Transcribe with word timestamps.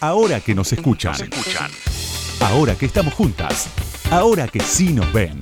Ahora 0.00 0.40
que 0.40 0.54
nos 0.54 0.72
escuchan. 0.72 1.14
escuchan. 1.14 1.70
Ahora 2.40 2.74
que 2.74 2.86
estamos 2.86 3.14
juntas. 3.14 3.68
Ahora 4.10 4.48
que 4.48 4.60
sí 4.60 4.92
nos 4.92 5.12
ven. 5.12 5.38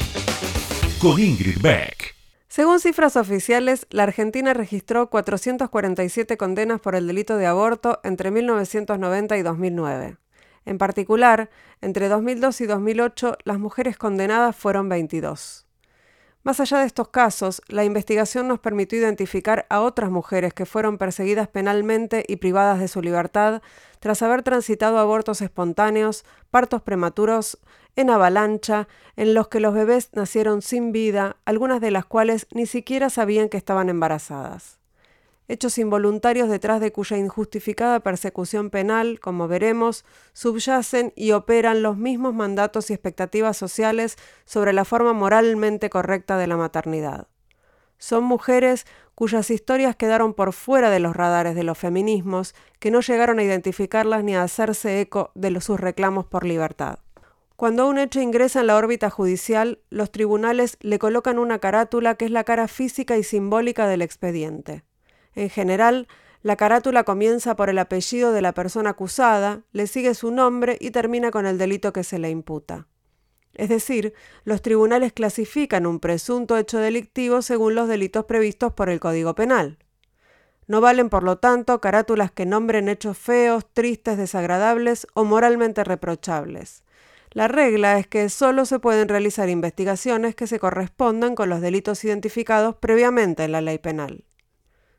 Con 1.01 1.21
Ingrid 1.21 1.61
Beck. 1.61 2.17
Según 2.49 2.81
cifras 2.81 3.17
oficiales, 3.17 3.87
la 3.91 4.03
Argentina 4.03 4.53
registró 4.53 5.11
447 5.11 6.37
condenas 6.37 6.81
por 6.81 6.97
el 6.97 7.07
delito 7.07 7.37
de 7.37 7.47
aborto 7.47 8.01
entre 8.03 8.33
1990 8.33 9.37
y 9.37 9.43
2009. 9.43 10.17
En 10.65 10.77
particular, 10.77 11.51
entre 11.81 12.09
2002 12.09 12.61
y 12.63 12.67
2008, 12.67 13.39
las 13.45 13.59
mujeres 13.61 13.97
condenadas 13.97 14.57
fueron 14.57 14.89
22. 14.89 15.68
Más 16.45 16.61
allá 16.61 16.79
de 16.79 16.87
estos 16.87 17.09
casos, 17.09 17.63
la 17.69 17.85
investigación 17.85 18.49
nos 18.49 18.61
permitió 18.61 18.99
identificar 18.99 19.67
a 19.69 19.81
otras 19.81 20.11
mujeres 20.11 20.55
que 20.55 20.67
fueron 20.67 20.97
perseguidas 20.97 21.49
penalmente 21.49 22.25
y 22.27 22.37
privadas 22.37 22.79
de 22.79 22.89
su 22.89 23.03
libertad 23.03 23.61
tras 24.01 24.23
haber 24.23 24.43
transitado 24.43 24.99
abortos 24.99 25.43
espontáneos, 25.43 26.25
partos 26.51 26.81
prematuros, 26.83 27.59
en 27.97 28.11
avalancha, 28.11 28.87
en 29.17 29.35
los 29.35 29.49
que 29.49 29.59
los 29.59 29.75
bebés 29.75 30.11
nacieron 30.13 30.63
sin 30.63 30.93
vida, 30.93 31.37
algunas 31.45 31.81
de 31.81 31.91
las 31.91 32.07
cuales 32.07 32.47
ni 32.53 32.67
siquiera 32.67 33.11
sabían 33.11 33.49
que 33.49 33.57
estaban 33.57 33.89
embarazadas. 33.89 34.78
Hechos 35.51 35.79
involuntarios 35.79 36.51
detrás 36.51 36.79
de 36.81 36.93
cuya 36.93 37.17
injustificada 37.17 38.01
persecución 38.01 38.69
penal, 38.69 39.19
como 39.19 39.49
veremos, 39.49 40.05
subyacen 40.35 41.15
y 41.17 41.33
operan 41.33 41.83
los 41.83 41.97
mismos 41.97 42.35
mandatos 42.35 42.91
y 42.91 42.93
expectativas 42.93 43.57
sociales 43.57 44.17
sobre 44.45 44.75
la 44.75 44.85
forma 44.85 45.15
moralmente 45.15 45.89
correcta 45.89 46.37
de 46.37 46.49
la 46.49 46.59
maternidad. 46.59 47.29
Son 47.97 48.25
mujeres 48.25 48.87
cuyas 49.15 49.51
historias 49.51 49.97
quedaron 49.97 50.35
por 50.35 50.53
fuera 50.53 50.91
de 50.91 51.01
los 51.01 51.17
radares 51.17 51.55
de 51.57 51.65
los 51.65 51.79
feminismos, 51.79 52.55
que 52.79 52.91
no 52.91 53.01
llegaron 53.01 53.39
a 53.39 53.43
identificarlas 53.43 54.23
ni 54.23 54.37
a 54.37 54.43
hacerse 54.43 55.01
eco 55.01 55.33
de 55.35 55.61
sus 55.63 55.81
reclamos 55.81 56.27
por 56.27 56.45
libertad. 56.45 56.99
Cuando 57.57 57.89
un 57.89 57.99
hecho 57.99 58.21
ingresa 58.21 58.61
en 58.61 58.69
la 58.69 58.77
órbita 58.77 59.11
judicial, 59.11 59.81
los 59.91 60.13
tribunales 60.13 60.77
le 60.81 61.01
colocan 61.01 61.41
una 61.41 61.59
carátula 61.59 62.15
que 62.15 62.27
es 62.27 62.31
la 62.31 62.45
cara 62.45 62.69
física 62.69 63.17
y 63.17 63.25
simbólica 63.25 63.89
del 63.89 64.03
expediente. 64.03 64.85
En 65.39 65.51
general, 65.51 66.09
la 66.43 66.57
carátula 66.57 67.05
comienza 67.05 67.55
por 67.55 67.71
el 67.71 67.79
apellido 67.79 68.33
de 68.33 68.43
la 68.43 68.55
persona 68.55 68.91
acusada, 68.91 69.63
le 69.71 69.87
sigue 69.87 70.15
su 70.15 70.33
nombre 70.33 70.77
y 70.81 70.91
termina 70.91 71.31
con 71.31 71.47
el 71.47 71.59
delito 71.59 71.93
que 71.93 72.03
se 72.03 72.19
le 72.19 72.29
imputa. 72.29 72.89
Es 73.55 73.69
decir, 73.69 74.15
los 74.43 74.63
tribunales 74.63 75.13
clasifican 75.13 75.87
un 75.87 76.01
presunto 76.01 76.57
hecho 76.57 76.79
delictivo 76.79 77.41
según 77.41 77.77
los 77.77 77.87
delitos 77.87 78.25
previstos 78.25 78.73
por 78.73 78.91
el 78.91 78.99
Código 78.99 79.37
Penal. 79.37 79.79
No 80.67 80.81
valen, 80.81 81.09
por 81.09 81.23
lo 81.23 81.39
tanto, 81.39 81.81
carátulas 81.81 82.33
que 82.33 82.45
nombren 82.45 82.89
hechos 82.89 83.17
feos, 83.17 83.65
tristes, 83.73 84.19
desagradables 84.19 85.07
o 85.15 85.23
moralmente 85.23 85.85
reprochables. 85.85 86.83
La 87.31 87.47
regla 87.47 88.01
es 88.01 88.09
que 88.09 88.29
solo 88.29 88.65
se 88.65 88.81
pueden 88.81 89.09
realizar 89.09 89.49
investigaciones 89.49 90.35
que 90.35 90.49
se 90.49 90.59
correspondan 90.59 91.37
con 91.37 91.49
los 91.49 91.61
delitos 91.61 92.03
identificados 92.03 92.75
previamente 92.75 93.45
en 93.45 93.53
la 93.53 93.61
ley 93.61 93.79
penal. 93.79 94.25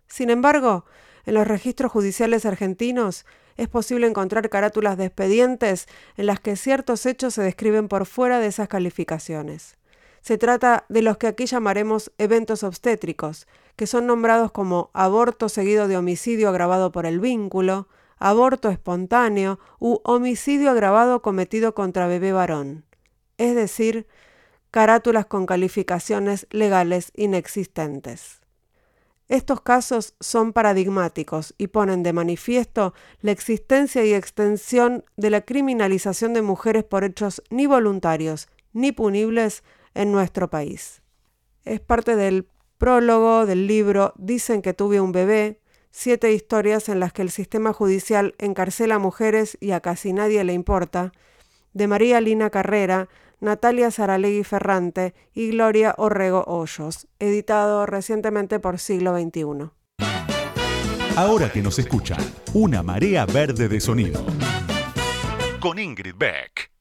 Sin 0.09 0.29
embargo, 0.29 0.85
en 1.25 1.35
los 1.35 1.47
registros 1.47 1.91
judiciales 1.91 2.45
argentinos 2.45 3.25
es 3.55 3.67
posible 3.67 4.07
encontrar 4.07 4.49
carátulas 4.49 4.97
de 4.97 5.05
expedientes 5.05 5.87
en 6.17 6.25
las 6.25 6.39
que 6.39 6.55
ciertos 6.55 7.05
hechos 7.05 7.35
se 7.35 7.43
describen 7.43 7.87
por 7.87 8.05
fuera 8.05 8.39
de 8.39 8.47
esas 8.47 8.67
calificaciones. 8.67 9.77
Se 10.21 10.37
trata 10.37 10.85
de 10.89 11.01
los 11.01 11.17
que 11.17 11.27
aquí 11.27 11.45
llamaremos 11.45 12.11
eventos 12.17 12.63
obstétricos, 12.63 13.47
que 13.75 13.87
son 13.87 14.07
nombrados 14.07 14.51
como 14.51 14.89
aborto 14.93 15.49
seguido 15.49 15.87
de 15.87 15.97
homicidio 15.97 16.49
agravado 16.49 16.91
por 16.91 17.05
el 17.05 17.19
vínculo, 17.19 17.87
aborto 18.17 18.69
espontáneo 18.69 19.59
u 19.79 19.99
homicidio 20.03 20.71
agravado 20.71 21.21
cometido 21.21 21.73
contra 21.73 22.07
bebé 22.07 22.33
varón, 22.33 22.85
es 23.37 23.55
decir, 23.55 24.07
carátulas 24.71 25.25
con 25.25 25.45
calificaciones 25.45 26.47
legales 26.51 27.11
inexistentes. 27.15 28.38
Estos 29.29 29.61
casos 29.61 30.15
son 30.19 30.53
paradigmáticos 30.53 31.53
y 31.59 31.67
ponen 31.67 32.01
de 32.01 32.13
manifiesto 32.13 32.95
la 33.21 33.31
existencia 33.31 34.03
y 34.03 34.15
extensión 34.15 35.05
de 35.17 35.29
la 35.29 35.41
criminalización 35.41 36.33
de 36.33 36.41
mujeres 36.41 36.83
por 36.83 37.03
hechos 37.03 37.43
ni 37.51 37.67
voluntarios 37.67 38.49
ni 38.73 38.91
punibles 38.91 39.63
en 39.93 40.11
nuestro 40.11 40.49
país. 40.49 41.03
Es 41.63 41.79
parte 41.79 42.15
del 42.15 42.47
prólogo 42.79 43.45
del 43.45 43.67
libro 43.67 44.13
Dicen 44.17 44.63
que 44.63 44.73
tuve 44.73 44.99
un 44.99 45.11
bebé, 45.11 45.59
siete 45.91 46.33
historias 46.33 46.89
en 46.89 46.99
las 46.99 47.13
que 47.13 47.21
el 47.21 47.29
sistema 47.29 47.71
judicial 47.71 48.33
encarcela 48.39 48.95
a 48.95 48.99
mujeres 48.99 49.59
y 49.61 49.71
a 49.71 49.79
casi 49.79 50.11
nadie 50.11 50.43
le 50.43 50.53
importa, 50.53 51.11
de 51.73 51.87
María 51.87 52.19
Lina 52.19 52.49
Carrera, 52.49 53.09
Natalia 53.39 53.91
Saralegui 53.91 54.43
Ferrante 54.43 55.13
y 55.33 55.51
Gloria 55.51 55.95
Orrego 55.97 56.43
Hoyos, 56.45 57.07
editado 57.19 57.85
recientemente 57.85 58.59
por 58.59 58.79
Siglo 58.79 59.17
XXI. 59.17 59.71
Ahora 61.15 61.51
que 61.51 61.61
nos 61.61 61.79
escuchan, 61.79 62.19
una 62.53 62.83
marea 62.83 63.25
verde 63.25 63.67
de 63.67 63.79
sonido. 63.79 64.23
Con 65.59 65.79
Ingrid 65.79 66.15
Beck. 66.17 66.78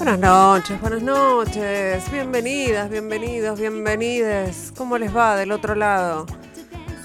Buenas 0.00 0.18
noches, 0.18 0.80
buenas 0.80 1.02
noches. 1.02 2.10
Bienvenidas, 2.10 2.88
bienvenidos, 2.88 3.60
bienvenides. 3.60 4.72
¿Cómo 4.74 4.96
les 4.96 5.14
va 5.14 5.36
del 5.36 5.52
otro 5.52 5.74
lado? 5.74 6.24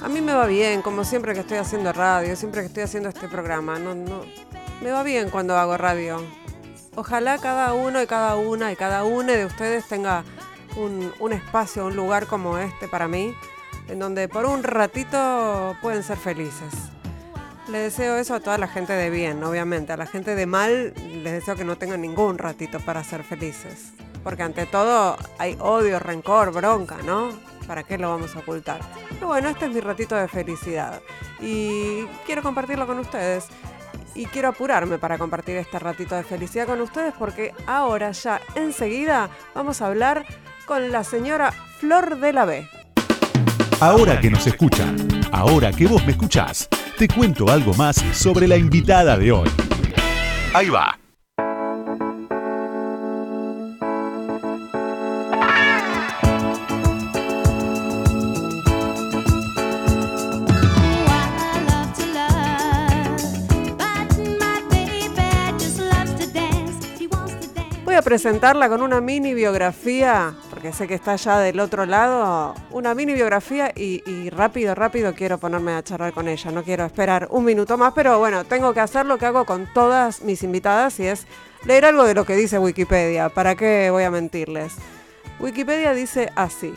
A 0.01 0.07
mí 0.07 0.22
me 0.22 0.33
va 0.33 0.45
bien, 0.45 0.81
como 0.81 1.03
siempre 1.03 1.34
que 1.34 1.41
estoy 1.41 1.57
haciendo 1.57 1.91
radio, 1.91 2.38
siempre 2.38 2.61
que 2.61 2.67
estoy 2.67 2.84
haciendo 2.84 3.09
este 3.09 3.28
programa. 3.28 3.79
No, 3.79 3.95
no, 3.95 4.22
me 4.81 4.91
va 4.91 5.03
bien 5.03 5.29
cuando 5.29 5.57
hago 5.57 5.75
radio. 5.75 6.23
Ojalá 6.95 7.38
cada 7.38 7.73
uno 7.73 8.01
y 8.01 8.07
cada 8.07 8.38
una 8.38 8.72
y 8.72 8.78
cada 8.78 9.03
una 9.03 9.34
de 9.34 9.45
ustedes 9.45 9.85
tenga 9.89 10.23
un, 10.78 11.11
un 11.19 11.34
espacio, 11.34 11.88
un 11.88 11.97
lugar 11.97 12.28
como 12.28 12.57
este 12.59 12.88
para 12.88 13.09
mí, 13.09 13.35
en 13.89 14.00
donde 14.00 14.29
por 14.29 14.45
un 14.45 14.63
ratito 14.63 15.75
pueden 15.81 16.01
ser 16.01 16.16
felices. 16.16 16.94
Le 17.67 17.79
deseo 17.79 18.17
eso 18.17 18.35
a 18.35 18.39
toda 18.39 18.59
la 18.59 18.67
gente 18.67 18.93
de 18.93 19.09
bien, 19.09 19.43
obviamente. 19.43 19.91
A 19.91 19.97
la 19.97 20.05
gente 20.05 20.35
de 20.35 20.45
mal 20.45 20.93
les 21.23 21.33
deseo 21.33 21.55
que 21.55 21.65
no 21.65 21.77
tengan 21.77 22.01
ningún 22.01 22.37
ratito 22.37 22.79
para 22.79 23.03
ser 23.03 23.23
felices. 23.23 23.91
Porque 24.23 24.43
ante 24.43 24.67
todo 24.67 25.17
hay 25.39 25.57
odio, 25.59 25.99
rencor, 25.99 26.51
bronca, 26.51 26.97
¿no? 27.03 27.29
¿Para 27.65 27.81
qué 27.81 27.97
lo 27.97 28.09
vamos 28.09 28.35
a 28.35 28.39
ocultar? 28.39 28.81
Pero 29.09 29.27
bueno, 29.27 29.49
este 29.49 29.65
es 29.65 29.71
mi 29.71 29.79
ratito 29.79 30.15
de 30.15 30.27
felicidad. 30.27 31.01
Y 31.41 32.05
quiero 32.27 32.43
compartirlo 32.43 32.85
con 32.85 32.99
ustedes. 32.99 33.45
Y 34.13 34.27
quiero 34.27 34.49
apurarme 34.49 34.99
para 34.99 35.17
compartir 35.17 35.57
este 35.57 35.79
ratito 35.79 36.15
de 36.15 36.23
felicidad 36.23 36.67
con 36.67 36.79
ustedes 36.81 37.13
porque 37.17 37.53
ahora 37.65 38.11
ya 38.11 38.39
enseguida 38.55 39.29
vamos 39.53 39.81
a 39.81 39.87
hablar 39.87 40.25
con 40.65 40.91
la 40.91 41.03
señora 41.03 41.51
Flor 41.79 42.19
de 42.19 42.31
la 42.31 42.45
B. 42.45 42.69
Ahora 43.81 44.21
que 44.21 44.29
nos 44.29 44.47
escuchan, 44.47 45.24
ahora 45.35 45.72
que 45.73 45.85
vos 45.85 46.03
me 46.06 46.12
escuchás, 46.12 46.69
te 46.97 47.07
cuento 47.07 47.50
algo 47.50 47.73
más 47.73 47.97
sobre 48.13 48.47
la 48.47 48.56
invitada 48.56 49.18
de 49.18 49.31
hoy. 49.31 49.50
Ahí 50.53 50.69
va. 50.69 51.04
Presentarla 68.05 68.69
con 68.69 68.83
una 68.83 69.01
mini 69.01 69.34
biografía, 69.34 70.35
porque 70.52 70.72
sé 70.72 70.87
que 70.87 70.93
está 70.93 71.16
ya 71.16 71.40
del 71.40 71.59
otro 71.59 71.87
lado, 71.87 72.53
una 72.69 72.93
mini 72.93 73.16
biografía 73.16 73.72
y, 73.75 74.03
y, 74.05 74.29
rápido, 74.29 74.75
rápido 74.75 75.16
quiero 75.16 75.40
ponerme 75.40 75.72
a 75.72 75.84
charlar 75.84 76.13
con 76.13 76.28
ella. 76.28 76.52
No 76.52 76.63
quiero 76.63 76.85
esperar 76.85 77.28
un 77.31 77.43
minuto 77.43 77.79
más, 77.79 77.93
pero 77.96 78.19
bueno, 78.19 78.46
tengo 78.46 78.75
que 78.75 78.79
hacer 78.79 79.07
lo 79.07 79.17
que 79.17 79.25
hago 79.25 79.46
con 79.46 79.67
todas 79.73 80.22
mis 80.22 80.43
invitadas 80.43 80.99
y 80.99 81.07
es 81.07 81.25
leer 81.66 81.85
algo 81.85 82.03
de 82.03 82.13
lo 82.13 82.25
que 82.25 82.35
dice 82.35 82.59
Wikipedia. 82.59 83.29
¿Para 83.29 83.55
qué 83.55 83.90
voy 83.90 84.03
a 84.03 84.11
mentirles? 84.11 84.75
Wikipedia 85.40 85.93
dice 85.93 86.31
así. 86.35 86.75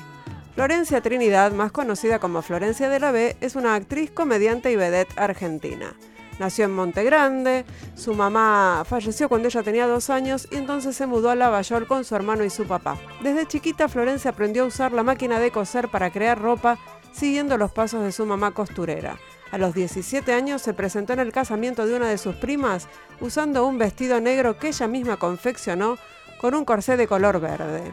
Florencia 0.54 1.02
Trinidad, 1.02 1.52
más 1.52 1.72
conocida 1.72 2.20
como 2.20 2.40
Florencia 2.40 2.88
de 2.88 3.00
la 3.00 3.12
B, 3.12 3.36
es 3.42 3.54
una 3.54 3.74
actriz, 3.74 4.10
comediante 4.10 4.72
y 4.72 4.76
vedette 4.76 5.12
argentina. 5.16 5.94
Nació 6.38 6.66
en 6.66 6.74
Monte 6.74 7.02
Grande, 7.02 7.64
su 7.96 8.14
mamá 8.14 8.84
falleció 8.88 9.28
cuando 9.28 9.48
ella 9.48 9.62
tenía 9.62 9.86
dos 9.86 10.08
años 10.08 10.46
y 10.50 10.56
entonces 10.56 10.94
se 10.94 11.06
mudó 11.06 11.30
a 11.30 11.34
Lavallol 11.34 11.86
con 11.86 12.04
su 12.04 12.14
hermano 12.14 12.44
y 12.44 12.50
su 12.50 12.64
papá. 12.64 12.96
Desde 13.22 13.46
chiquita 13.46 13.88
Florencia 13.88 14.30
aprendió 14.30 14.62
a 14.62 14.66
usar 14.66 14.92
la 14.92 15.02
máquina 15.02 15.40
de 15.40 15.50
coser 15.50 15.88
para 15.88 16.10
crear 16.10 16.40
ropa 16.40 16.78
siguiendo 17.12 17.58
los 17.58 17.72
pasos 17.72 18.04
de 18.04 18.12
su 18.12 18.24
mamá 18.24 18.52
costurera. 18.52 19.18
A 19.50 19.58
los 19.58 19.74
17 19.74 20.32
años 20.32 20.62
se 20.62 20.74
presentó 20.74 21.14
en 21.14 21.20
el 21.20 21.32
casamiento 21.32 21.86
de 21.86 21.96
una 21.96 22.08
de 22.08 22.18
sus 22.18 22.36
primas 22.36 22.86
usando 23.20 23.66
un 23.66 23.78
vestido 23.78 24.20
negro 24.20 24.58
que 24.58 24.68
ella 24.68 24.86
misma 24.86 25.16
confeccionó 25.16 25.96
con 26.38 26.54
un 26.54 26.64
corsé 26.64 26.96
de 26.96 27.08
color 27.08 27.40
verde. 27.40 27.92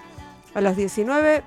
A 0.54 0.62
los 0.62 0.76
19 0.76 1.44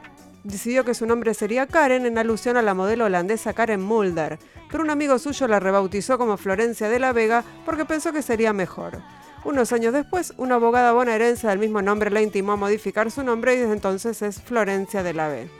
decidió 0.49 0.85
que 0.85 0.95
su 0.95 1.06
nombre 1.06 1.35
sería 1.35 1.67
Karen 1.67 2.06
en 2.06 2.19
alusión 2.19 2.56
a 2.56 2.62
la 2.62 2.75
modelo 2.75 3.05
holandesa 3.05 3.53
Karen 3.53 3.83
Mulder, 3.83 4.39
pero 4.71 4.83
un 4.83 4.91
amigo 4.91 5.19
suyo 5.19 5.47
la 5.47 5.61
rebautizó 5.61 6.19
como 6.19 6.37
Florencia 6.37 6.89
de 6.89 6.99
la 6.99 7.12
Vega 7.12 7.45
porque 7.65 7.85
pensó 7.85 8.12
que 8.12 8.23
sería 8.23 8.53
mejor. 8.53 9.03
Unos 9.45 9.73
años 9.73 9.93
después, 9.93 10.33
una 10.37 10.56
abogada 10.56 10.93
bonaerense 10.93 11.47
del 11.47 11.59
mismo 11.59 11.83
nombre 11.83 12.11
la 12.11 12.23
intimó 12.23 12.53
a 12.53 12.56
modificar 12.56 13.11
su 13.11 13.23
nombre 13.23 13.55
y 13.55 13.59
desde 13.59 13.75
entonces 13.75 14.21
es 14.23 14.41
Florencia 14.43 15.03
de 15.03 15.15
la 15.15 15.29
Vega. 15.29 15.50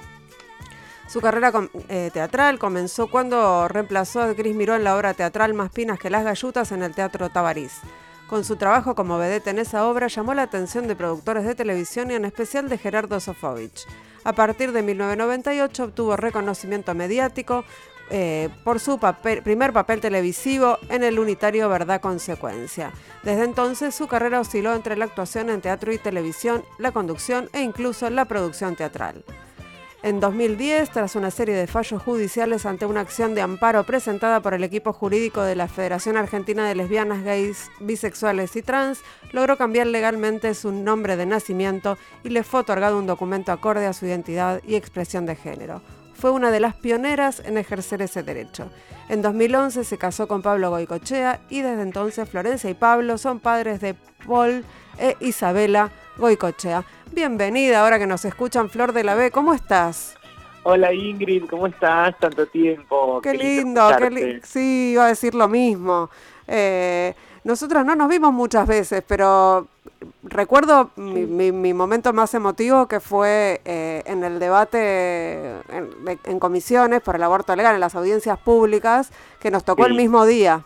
Su 1.07 1.21
carrera 1.21 1.53
eh, 1.89 2.11
teatral 2.13 2.59
comenzó 2.59 3.11
cuando 3.11 3.67
reemplazó 3.69 4.23
a 4.23 4.35
Cris 4.35 4.55
Miró 4.55 4.75
en 4.75 4.85
la 4.85 4.97
obra 4.97 5.15
teatral 5.15 5.55
Más 5.55 5.71
Pinas 5.71 5.99
que 5.99 6.11
las 6.11 6.25
Gallutas 6.25 6.73
en 6.73 6.83
el 6.83 6.95
Teatro 6.95 7.31
Tabarís. 7.31 7.81
Con 8.27 8.45
su 8.45 8.57
trabajo 8.57 8.95
como 8.95 9.17
vedette 9.17 9.49
en 9.49 9.59
esa 9.59 9.87
obra 9.87 10.09
llamó 10.09 10.35
la 10.35 10.43
atención 10.43 10.87
de 10.87 10.97
productores 10.97 11.47
de 11.47 11.55
televisión 11.55 12.11
y 12.11 12.15
en 12.15 12.27
especial 12.27 12.69
de 12.69 12.77
Gerardo 12.77 13.21
Sofovich. 13.21 13.87
A 14.29 14.35
partir 14.35 14.73
de 14.73 14.83
1998 14.83 15.85
obtuvo 15.85 16.15
reconocimiento 16.15 16.95
mediático 16.95 17.65
eh, 18.11 18.51
por 18.63 18.79
su 18.79 19.01
primer 19.43 19.73
papel 19.73 20.03
televisivo 20.03 20.77
en 20.91 21.03
el 21.03 21.19
unitario 21.19 21.67
Verdad 21.71 22.03
Consecuencia. 22.03 22.93
Desde 23.23 23.45
entonces 23.45 23.95
su 23.95 24.07
carrera 24.07 24.41
osciló 24.41 24.75
entre 24.75 24.99
la 24.99 25.07
actuación 25.07 25.49
en 25.49 25.63
teatro 25.63 25.95
y 25.95 25.99
televisión, 25.99 26.63
la 26.77 26.93
conducción 26.93 27.49
e 27.55 27.63
incluso 27.63 28.11
la 28.11 28.27
producción 28.27 28.77
teatral. 28.77 29.25
En 30.05 30.21
2010, 30.21 30.91
tras 30.91 31.17
una 31.17 31.33
serie 31.33 31.57
de 31.57 31.67
fallos 31.67 32.01
judiciales 32.01 32.67
ante 32.67 32.87
una 32.87 33.01
acción 33.01 33.35
de 33.35 33.41
amparo 33.41 33.83
presentada 33.83 34.41
por 34.41 34.55
el 34.55 34.63
equipo 34.63 34.93
jurídico 34.93 35.43
de 35.43 35.57
la 35.57 35.67
Federación 35.67 36.17
Argentina 36.17 36.69
de 36.69 36.77
Lesbianas, 36.77 37.25
Gays, 37.25 37.69
Bisexuales 37.81 38.55
y 38.55 38.63
Trans, 38.63 39.01
logró 39.33 39.57
cambiar 39.57 39.89
legalmente 39.89 40.55
su 40.55 40.71
nombre 40.71 41.17
de 41.17 41.27
nacimiento 41.27 41.99
y 42.23 42.29
le 42.29 42.45
fue 42.45 42.61
otorgado 42.61 42.97
un 42.97 43.09
documento 43.09 43.51
acorde 43.51 43.87
a 43.87 43.93
su 43.93 44.07
identidad 44.07 44.63
y 44.65 44.77
expresión 44.77 45.27
de 45.27 45.35
género. 45.35 45.83
Fue 46.15 46.31
una 46.31 46.53
de 46.53 46.61
las 46.61 46.77
pioneras 46.77 47.43
en 47.45 47.59
ejercer 47.59 48.01
ese 48.01 48.23
derecho. 48.23 48.71
En 49.09 49.21
2011 49.21 49.83
se 49.83 49.99
casó 49.99 50.29
con 50.29 50.43
Pablo 50.43 50.71
Goicochea 50.71 51.41
y 51.49 51.63
desde 51.63 51.83
entonces 51.83 52.29
Florencia 52.29 52.71
y 52.71 52.75
Pablo 52.75 53.19
son 53.19 53.41
padres 53.41 53.81
de 53.81 53.97
Paul 54.27 54.65
e 54.99 55.17
Isabela 55.21 55.91
Goicochea. 56.19 56.85
Bienvenida 57.13 57.81
ahora 57.81 57.99
que 57.99 58.07
nos 58.07 58.25
escuchan 58.25 58.69
Flor 58.69 58.93
de 58.93 59.05
la 59.05 59.15
B, 59.15 59.31
¿cómo 59.31 59.55
estás? 59.55 60.17
Hola 60.65 60.93
Ingrid, 60.93 61.45
¿cómo 61.49 61.69
estás? 61.69 62.19
Tanto 62.19 62.47
tiempo. 62.47 63.21
Qué, 63.23 63.35
lindo, 63.35 63.89
qué 63.97 64.41
sí, 64.43 64.91
iba 64.93 65.05
a 65.05 65.09
decir 65.09 65.35
lo 65.35 65.49
mismo. 65.49 66.11
Eh, 66.47 67.15
nosotros 67.45 67.85
no 67.85 67.95
nos 67.95 68.09
vimos 68.09 68.33
muchas 68.33 68.67
veces, 68.67 69.03
pero 69.07 69.69
recuerdo 70.25 70.91
mi, 70.97 71.73
momento 71.73 72.13
más 72.13 72.35
emotivo 72.35 72.87
que 72.89 72.99
fue 72.99 73.61
eh, 73.65 74.03
en 74.05 74.25
el 74.25 74.41
debate 74.41 75.55
en, 76.25 76.41
comisiones 76.41 77.01
por 77.01 77.15
el 77.15 77.23
aborto 77.23 77.55
legal, 77.55 77.77
en 77.77 77.81
las 77.81 77.95
audiencias 77.95 78.39
públicas, 78.39 79.13
que 79.41 79.51
nos 79.51 79.65
tocó 79.65 79.87
el 79.87 79.95
mismo 79.95 80.27
día. 80.27 80.65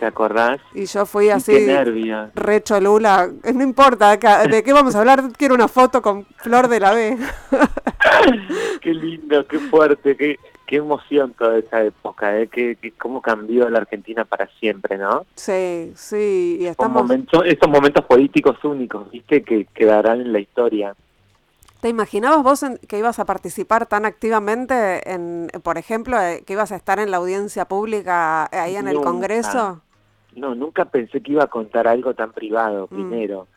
¿Te 0.00 0.06
acordás? 0.06 0.62
Y 0.74 0.86
yo 0.86 1.04
fui 1.04 1.28
así, 1.28 1.52
re 1.52 2.30
recho 2.34 2.80
Lula, 2.80 3.28
no 3.54 3.62
importa, 3.62 4.16
¿de 4.16 4.62
qué 4.62 4.72
vamos 4.72 4.94
a 4.94 5.00
hablar? 5.00 5.24
Quiero 5.36 5.54
una 5.54 5.68
foto 5.68 6.00
con 6.00 6.24
Flor 6.36 6.68
de 6.68 6.80
la 6.80 6.94
B. 6.94 7.18
qué 8.80 8.94
lindo, 8.94 9.46
qué 9.46 9.58
fuerte, 9.58 10.16
qué, 10.16 10.38
qué 10.66 10.76
emoción 10.76 11.34
toda 11.38 11.58
esa 11.58 11.84
época, 11.84 12.40
¿eh? 12.40 12.46
Que, 12.46 12.78
cómo 12.96 13.20
cambió 13.20 13.68
la 13.68 13.80
Argentina 13.80 14.24
para 14.24 14.48
siempre, 14.58 14.96
¿no? 14.96 15.26
Sí, 15.34 15.92
sí, 15.94 16.56
y 16.60 16.64
estamos... 16.64 17.02
Momentos, 17.02 17.42
estos 17.44 17.68
momentos 17.68 18.02
políticos 18.06 18.56
únicos, 18.64 19.10
¿viste? 19.10 19.42
Que 19.42 19.66
quedarán 19.66 20.22
en 20.22 20.32
la 20.32 20.40
historia. 20.40 20.94
¿Te 21.82 21.90
imaginabas 21.90 22.42
vos 22.42 22.64
que 22.88 22.98
ibas 22.98 23.18
a 23.18 23.26
participar 23.26 23.84
tan 23.84 24.06
activamente, 24.06 25.12
en, 25.12 25.48
por 25.62 25.76
ejemplo, 25.76 26.18
eh, 26.18 26.42
que 26.46 26.54
ibas 26.54 26.72
a 26.72 26.76
estar 26.76 26.98
en 27.00 27.10
la 27.10 27.18
audiencia 27.18 27.66
pública 27.66 28.48
ahí 28.50 28.76
en 28.76 28.88
el 28.88 29.02
Congreso? 29.02 29.82
No, 30.36 30.54
nunca 30.54 30.84
pensé 30.84 31.20
que 31.20 31.32
iba 31.32 31.44
a 31.44 31.48
contar 31.48 31.88
algo 31.88 32.14
tan 32.14 32.32
privado 32.32 32.86
mm. 32.90 32.94
primero, 32.94 33.48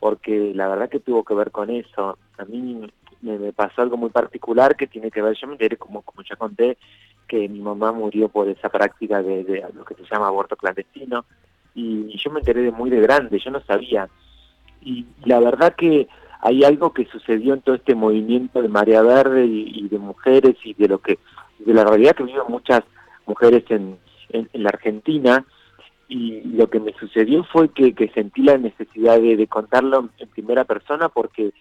porque 0.00 0.52
la 0.54 0.68
verdad 0.68 0.88
que 0.88 1.00
tuvo 1.00 1.24
que 1.24 1.34
ver 1.34 1.50
con 1.50 1.70
eso. 1.70 2.18
A 2.38 2.44
mí 2.44 2.88
me, 3.22 3.52
pasó 3.52 3.82
algo 3.82 3.96
muy 3.96 4.10
particular 4.10 4.76
que 4.76 4.86
tiene 4.86 5.10
que 5.10 5.22
ver, 5.22 5.36
yo 5.36 5.46
me 5.46 5.54
enteré, 5.54 5.76
como, 5.76 6.02
como 6.02 6.22
ya 6.22 6.36
conté, 6.36 6.78
que 7.26 7.48
mi 7.48 7.60
mamá 7.60 7.92
murió 7.92 8.28
por 8.28 8.48
esa 8.48 8.68
práctica 8.68 9.22
de, 9.22 9.64
lo 9.74 9.84
que 9.84 9.94
se 9.94 10.04
llama 10.10 10.28
aborto 10.28 10.56
clandestino, 10.56 11.24
y, 11.74 12.16
yo 12.16 12.30
me 12.30 12.40
enteré 12.40 12.62
de 12.62 12.72
muy 12.72 12.88
de 12.88 13.00
grande, 13.00 13.38
yo 13.38 13.50
no 13.50 13.60
sabía. 13.60 14.08
Y 14.80 15.06
la 15.24 15.40
verdad 15.40 15.74
que 15.74 16.08
hay 16.40 16.64
algo 16.64 16.92
que 16.92 17.06
sucedió 17.06 17.54
en 17.54 17.60
todo 17.60 17.74
este 17.74 17.94
movimiento 17.94 18.62
de 18.62 18.68
Marea 18.68 19.02
Verde 19.02 19.44
y, 19.44 19.88
de 19.88 19.98
mujeres 19.98 20.56
y 20.64 20.74
de 20.74 20.88
lo 20.88 20.98
que 20.98 21.18
de 21.58 21.74
la 21.74 21.84
realidad 21.84 22.14
que 22.14 22.22
viven 22.22 22.42
muchas 22.48 22.82
mujeres 23.26 23.64
en, 23.70 23.98
en 24.28 24.62
la 24.62 24.68
Argentina, 24.68 25.44
y 26.08 26.42
lo 26.42 26.70
que 26.70 26.80
me 26.80 26.92
sucedió 26.92 27.44
fue 27.44 27.68
que, 27.70 27.94
sentí 28.14 28.42
la 28.42 28.58
necesidad 28.58 29.20
de, 29.20 29.46
contarlo 29.46 30.08
en 30.18 30.28
primera 30.28 30.64
persona 30.64 31.08
porque 31.08 31.52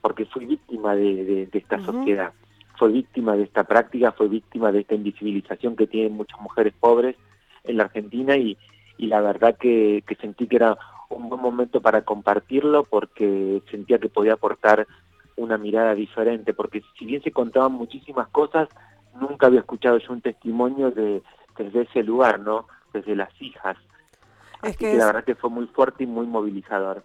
porque 0.00 0.24
fui 0.26 0.46
víctima 0.46 0.94
de, 0.94 1.48
esta 1.52 1.78
sociedad, 1.84 2.32
fue 2.78 2.90
víctima 2.90 3.36
de 3.36 3.44
esta 3.44 3.64
práctica, 3.64 4.12
fue 4.12 4.28
víctima 4.28 4.72
de 4.72 4.80
esta 4.80 4.94
invisibilización 4.94 5.76
que 5.76 5.86
tienen 5.86 6.12
muchas 6.12 6.40
mujeres 6.40 6.72
pobres 6.78 7.16
en 7.64 7.76
la 7.76 7.84
Argentina 7.84 8.36
y, 8.36 8.56
la 8.98 9.20
verdad 9.20 9.56
que, 9.58 10.02
sentí 10.20 10.46
que 10.46 10.56
era 10.56 10.76
un 11.08 11.28
buen 11.28 11.40
momento 11.40 11.80
para 11.80 12.02
compartirlo 12.02 12.84
porque 12.84 13.62
sentía 13.70 13.98
que 13.98 14.08
podía 14.08 14.34
aportar 14.34 14.86
una 15.36 15.58
mirada 15.58 15.94
diferente, 15.94 16.54
porque 16.54 16.82
si 16.98 17.06
bien 17.06 17.22
se 17.22 17.32
contaban 17.32 17.72
muchísimas 17.72 18.28
cosas, 18.28 18.68
nunca 19.18 19.46
había 19.46 19.60
escuchado 19.60 19.98
yo 19.98 20.12
un 20.12 20.20
testimonio 20.20 20.90
de, 20.90 21.22
desde 21.58 21.82
ese 21.82 22.02
lugar, 22.02 22.40
¿no? 22.40 22.66
Desde 22.92 23.16
las 23.16 23.30
hijas. 23.40 23.76
Es 24.62 24.76
que, 24.76 24.94
la 24.94 25.06
verdad 25.06 25.24
que 25.24 25.34
fue 25.34 25.50
muy 25.50 25.66
fuerte 25.68 26.04
y 26.04 26.06
muy 26.06 26.26
movilizador. 26.26 27.02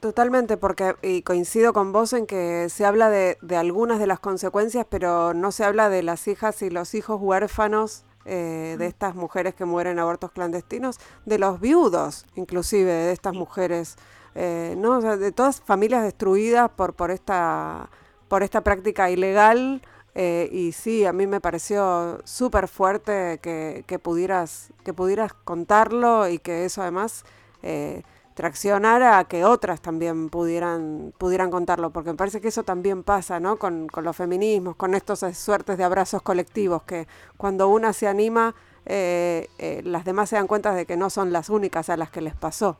Totalmente, 0.00 0.56
porque 0.56 0.94
y 1.02 1.22
coincido 1.22 1.72
con 1.72 1.92
vos 1.92 2.12
en 2.12 2.26
que 2.26 2.68
se 2.68 2.84
habla 2.84 3.08
de, 3.08 3.38
de, 3.40 3.56
algunas 3.56 3.98
de 3.98 4.06
las 4.06 4.18
consecuencias, 4.18 4.86
pero 4.88 5.32
no 5.32 5.52
se 5.52 5.64
habla 5.64 5.88
de 5.88 6.02
las 6.02 6.26
hijas 6.26 6.60
y 6.62 6.70
los 6.70 6.94
hijos 6.94 7.20
huérfanos 7.20 8.04
eh, 8.24 8.76
de 8.78 8.86
estas 8.86 9.16
mujeres 9.16 9.52
que 9.54 9.64
mueren 9.64 9.94
en 9.94 9.98
abortos 9.98 10.30
clandestinos, 10.30 10.98
de 11.24 11.40
los 11.40 11.60
viudos, 11.60 12.24
inclusive, 12.36 12.92
de 12.92 13.12
estas 13.12 13.34
mujeres, 13.34 13.96
eh, 14.36 14.76
¿no? 14.78 15.00
de 15.00 15.32
todas 15.32 15.60
familias 15.60 16.04
destruidas 16.04 16.70
por, 16.70 16.94
por, 16.94 17.10
esta, 17.10 17.90
por 18.28 18.44
esta 18.44 18.60
práctica 18.60 19.10
ilegal 19.10 19.82
eh, 20.14 20.48
y 20.52 20.72
sí, 20.72 21.06
a 21.06 21.12
mí 21.12 21.26
me 21.26 21.40
pareció 21.40 22.20
súper 22.24 22.68
fuerte 22.68 23.38
que, 23.40 23.98
pudieras, 23.98 24.70
que 24.84 24.92
pudieras 24.92 25.32
contarlo 25.32 26.28
y 26.28 26.38
que 26.38 26.66
eso 26.66 26.82
además 26.82 27.24
eh, 27.62 28.02
traccionara 28.34 29.18
a 29.18 29.24
que 29.24 29.44
otras 29.44 29.80
también 29.80 30.28
pudieran, 30.28 31.14
pudieran 31.16 31.50
contarlo, 31.50 31.90
porque 31.90 32.10
me 32.10 32.16
parece 32.16 32.42
que 32.42 32.48
eso 32.48 32.62
también 32.62 33.02
pasa 33.04 33.40
¿no? 33.40 33.56
con, 33.56 33.88
con 33.88 34.04
los 34.04 34.14
feminismos, 34.14 34.76
con 34.76 34.94
estos 34.94 35.20
suertes 35.34 35.78
de 35.78 35.84
abrazos 35.84 36.20
colectivos, 36.20 36.82
que 36.82 37.06
cuando 37.38 37.68
una 37.68 37.94
se 37.94 38.06
anima, 38.06 38.54
eh, 38.84 39.48
las 39.84 40.04
demás 40.04 40.28
se 40.28 40.36
dan 40.36 40.46
cuenta 40.46 40.74
de 40.74 40.84
que 40.84 40.96
no 40.96 41.08
son 41.08 41.32
las 41.32 41.48
únicas 41.48 41.88
a 41.88 41.96
las 41.96 42.10
que 42.10 42.20
les 42.20 42.34
pasó. 42.34 42.76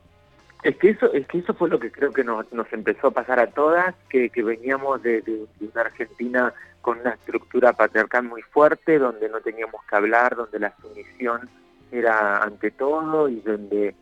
Es 0.61 0.77
que 0.77 0.91
eso, 0.91 1.11
es 1.11 1.27
que 1.27 1.39
eso 1.39 1.53
fue 1.55 1.67
lo 1.67 1.77
que 1.77 1.91
creo 1.91 2.13
que 2.13 2.23
nos, 2.23 2.51
nos 2.53 2.71
empezó 2.71 3.07
a 3.07 3.11
pasar 3.11 3.37
a 3.39 3.47
todas, 3.47 3.95
que, 4.09 4.29
veníamos 4.35 5.03
de 5.03 5.45
una 5.59 5.81
Argentina 5.81 6.53
con 6.83 6.99
una 6.99 7.11
estructura 7.11 7.71
patriarcal 7.71 8.23
muy 8.23 8.41
fuerte, 8.41 8.99
donde 8.99 9.29
no 9.29 9.39
teníamos 9.39 9.81
que 9.85 9.95
hablar, 9.95 10.35
donde 10.35 10.59
la 10.59 10.75
sumisión 10.81 11.49
era 11.93 12.43
ante 12.43 12.71
todo 12.71 13.29
y 13.29 13.39
donde 13.39 13.95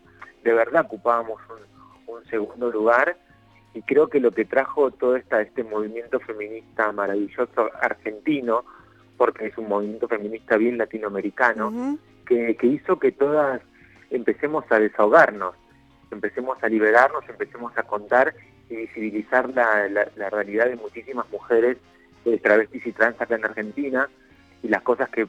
de 0.44 0.54
verdad 0.54 0.88
ocupábamos 0.88 1.40
un, 2.08 2.26
segundo 2.26 2.72
lugar. 2.72 3.18
Y 3.74 3.84
creo 3.84 4.08
que 4.08 4.20
lo 4.20 4.32
que 4.32 4.46
trajo 4.46 4.90
todo 4.90 5.16
esta, 5.16 5.42
este 5.42 5.64
movimiento 5.64 6.20
feminista 6.22 6.92
maravilloso 6.92 7.70
argentino, 7.80 8.66
porque 9.16 9.48
es 9.48 9.58
un 9.58 9.68
movimiento 9.68 10.08
feminista 10.08 10.58
bien 10.58 10.78
latinoamericano, 10.78 11.98
que, 12.26 12.58
hizo 12.64 12.98
que 12.98 13.12
todas 13.12 13.62
empecemos 14.10 14.66
a 14.72 14.80
desahogarnos, 14.80 15.56
empecemos 16.10 16.58
a 16.64 16.68
liberarnos, 16.68 17.28
empecemos 17.30 17.78
a 17.78 17.84
contar 17.84 18.34
y 18.70 18.76
visibilizar 18.76 19.50
la, 19.50 19.88
la 20.16 20.30
realidad 20.32 20.66
de 20.66 20.78
muchísimas 20.78 21.30
mujeres 21.30 21.78
de 22.26 22.38
travestis 22.38 22.86
y 22.86 22.92
trans 22.92 23.20
acá 23.20 23.36
en 23.36 23.46
Argentina 23.46 24.10
y 24.64 24.68
las 24.68 24.82
cosas 24.84 25.10
que, 25.10 25.28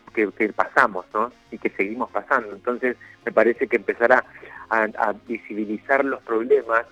pasamos, 0.54 1.06
¿no? 1.14 1.32
Y 1.50 1.58
que 1.58 1.70
seguimos 1.70 2.10
pasando. 2.10 2.54
Entonces, 2.54 2.96
me 3.24 3.32
parece 3.32 3.66
que 3.66 3.76
empezar 3.76 4.12
a, 4.12 4.24
a, 4.68 5.14
visibilizar 5.26 6.04
los 6.04 6.22
problemas 6.22 6.84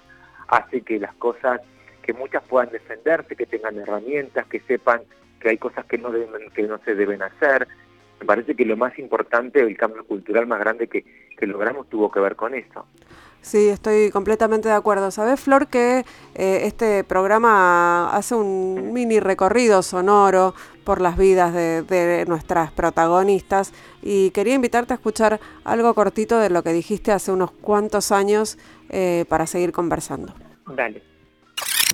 hace 0.49 0.81
que 0.81 0.99
las 0.99 1.15
cosas, 1.15 1.61
que 2.03 2.13
muchas 2.15 2.43
puedan 2.45 2.71
defenderse, 2.71 3.37
que 3.37 3.47
tengan 3.47 3.77
herramientas, 3.77 4.47
que 4.47 4.61
sepan 4.61 5.03
que 5.39 5.51
hay 5.51 5.59
cosas 5.59 5.85
que 5.87 5.99
no, 5.99 6.11
deben, 6.11 6.51
que 6.51 6.63
no 6.63 6.79
se 6.79 6.95
deben 6.95 7.23
hacer. 7.23 7.69
Me 8.21 8.27
parece 8.27 8.55
que 8.55 8.65
lo 8.65 8.77
más 8.77 8.99
importante, 8.99 9.61
el 9.61 9.77
cambio 9.77 10.05
cultural 10.05 10.47
más 10.47 10.61
grande 10.61 10.89
que, 10.89 11.05
que 11.37 11.47
logramos 11.47 11.89
tuvo 11.89 12.11
que 12.11 12.21
ver 12.21 12.37
con 12.37 12.55
eso. 12.55 12.87
Sí, 13.43 13.69
estoy 13.69 14.11
completamente 14.11 14.69
de 14.69 14.75
acuerdo. 14.75 15.11
¿Sabes, 15.11 15.41
Flor, 15.41 15.69
que 15.69 16.05
eh, 16.35 16.61
este 16.65 17.05
programa 17.05 18.15
hace 18.15 18.35
un 18.35 18.93
mini 18.93 19.19
recorrido 19.19 19.83
sonoro 19.83 20.55
por 20.85 21.01
las 21.01 21.17
vidas 21.17 21.55
de, 21.55 22.25
nuestras 22.27 22.71
protagonistas 22.73 23.73
y 24.03 24.31
quería 24.31 24.55
invitarte 24.55 24.93
a 24.93 24.97
escuchar 24.97 25.41
algo 25.65 25.95
cortito 25.95 26.39
de 26.39 26.51
lo 26.51 26.63
que 26.63 26.73
dijiste 26.73 27.13
hace 27.13 27.33
unos 27.33 27.51
cuantos 27.51 28.13
años 28.13 28.59
eh, 28.89 29.25
para 29.29 29.47
seguir 29.47 29.73
conversando. 29.73 30.35
Dale. 30.67 31.10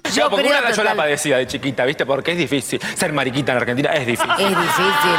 Yo, 0.15 0.31
porque 0.31 0.49
una 0.49 0.71
yo 0.71 0.83
la 0.85 0.95
padecía 0.95 1.38
de 1.38 1.47
chiquita, 1.47 1.85
¿viste? 1.85 2.07
Porque 2.07 2.33
es 2.33 2.38
difícil. 2.38 2.81
Ser 2.95 3.12
mariquita 3.12 3.53
en 3.53 3.59
Argentina 3.59 3.91
es 3.91 4.07
difícil. 4.07 4.31
Es 4.38 4.49
difícil. 4.49 5.17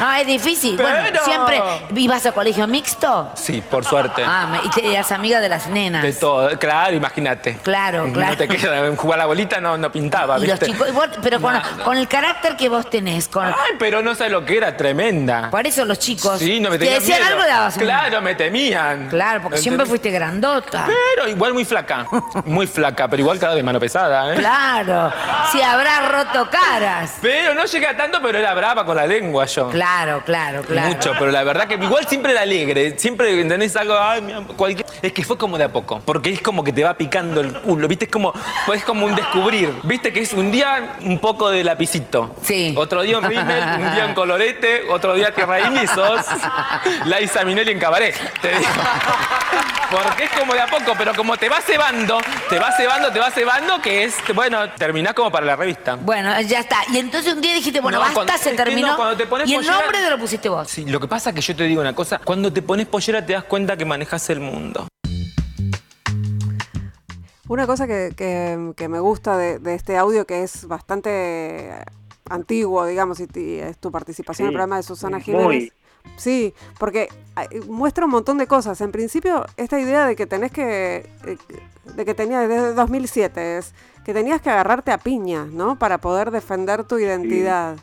No, 0.00 0.12
es 0.12 0.26
difícil. 0.26 0.76
Bueno, 0.76 1.20
siempre. 1.24 1.62
¿Ibas 1.94 2.26
a 2.26 2.32
colegio 2.32 2.66
mixto? 2.66 3.30
Sí, 3.34 3.62
por 3.68 3.84
suerte. 3.84 4.22
Ah, 4.24 4.60
y 4.64 4.70
te 4.70 4.92
eras 4.92 5.12
amiga 5.12 5.40
de 5.40 5.48
las 5.48 5.68
nenas. 5.68 6.02
De 6.02 6.12
todo, 6.12 6.58
claro, 6.58 6.94
imagínate. 6.94 7.58
Claro, 7.62 8.10
claro. 8.12 8.32
No 8.32 8.36
te 8.36 8.48
queda, 8.48 8.96
jugar 8.96 9.18
a 9.18 9.22
la 9.22 9.26
bolita 9.26 9.60
no, 9.60 9.76
no 9.76 9.90
pintaba, 9.90 10.38
Y 10.38 10.46
los 10.46 10.60
chicos, 10.60 10.88
pero 11.22 11.40
con, 11.40 11.96
el 11.96 12.08
carácter 12.08 12.56
que 12.56 12.68
vos 12.68 12.88
tenés. 12.88 13.28
Con... 13.28 13.46
Ay, 13.46 13.72
pero 13.78 14.02
no 14.02 14.14
sabes 14.14 14.32
lo 14.32 14.44
que 14.44 14.56
era, 14.56 14.76
tremenda. 14.76 15.50
Por 15.50 15.66
eso 15.66 15.84
los 15.84 15.98
chicos. 15.98 16.38
Sí, 16.38 16.60
no 16.60 16.70
me 16.70 16.78
tenían 16.78 16.98
Te 16.98 17.00
decían 17.00 17.22
algo, 17.22 17.42
dabas 17.44 17.76
Claro, 17.76 18.20
me 18.20 18.34
temían. 18.34 19.08
Claro, 19.08 19.42
porque 19.42 19.58
siempre 19.58 19.86
fuiste 19.86 20.10
grandota. 20.10 20.86
Pero 20.86 21.28
igual 21.28 21.54
muy 21.54 21.64
flaca. 21.64 22.06
Muy 22.44 22.66
flaca, 22.66 23.08
pero 23.08 23.20
igual 23.22 23.38
cada 23.38 23.54
de 23.54 23.62
mano 23.62 23.78
pesada, 23.78 24.01
¿eh? 24.08 24.36
Claro. 24.36 25.12
Si 25.50 25.60
habrá 25.60 26.08
roto 26.08 26.48
caras. 26.50 27.14
Pero 27.20 27.54
no 27.54 27.64
llega 27.64 27.96
tanto, 27.96 28.20
pero 28.22 28.38
era 28.38 28.54
brava 28.54 28.84
con 28.84 28.96
la 28.96 29.06
lengua 29.06 29.46
yo. 29.46 29.68
Claro, 29.70 30.22
claro, 30.24 30.62
claro. 30.62 30.88
Mucho, 30.88 31.12
pero 31.18 31.30
la 31.30 31.42
verdad 31.44 31.66
que 31.66 31.74
igual 31.74 32.06
siempre 32.06 32.32
era 32.32 32.42
alegre. 32.42 32.98
Siempre, 32.98 33.40
¿entendés? 33.40 33.76
Algo, 33.76 33.98
ay, 33.98 34.46
cualquier... 34.56 34.86
Es 35.02 35.12
que 35.12 35.24
fue 35.24 35.36
como 35.36 35.58
de 35.58 35.64
a 35.64 35.68
poco. 35.72 36.00
Porque 36.04 36.30
es 36.30 36.40
como 36.40 36.62
que 36.62 36.72
te 36.72 36.84
va 36.84 36.94
picando 36.94 37.40
el 37.40 37.52
culo, 37.60 37.88
¿viste? 37.88 38.04
Es 38.06 38.10
como, 38.10 38.32
es 38.72 38.84
como 38.84 39.06
un 39.06 39.14
descubrir. 39.14 39.74
¿Viste? 39.82 40.12
Que 40.12 40.20
es 40.20 40.32
un 40.32 40.50
día 40.50 40.96
un 41.00 41.18
poco 41.18 41.50
de 41.50 41.64
lapicito. 41.64 42.34
Sí. 42.42 42.74
Otro 42.76 43.02
día 43.02 43.18
un 43.18 43.24
rímel, 43.24 43.62
un 43.80 43.94
día 43.94 44.06
un 44.06 44.14
colorete, 44.14 44.84
otro 44.90 45.14
día 45.14 45.32
tierra 45.34 45.60
y 45.60 45.86
sos 45.86 46.20
Laisa 47.06 47.44
Minelli 47.44 47.72
en 47.72 47.78
cabaret. 47.78 48.14
Te 48.40 48.48
digo. 48.48 48.70
Porque 49.90 50.24
es 50.24 50.30
como 50.30 50.54
de 50.54 50.60
a 50.60 50.66
poco, 50.66 50.94
pero 50.96 51.14
como 51.14 51.36
te 51.36 51.48
va 51.48 51.60
cebando, 51.60 52.18
te 52.48 52.58
va 52.58 52.72
cebando, 52.72 53.12
te 53.12 53.20
va 53.20 53.30
cebando, 53.30 53.80
que 53.82 53.91
es, 53.92 54.16
bueno, 54.34 54.70
terminás 54.72 55.14
como 55.14 55.30
para 55.30 55.46
la 55.46 55.56
revista. 55.56 55.96
Bueno, 55.96 56.40
ya 56.42 56.60
está. 56.60 56.78
Y 56.92 56.98
entonces 56.98 57.34
un 57.34 57.40
día 57.40 57.54
dijiste, 57.54 57.80
bueno, 57.80 58.00
basta, 58.00 58.38
se 58.38 58.52
terminó. 58.52 58.96
y 59.44 59.54
el 59.54 59.66
nombre 59.66 59.98
te 59.98 60.10
lo 60.10 60.18
pusiste 60.18 60.48
vos. 60.48 60.68
Sí, 60.68 60.84
lo 60.84 61.00
que 61.00 61.08
pasa 61.08 61.30
es 61.30 61.36
que 61.36 61.42
yo 61.42 61.56
te 61.56 61.64
digo 61.64 61.80
una 61.80 61.94
cosa, 61.94 62.18
cuando 62.18 62.52
te 62.52 62.62
pones 62.62 62.86
pollera 62.86 63.24
te 63.24 63.32
das 63.32 63.44
cuenta 63.44 63.76
que 63.76 63.84
manejas 63.84 64.28
el 64.30 64.40
mundo. 64.40 64.88
Una 67.48 67.66
cosa 67.66 67.86
que, 67.86 68.74
me 68.88 69.00
gusta 69.00 69.36
de, 69.36 69.74
este 69.74 69.96
audio, 69.96 70.26
que 70.26 70.42
es 70.42 70.66
bastante 70.66 71.70
antiguo, 72.30 72.86
digamos, 72.86 73.20
y, 73.20 73.58
es 73.58 73.78
tu 73.78 73.92
participación 73.92 74.46
en 74.46 74.48
el 74.50 74.54
programa 74.54 74.76
de 74.76 74.82
Susana 74.84 75.20
Jiménez. 75.20 75.72
Sí, 76.16 76.54
porque 76.78 77.08
muestra 77.66 78.04
un 78.04 78.10
montón 78.10 78.38
de 78.38 78.46
cosas. 78.46 78.80
En 78.80 78.92
principio, 78.92 79.44
esta 79.56 79.80
idea 79.80 80.06
de 80.06 80.16
que 80.16 80.26
tenés 80.26 80.52
que, 80.52 81.06
eh, 81.26 81.36
de 81.96 82.04
que 82.04 82.14
tenía 82.14 82.40
desde 82.46 82.74
2007 82.74 83.58
es 83.58 83.74
que 84.04 84.12
tenías 84.12 84.40
que 84.40 84.50
agarrarte 84.50 84.90
a 84.90 84.98
piña, 84.98 85.46
¿no? 85.46 85.78
Para 85.78 85.98
poder 85.98 86.30
defender 86.30 86.84
tu 86.84 86.98
identidad. 86.98 87.76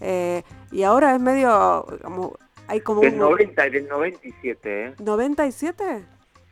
Eh, 0.00 0.42
y 0.70 0.82
ahora 0.82 1.14
es 1.14 1.20
medio, 1.20 1.86
como, 2.02 2.36
hay 2.66 2.80
como 2.80 3.00
del 3.00 3.18
90, 3.18 3.62
del 3.70 3.88
97, 3.88 4.86
¿eh? 4.86 4.94
¿97? 4.98 6.04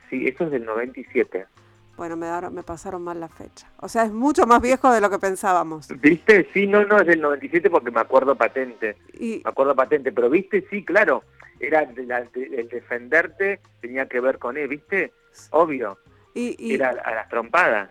Sí, 0.09 0.27
eso 0.27 0.45
es 0.45 0.51
del 0.51 0.65
97. 0.65 1.47
Bueno, 2.01 2.17
me, 2.17 2.51
me 2.51 2.63
pasaron 2.63 3.03
mal 3.03 3.21
la 3.21 3.29
fecha. 3.29 3.71
O 3.77 3.87
sea, 3.87 4.05
es 4.05 4.11
mucho 4.11 4.47
más 4.47 4.63
viejo 4.63 4.91
de 4.91 5.03
lo 5.03 5.11
que 5.11 5.19
pensábamos. 5.19 5.87
¿Viste? 6.01 6.49
Sí, 6.55 6.67
no, 6.67 6.83
no, 6.87 6.99
es 6.99 7.07
del 7.07 7.21
97 7.21 7.69
porque 7.69 7.91
me 7.91 8.01
acuerdo 8.01 8.35
patente. 8.37 8.97
Y... 9.13 9.43
Me 9.45 9.51
acuerdo 9.51 9.77
patente, 9.77 10.11
pero 10.11 10.31
viste, 10.31 10.67
sí, 10.71 10.83
claro, 10.83 11.25
era 11.59 11.83
el 11.83 12.69
defenderte 12.71 13.61
tenía 13.83 14.09
que 14.09 14.19
ver 14.19 14.39
con 14.39 14.57
él, 14.57 14.69
¿viste? 14.69 15.13
Obvio. 15.51 15.99
Y, 16.33 16.73
Era 16.75 16.89
a 16.89 17.15
las 17.15 17.29
trompadas. 17.29 17.91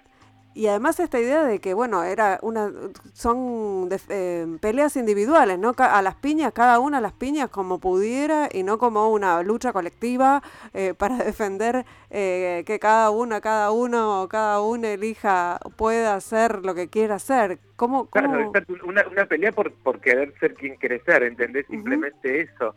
Y 0.55 0.67
además 0.67 0.99
esta 0.99 1.19
idea 1.19 1.43
de 1.43 1.59
que, 1.59 1.73
bueno, 1.73 2.03
era 2.03 2.39
una 2.41 2.71
son 3.13 3.87
eh, 4.09 4.57
peleas 4.59 4.95
individuales, 4.95 5.59
¿no? 5.59 5.73
A 5.77 6.01
las 6.01 6.15
piñas, 6.15 6.51
cada 6.53 6.79
una 6.79 6.97
a 6.97 7.01
las 7.01 7.13
piñas 7.13 7.49
como 7.49 7.79
pudiera 7.79 8.49
y 8.51 8.63
no 8.63 8.77
como 8.79 9.09
una 9.09 9.41
lucha 9.43 9.71
colectiva 9.71 10.41
eh, 10.73 10.93
para 10.97 11.17
defender 11.17 11.85
eh, 12.09 12.63
que 12.65 12.79
cada 12.79 13.11
una, 13.11 13.41
cada 13.41 13.71
uno 13.71 14.23
o 14.23 14.27
cada 14.27 14.61
una 14.61 14.89
elija, 14.89 15.59
pueda 15.77 16.15
hacer 16.15 16.65
lo 16.65 16.73
que 16.73 16.89
quiera 16.89 17.15
hacer. 17.15 17.59
¿Cómo, 17.75 18.07
Claro, 18.07 18.51
una, 18.83 19.07
una 19.07 19.25
pelea 19.25 19.51
por, 19.51 19.71
por 19.71 20.01
querer 20.01 20.33
ser 20.39 20.55
quien 20.55 20.75
quiere 20.75 20.99
ser, 21.03 21.23
¿entendés? 21.23 21.67
Simplemente 21.67 22.41
eso. 22.41 22.75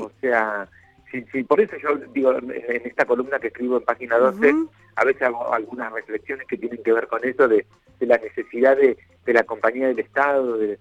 O 0.00 0.10
sea, 0.20 0.68
sí, 1.12 1.24
sí, 1.30 1.44
por 1.44 1.60
eso 1.60 1.76
yo 1.76 1.94
digo, 2.12 2.32
en 2.32 2.82
esta 2.86 3.04
columna 3.04 3.38
que 3.38 3.48
escribo 3.48 3.76
en 3.76 3.84
página 3.84 4.18
12, 4.18 4.54
a 4.96 5.04
veces 5.04 5.22
hago 5.22 5.52
algunas 5.52 5.92
reflexiones 5.92 6.46
que 6.46 6.56
tienen 6.56 6.82
que 6.82 6.92
ver 6.92 7.06
con 7.06 7.24
eso 7.24 7.46
de, 7.46 7.66
la 8.00 8.18
necesidad 8.18 8.76
de, 8.76 8.96
la 9.26 9.44
compañía 9.44 9.88
del 9.88 10.00
Estado, 10.00 10.56
de, 10.56 10.78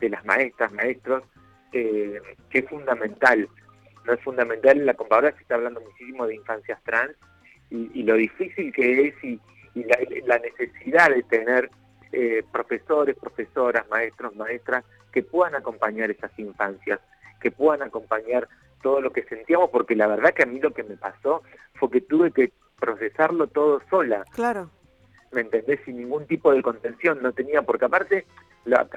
las 0.00 0.24
maestras, 0.24 0.72
maestros, 0.72 1.24
eh, 1.72 2.20
que 2.48 2.60
es 2.60 2.68
fundamental. 2.68 3.48
No 4.06 4.14
es 4.14 4.20
fundamental 4.22 4.78
en 4.78 4.86
la 4.86 4.96
ahora 5.10 5.32
se 5.32 5.42
está 5.42 5.56
hablando 5.56 5.80
muchísimo 5.80 6.26
de 6.26 6.36
infancias 6.36 6.82
trans 6.84 7.12
y, 7.68 8.02
lo 8.02 8.14
difícil 8.14 8.72
que 8.72 9.08
es 9.08 9.14
y, 9.24 9.40
la, 10.24 10.38
necesidad 10.38 11.10
de 11.10 11.22
tener 11.24 11.70
eh, 12.12 12.42
profesores, 12.50 13.16
profesoras, 13.16 13.88
maestros, 13.88 14.34
maestras 14.36 14.84
que 15.12 15.22
puedan 15.22 15.54
acompañar 15.54 16.10
esas 16.10 16.36
infancias, 16.38 17.00
que 17.40 17.50
puedan 17.50 17.82
acompañar 17.82 18.48
todo 18.82 19.00
lo 19.00 19.12
que 19.12 19.22
sentíamos, 19.24 19.70
porque 19.70 19.94
la 19.94 20.06
verdad 20.06 20.34
que 20.34 20.42
a 20.42 20.46
mí 20.46 20.60
lo 20.60 20.72
que 20.72 20.82
me 20.82 20.96
pasó 20.96 21.42
fue 21.74 21.90
que 21.90 22.00
tuve 22.00 22.30
que 22.32 22.52
procesarlo 22.78 23.46
todo 23.46 23.80
sola. 23.90 24.24
Claro. 24.32 24.70
¿Me 25.32 25.42
entendés? 25.42 25.80
Sin 25.84 25.98
ningún 25.98 26.26
tipo 26.26 26.52
de 26.52 26.62
contención, 26.62 27.22
no 27.22 27.32
tenía, 27.32 27.62
porque 27.62 27.84
aparte, 27.84 28.26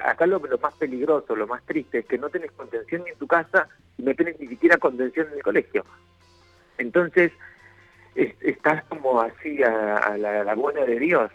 acá 0.04 0.26
lo, 0.26 0.40
más 0.40 0.74
peligroso, 0.76 1.36
lo 1.36 1.48
más 1.48 1.64
triste, 1.66 2.00
es 2.00 2.06
que 2.06 2.18
no 2.18 2.30
tenés 2.30 2.52
contención 2.54 3.04
ni 3.04 3.12
en 3.12 3.18
tu 3.18 3.28
casa 3.28 3.68
y 3.98 4.04
no 4.04 4.16
tenés 4.16 4.40
ni 4.40 4.48
siquiera 4.48 4.78
contención 4.78 5.28
en 5.28 5.34
el 5.34 5.44
colegio. 5.44 5.86
Entonces, 6.78 7.32
estás 8.16 8.84
como 8.86 9.22
así 9.22 9.62
a, 9.64 10.18
la, 10.18 10.56
buena 10.56 10.86
de 10.86 11.00
Dios. 11.00 11.32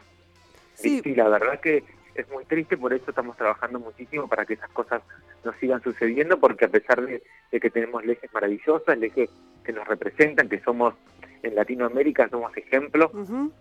Sí. 0.74 1.00
Y, 1.04 1.14
la 1.14 1.28
verdad 1.28 1.60
que 1.60 1.84
es 2.22 2.30
muy 2.30 2.44
triste, 2.44 2.76
por 2.76 2.92
eso 2.92 3.04
estamos 3.08 3.36
trabajando 3.36 3.78
muchísimo 3.78 4.28
para 4.28 4.44
que 4.44 4.54
esas 4.54 4.70
cosas 4.70 5.02
no 5.44 5.52
sigan 5.60 5.82
sucediendo, 5.82 6.38
porque 6.38 6.64
a 6.64 6.68
pesar 6.68 7.04
de, 7.04 7.22
de 7.50 7.60
que 7.60 7.70
tenemos 7.70 8.04
leyes 8.04 8.32
maravillosas, 8.32 8.98
leyes 8.98 9.30
que 9.64 9.72
nos 9.72 9.86
representan, 9.86 10.48
que 10.48 10.60
somos 10.60 10.94
en 11.42 11.54
Latinoamérica 11.54 12.28
somos 12.28 12.56
ejemplo, 12.56 13.10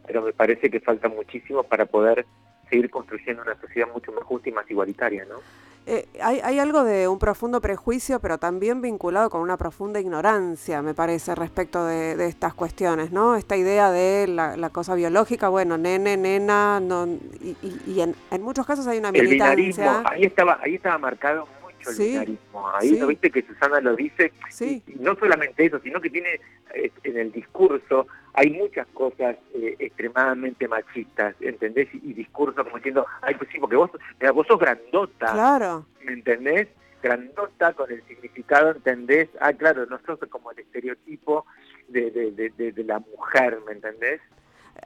pero 0.05 0.21
me 0.21 0.33
parece 0.33 0.69
que 0.69 0.79
falta 0.79 1.09
muchísimo 1.09 1.63
para 1.63 1.85
poder 1.85 2.25
seguir 2.69 2.89
construyendo 2.89 3.43
una 3.43 3.59
sociedad 3.59 3.87
mucho 3.93 4.11
más 4.11 4.23
justa 4.23 4.49
y 4.49 4.51
más 4.51 4.69
igualitaria, 4.69 5.25
¿no? 5.25 5.39
Eh, 5.89 6.05
hay, 6.21 6.41
hay, 6.43 6.59
algo 6.59 6.83
de 6.83 7.07
un 7.07 7.17
profundo 7.17 7.61
prejuicio, 7.61 8.19
pero 8.19 8.37
también 8.37 8.81
vinculado 8.81 9.29
con 9.29 9.39
una 9.39 9.55
profunda 9.55 10.01
ignorancia, 10.01 10.81
me 10.81 10.93
parece, 10.93 11.33
respecto 11.33 11.85
de, 11.85 12.27
estas 12.27 12.53
cuestiones, 12.53 13.13
¿no? 13.13 13.37
Esta 13.37 13.55
idea 13.55 13.89
de 13.89 14.27
la, 14.27 14.69
cosa 14.69 14.95
biológica, 14.95 15.47
bueno, 15.47 15.77
nene, 15.77 16.17
nena, 16.17 16.81
no, 16.81 17.07
y, 17.07 18.01
en, 18.01 18.15
muchos 18.41 18.65
casos 18.65 18.85
hay 18.87 18.97
una 18.97 19.13
militancia. 19.13 20.03
ahí 20.09 20.23
estaba, 20.23 20.59
ahí 20.61 20.75
estaba 20.75 20.97
marcado 20.97 21.47
el 21.89 22.37
Ahí 22.79 22.91
¿no 22.99 23.07
viste 23.07 23.29
que 23.29 23.43
Susana 23.43 23.79
lo 23.79 23.95
dice. 23.95 24.31
Y, 24.59 24.83
no 24.99 25.15
solamente 25.15 25.65
eso, 25.65 25.79
sino 25.79 26.01
que 26.01 26.09
tiene 26.09 26.39
eh, 26.73 26.91
en 27.03 27.17
el 27.17 27.31
discurso 27.31 28.07
hay 28.37 28.51
muchas 28.51 28.85
cosas 28.93 29.35
eh, 29.55 29.75
extremadamente 29.79 30.67
machistas, 30.67 31.35
¿entendés? 31.39 31.89
Y, 31.91 32.13
discurso 32.13 32.63
como 32.63 32.75
diciendo, 32.77 33.03
ay, 33.23 33.33
pues 33.33 33.49
sí, 33.51 33.57
porque 33.59 33.75
vos, 33.75 33.89
vos 34.31 34.47
sos 34.47 34.59
grandota. 34.59 35.33
Claro. 35.33 35.87
¿Me 36.03 36.13
entendés? 36.13 36.67
Grandota 37.01 37.73
con 37.73 37.91
el 37.91 38.03
significado, 38.03 38.69
¿entendés? 38.69 39.27
Ah, 39.41 39.53
claro, 39.53 39.87
nosotros 39.87 40.29
como 40.29 40.51
el 40.51 40.59
estereotipo 40.59 41.47
de, 41.87 42.11
de, 42.11 42.71
de, 42.71 42.83
la 42.83 42.99
mujer, 42.99 43.57
¿me 43.65 43.73
entendés? 43.73 44.21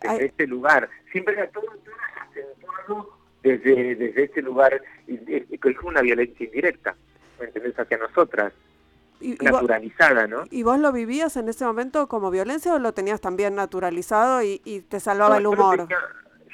Desde 0.02 0.28
este 0.28 0.48
lugar. 0.48 0.90
Siempre 1.12 1.34
era 1.34 1.50
todo, 1.50 1.66
todo 2.88 3.22
desde, 3.44 3.96
desde 3.96 4.24
ese 4.24 4.42
lugar, 4.42 4.82
que 5.06 5.46
es 5.70 5.78
una 5.84 6.00
violencia 6.00 6.46
indirecta, 6.46 6.96
¿me 7.38 7.48
entendés? 7.48 7.78
Hacia 7.78 7.98
nosotras, 7.98 8.54
naturalizada, 9.42 10.28
¿no? 10.28 10.44
¿Y 10.50 10.64
vos 10.64 10.80
lo 10.80 10.92
vivías 10.92 11.38
en 11.38 11.50
ese 11.50 11.66
momento 11.66 12.08
como 12.08 12.32
violencia 12.32 12.74
o 12.74 12.80
lo 12.80 12.94
tenías 12.94 13.22
también 13.22 13.56
naturalizado 13.56 14.42
y, 14.44 14.60
te 14.90 15.00
salvaba 15.00 15.38
el 15.38 15.48
humor? 15.48 15.88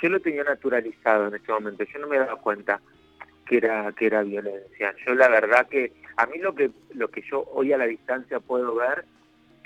Yo 0.02 0.10
lo, 0.10 0.20
tenía, 0.20 0.44
naturalizado 0.44 1.28
en 1.28 1.36
ese 1.36 1.52
momento, 1.52 1.84
yo 1.84 2.00
no 2.00 2.08
me 2.08 2.20
daba 2.20 2.36
cuenta 2.36 2.80
que 3.46 3.58
era 3.58 3.92
que 3.94 4.06
era 4.06 4.22
violencia. 4.22 4.94
Yo 5.06 5.16
la 5.16 5.28
verdad 5.28 5.68
que 5.68 5.94
a 6.18 6.26
mí 6.28 6.38
lo 6.38 6.54
que 6.54 6.70
lo 6.94 7.10
que 7.10 7.22
yo 7.22 7.46
hoy 7.54 7.74
a 7.74 7.78
la 7.78 7.86
distancia 7.86 8.40
puedo 8.40 8.76
ver 8.76 9.06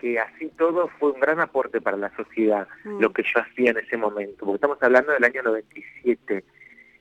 que 0.02 0.20
así 0.20 0.52
todo 0.58 0.90
fue 1.00 1.12
un 1.12 1.20
gran 1.20 1.40
aporte 1.40 1.80
para 1.80 1.96
la 1.96 2.14
sociedad, 2.16 2.68
Mm. 2.84 3.00
lo 3.00 3.14
que 3.14 3.22
yo 3.24 3.40
hacía 3.40 3.70
en 3.70 3.78
ese 3.78 3.98
momento, 3.98 4.46
porque 4.46 4.56
estamos 4.56 4.82
hablando 4.82 5.12
del 5.12 5.24
año 5.24 5.44
97, 5.44 6.44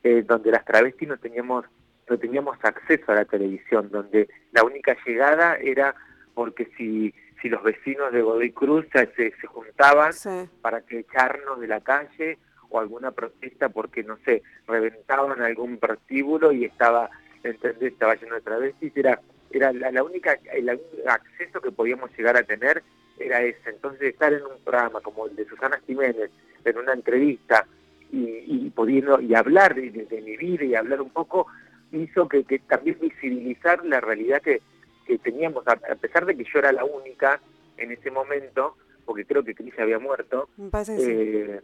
eh, 0.03 0.23
donde 0.27 0.51
las 0.51 0.67
travestis 0.67 1.09
no 1.09 1.17
teníamos, 1.17 1.65
no 2.11 2.19
teníamos 2.19 2.59
acceso 2.63 3.13
a 3.13 3.15
la 3.15 3.25
televisión, 3.25 3.89
donde 3.91 4.29
la 4.53 4.65
única 4.65 4.97
llegada 5.07 5.57
era 5.57 5.95
porque 6.35 6.67
si, 6.77 7.15
si 7.41 7.49
los 7.49 7.63
vecinos 7.63 8.13
de 8.13 8.21
Godoy 8.23 8.51
Cruz 8.53 8.85
se, 8.93 9.33
juntaban 9.47 10.13
Sí. 10.13 10.29
para 10.61 10.81
que 10.83 10.99
echarnos 11.01 11.61
de 11.61 11.69
la 11.69 11.81
calle 11.81 12.39
o 12.69 12.81
alguna 12.81 13.13
protesta 13.13 13.69
porque, 13.69 14.03
no 14.03 14.17
sé, 14.25 14.43
reventaban 14.67 15.41
algún 15.41 15.79
prostíbulo 15.79 16.53
y 16.53 16.65
estaba, 16.65 17.11
¿entendés? 17.43 17.93
Estaba 17.93 18.15
lleno 18.17 18.35
de 18.35 18.41
travestis, 18.43 18.93
era, 18.97 19.21
era 19.51 19.73
la, 19.73 19.91
la 19.91 20.03
única, 20.03 20.39
el 20.53 20.69
único 20.69 21.09
acceso 21.09 21.61
que 21.61 21.73
podíamos 21.73 22.11
llegar 22.17 22.37
a 22.37 22.43
tener 22.43 22.83
era 23.19 23.43
ese. 23.43 23.71
Entonces 23.71 24.03
estar 24.03 24.33
en 24.33 24.43
un 24.45 24.59
programa 24.65 25.01
como 25.01 25.27
el 25.27 25.37
de 25.37 25.45
Susana 25.47 25.81
Jiménez, 25.87 26.31
en 26.65 26.79
una 26.79 26.93
entrevista 26.93 27.67
y, 28.13 28.45
y 28.47 28.71
pudiendo 28.71 29.21
y 29.21 29.35
hablar 29.35 29.75
de- 29.75 29.91
de 29.91 30.21
mi 30.23 30.37
vida 30.37 30.65
y 30.65 30.75
hablar 30.75 31.01
un 31.01 31.11
poco, 31.11 31.47
hizo 31.93 32.29
que, 32.29 32.45
que 32.45 32.59
también 32.61 32.99
visibilizar 33.01 33.85
la 33.85 34.01
realidad 34.01 34.41
que, 34.43 34.61
que 35.07 35.19
teníamos, 35.19 35.67
a, 35.67 35.73
a 35.73 35.95
pesar 35.97 36.27
de 36.27 36.37
que 36.37 36.45
yo 36.45 36.59
era 36.59 36.73
la 36.73 36.85
única 36.85 37.41
en 37.77 37.93
ese 37.93 38.11
momento, 38.11 38.77
porque 39.05 39.25
creo 39.25 39.43
que 39.43 39.55
Cris 39.55 39.79
había 39.79 39.99
muerto, 39.99 40.49
Me 40.57 40.71
parece 40.71 40.97
que 40.97 41.03
sí. 41.03 41.11
eh, 41.11 41.61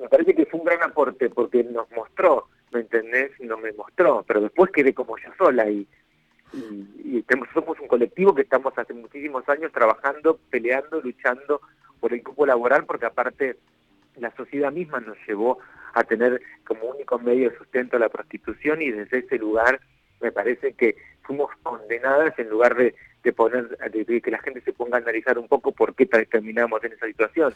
me 0.00 0.08
parece 0.08 0.34
que 0.34 0.46
fue 0.46 0.60
un 0.60 0.66
gran 0.66 0.82
aporte 0.82 1.30
porque 1.30 1.64
nos 1.64 1.90
mostró, 1.92 2.48
¿me 2.72 2.80
entendés? 2.80 3.32
No 3.40 3.56
me 3.58 3.72
mostró, 3.72 4.24
pero 4.26 4.40
después 4.40 4.70
quedé 4.70 4.92
como 4.94 5.16
yo 5.18 5.30
sola 5.38 5.68
y, 5.70 5.86
y, 6.52 6.88
y 7.18 7.22
tenemos- 7.22 7.48
somos 7.54 7.80
un 7.80 7.88
colectivo 7.88 8.34
que 8.34 8.42
estamos 8.42 8.76
hace 8.78 8.92
muchísimos 8.94 9.48
años 9.48 9.72
trabajando, 9.72 10.38
peleando, 10.50 11.00
luchando 11.00 11.60
por 12.00 12.12
el 12.12 12.22
cupo 12.22 12.44
laboral 12.46 12.84
porque 12.84 13.06
aparte 13.06 13.56
la 14.16 14.30
sociedad 14.36 14.70
misma 14.70 15.00
nos 15.00 15.16
llevó 15.26 15.58
a 16.00 16.04
tener 16.04 16.40
como 16.66 16.84
único 16.86 17.18
medio 17.18 17.50
de 17.50 17.56
sustento 17.58 17.98
la 17.98 18.08
prostitución 18.08 18.82
y 18.82 18.90
desde 18.90 19.18
ese 19.18 19.38
lugar 19.38 19.80
me 20.20 20.30
parece 20.32 20.74
que 20.74 20.96
fuimos 21.22 21.50
condenadas 21.62 22.38
en 22.38 22.48
lugar 22.50 22.76
de, 22.76 22.94
de 23.24 23.32
poner 23.32 23.76
de, 23.78 24.20
que 24.20 24.30
la 24.30 24.38
gente 24.38 24.60
se 24.60 24.72
ponga 24.72 24.98
a 24.98 25.00
analizar 25.00 25.38
un 25.38 25.48
poco 25.48 25.72
por 25.72 25.94
qué 25.94 26.06
terminamos 26.06 26.82
en 26.84 26.92
esa 26.92 27.06
situación 27.06 27.52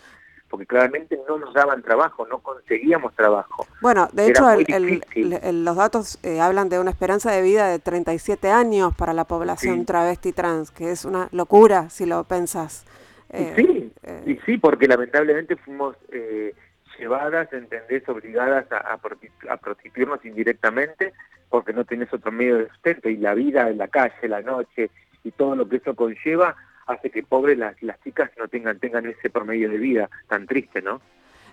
porque 0.48 0.66
claramente 0.66 1.16
no 1.28 1.38
nos 1.38 1.54
daban 1.54 1.80
trabajo, 1.80 2.26
no 2.26 2.40
conseguíamos 2.40 3.14
trabajo. 3.14 3.68
Bueno, 3.80 4.08
de 4.12 4.26
Era 4.26 4.56
hecho, 4.56 4.74
el- 4.74 5.64
los 5.64 5.76
datos 5.76 6.18
eh, 6.24 6.40
hablan 6.40 6.68
de 6.68 6.80
una 6.80 6.90
esperanza 6.90 7.30
de 7.30 7.40
vida 7.42 7.68
de 7.68 7.78
37 7.78 8.50
años 8.50 8.92
para 8.96 9.12
la 9.12 9.24
población 9.26 9.80
Sí. 9.80 9.84
travesti 9.84 10.32
trans, 10.32 10.72
que 10.72 10.90
es 10.90 11.04
una 11.04 11.28
locura 11.30 11.88
si 11.88 12.04
lo 12.04 12.24
pensás. 12.24 12.84
Y 13.32 13.42
Eh, 13.42 13.52
sí, 13.54 13.92
eh, 14.02 14.22
y 14.26 14.34
sí, 14.44 14.58
porque 14.58 14.88
lamentablemente 14.88 15.54
fuimos 15.54 15.94
eh, 16.10 16.52
llevadas, 17.00 17.52
¿entendés? 17.52 18.08
Obligadas 18.08 18.70
a, 18.70 18.78
a, 18.92 19.00
prosti- 19.00 19.50
a 19.50 19.56
prostituirnos 19.56 20.24
indirectamente 20.24 21.12
porque 21.48 21.72
no 21.72 21.84
tenés 21.84 22.12
otro 22.12 22.30
medio 22.30 22.58
de 22.58 22.68
sustento 22.68 23.08
y 23.08 23.16
la 23.16 23.34
vida 23.34 23.68
en 23.68 23.78
la 23.78 23.88
calle, 23.88 24.28
la 24.28 24.42
noche 24.42 24.90
y 25.24 25.30
todo 25.32 25.56
lo 25.56 25.68
que 25.68 25.76
eso 25.78 25.96
conlleva 25.96 26.54
hace 26.86 27.10
que 27.10 27.22
pobres 27.22 27.58
las, 27.58 27.82
las 27.82 28.00
chicas 28.02 28.30
no 28.38 28.46
tengan 28.48 28.78
tengan 28.78 29.06
ese 29.06 29.30
promedio 29.30 29.68
de 29.70 29.78
vida 29.78 30.08
tan 30.28 30.46
triste, 30.46 30.82
¿no? 30.82 31.00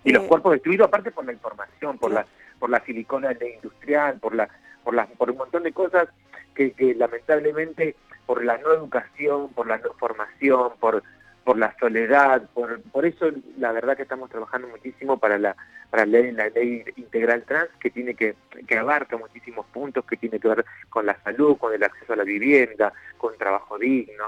Y 0.03 0.11
los 0.11 0.23
Eh, 0.23 0.27
cuerpos 0.27 0.51
destruidos 0.53 0.87
aparte 0.87 1.11
por 1.11 1.25
la 1.25 1.33
información, 1.33 1.97
por 1.97 2.11
la 2.11 2.25
por 2.59 2.69
la 2.69 2.79
silicona 2.81 3.33
de 3.33 3.55
industrial, 3.55 4.19
por 4.19 4.35
la 4.35 4.47
por 4.83 4.93
la, 4.93 5.05
por 5.05 5.31
un 5.31 5.37
montón 5.37 5.63
de 5.63 5.71
cosas 5.73 6.07
que, 6.55 6.71
que 6.71 6.93
lamentablemente 6.95 7.95
por 8.25 8.43
la 8.43 8.57
no 8.57 8.73
educación, 8.73 9.49
por 9.53 9.67
la 9.67 9.77
no 9.77 9.93
formación, 9.93 10.73
por 10.79 11.03
por 11.47 11.57
la 11.57 11.73
soledad, 11.79 12.41
por, 12.53 12.81
por 12.91 13.05
eso 13.05 13.31
la 13.57 13.71
verdad 13.71 13.95
que 13.95 14.01
estamos 14.03 14.29
trabajando 14.29 14.67
muchísimo 14.67 15.17
para 15.17 15.39
la 15.39 15.55
para 15.89 16.05
la 16.05 16.19
ley, 16.19 16.31
la 16.33 16.49
ley 16.49 16.83
integral 16.97 17.43
trans 17.43 17.69
que 17.79 17.89
tiene 17.89 18.15
que, 18.15 18.35
que 18.67 18.77
abarca 18.77 19.15
muchísimos 19.15 19.65
puntos 19.67 20.03
que 20.03 20.17
tiene 20.17 20.41
que 20.41 20.49
ver 20.49 20.65
con 20.89 21.05
la 21.05 21.17
salud, 21.23 21.55
con 21.57 21.73
el 21.73 21.81
acceso 21.81 22.11
a 22.11 22.17
la 22.17 22.25
vivienda, 22.25 22.91
con 23.17 23.37
trabajo 23.37 23.77
digno, 23.79 24.25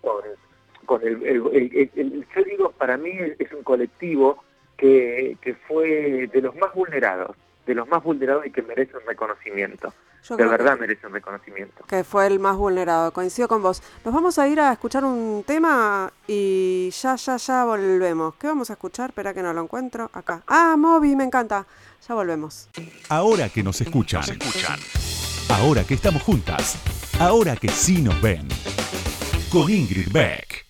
con, 0.00 0.22
con 0.86 1.02
el, 1.02 1.22
el- 1.26 1.46
el- 1.52 1.90
el- 1.96 2.26
yo 2.34 2.42
digo 2.44 2.70
para 2.70 2.96
mí 2.96 3.12
es 3.38 3.52
un 3.52 3.62
colectivo 3.62 4.42
que, 4.78 5.36
que 5.42 5.52
fue 5.68 6.30
de 6.32 6.40
los 6.40 6.56
más 6.56 6.72
vulnerados, 6.72 7.36
de 7.66 7.74
los 7.74 7.86
más 7.88 8.02
vulnerados 8.02 8.46
y 8.46 8.50
que 8.50 8.62
merece 8.62 8.96
un 8.96 9.04
reconocimiento, 9.06 9.92
yo 10.28 10.36
de 10.36 10.42
que- 10.44 10.48
verdad 10.50 10.78
merece 10.78 11.06
un 11.06 11.12
reconocimiento. 11.12 11.84
que 11.86 12.02
fue 12.04 12.26
el 12.26 12.40
más 12.40 12.56
vulnerado. 12.56 13.12
Coincido 13.12 13.46
con 13.48 13.62
vos. 13.62 13.82
Nos 14.04 14.12
vamos 14.14 14.38
a 14.38 14.48
ir 14.48 14.58
a 14.60 14.72
escuchar 14.72 15.04
un 15.04 15.44
tema 15.46 16.12
y 16.26 16.90
ya, 16.90 17.14
ya, 17.16 17.36
ya 17.36 17.64
volvemos. 17.64 18.34
¿Qué 18.36 18.46
vamos 18.46 18.70
a 18.70 18.72
escuchar? 18.74 19.10
Espera 19.10 19.32
que 19.34 19.42
no 19.42 19.52
lo 19.52 19.62
encuentro. 19.62 20.10
Acá. 20.12 20.42
Ah, 20.46 20.74
Moby, 20.78 21.14
me 21.16 21.24
encanta. 21.24 21.66
Ya 22.08 22.14
volvemos. 22.14 22.68
Ahora 23.08 23.48
que 23.48 23.62
nos 23.62 23.80
escuchan. 23.80 24.20
Nos 24.20 24.30
escuchan. 24.30 24.78
Ahora 25.50 25.84
que 25.84 25.94
estamos 25.94 26.22
juntas. 26.22 26.76
Ahora 27.20 27.54
que 27.56 27.68
sí 27.68 28.02
nos 28.02 28.20
ven. 28.20 28.48
Con 29.52 29.70
Ingrid 29.70 30.10
Beck. 30.12 30.64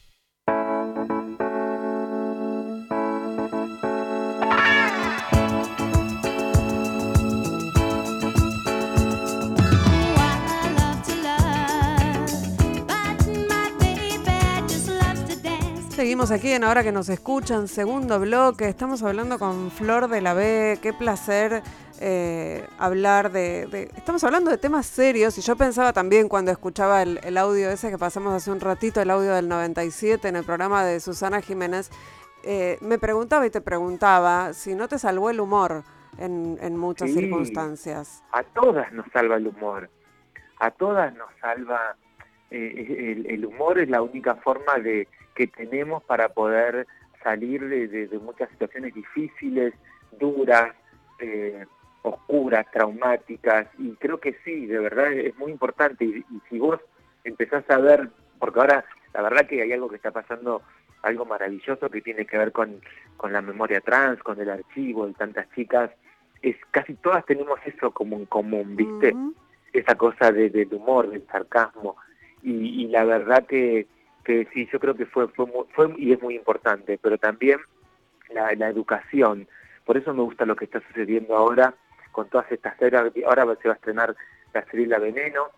Seguimos 16.14 16.30
aquí 16.30 16.52
en 16.52 16.62
Ahora 16.62 16.84
que 16.84 16.92
nos 16.92 17.08
escuchan, 17.08 17.66
segundo 17.66 18.20
bloque. 18.20 18.68
Estamos 18.68 19.02
hablando 19.02 19.36
con 19.36 19.72
Flor 19.72 20.06
de 20.06 20.20
la 20.20 20.32
B. 20.32 20.78
Qué 20.80 20.92
placer 20.92 21.60
eh, 21.98 22.64
hablar 22.78 23.32
de, 23.32 23.66
de- 23.66 23.90
Estamos 23.96 24.22
hablando 24.22 24.48
de 24.52 24.56
temas 24.56 24.86
serios 24.86 25.36
y 25.38 25.40
yo 25.40 25.56
pensaba 25.56 25.92
también 25.92 26.28
cuando 26.28 26.52
escuchaba 26.52 27.02
el, 27.02 27.18
el 27.24 27.36
audio 27.36 27.68
ese 27.68 27.90
que 27.90 27.98
pasamos 27.98 28.32
hace 28.32 28.52
un 28.52 28.60
ratito, 28.60 29.00
el 29.00 29.10
audio 29.10 29.32
del 29.34 29.48
97 29.48 30.28
en 30.28 30.36
el 30.36 30.44
programa 30.44 30.84
de 30.84 31.00
Susana 31.00 31.40
Jiménez, 31.42 31.90
eh, 32.44 32.78
me 32.80 33.00
preguntaba 33.00 33.44
y 33.44 33.50
te 33.50 33.60
preguntaba 33.60 34.52
si 34.52 34.76
no 34.76 34.86
te 34.86 35.00
salvó 35.00 35.30
el 35.30 35.40
humor 35.40 35.82
en, 36.18 36.58
en 36.60 36.76
muchas 36.76 37.08
Sí. 37.10 37.16
circunstancias. 37.16 38.22
a 38.30 38.44
todas 38.44 38.92
nos 38.92 39.06
salva 39.12 39.34
el 39.34 39.48
humor, 39.48 39.90
a 40.60 40.70
todas 40.70 41.12
nos 41.14 41.30
salva, 41.40 41.96
eh, 42.56 43.12
el, 43.12 43.26
el 43.30 43.46
humor 43.46 43.78
es 43.78 43.88
la 43.88 44.02
única 44.02 44.34
forma 44.36 44.74
de 44.78 45.08
que 45.34 45.46
tenemos 45.46 46.02
para 46.04 46.28
poder 46.28 46.86
salir 47.22 47.66
de, 47.68 47.88
de- 47.88 48.06
de 48.08 48.18
muchas 48.18 48.48
situaciones 48.50 48.94
difíciles, 48.94 49.74
duras, 50.18 50.72
eh, 51.20 51.64
oscuras, 52.02 52.66
traumáticas, 52.72 53.66
y 53.78 53.92
creo 53.96 54.20
que 54.20 54.36
sí, 54.44 54.66
de 54.66 54.78
verdad 54.78 55.10
es 55.12 55.34
muy 55.38 55.50
importante, 55.50 56.04
y, 56.04 56.18
y 56.18 56.40
si 56.50 56.58
vos 56.58 56.78
empezás 57.24 57.64
a 57.70 57.78
ver, 57.78 58.10
porque 58.38 58.60
ahora 58.60 58.84
la 59.14 59.22
verdad 59.22 59.46
que 59.46 59.62
hay 59.62 59.72
algo 59.72 59.88
que 59.88 59.96
está 59.96 60.10
pasando, 60.10 60.60
algo 61.02 61.24
maravilloso 61.24 61.88
que 61.90 62.00
tiene 62.02 62.26
que 62.26 62.36
ver 62.36 62.52
con, 62.52 62.80
con 63.16 63.32
la 63.32 63.40
memoria 63.40 63.80
trans, 63.80 64.22
con 64.22 64.38
el 64.40 64.50
archivo 64.50 65.06
de 65.06 65.14
tantas 65.14 65.48
chicas, 65.54 65.90
es 66.42 66.56
casi 66.70 66.92
todas 66.94 67.24
tenemos 67.24 67.58
eso 67.64 67.90
como 67.90 68.16
en 68.16 68.26
común, 68.26 68.76
¿viste? 68.76 69.14
Esa 69.72 69.94
cosa 69.96 70.30
de, 70.30 70.50
del 70.50 70.72
humor, 70.74 71.08
del 71.10 71.26
sarcasmo. 71.26 71.96
Y, 72.44 72.84
y 72.84 72.88
la 72.88 73.04
verdad 73.04 73.46
que, 73.46 73.86
que 74.22 74.46
sí, 74.52 74.68
yo 74.72 74.78
creo 74.78 74.94
que 74.94 75.06
fue, 75.06 75.26
fue, 75.28 75.46
fue 75.74 75.94
y 75.98 76.12
es 76.12 76.22
muy 76.22 76.36
importante, 76.36 76.98
pero 77.02 77.18
también 77.18 77.58
la, 78.32 78.52
la 78.54 78.68
educación. 78.68 79.48
Por 79.84 79.96
eso 79.96 80.14
me 80.14 80.22
gusta 80.22 80.46
lo 80.46 80.54
que 80.54 80.66
está 80.66 80.80
sucediendo 80.88 81.36
ahora 81.36 81.74
con 82.12 82.28
todas 82.28 82.50
estas 82.52 82.76
series. 82.78 83.12
Ahora 83.26 83.44
se 83.60 83.68
va 83.68 83.74
a 83.74 83.76
estrenar 83.76 84.14
la 84.52 84.64
serie 84.66 84.86
La 84.86 84.98
Veneno, 84.98 85.48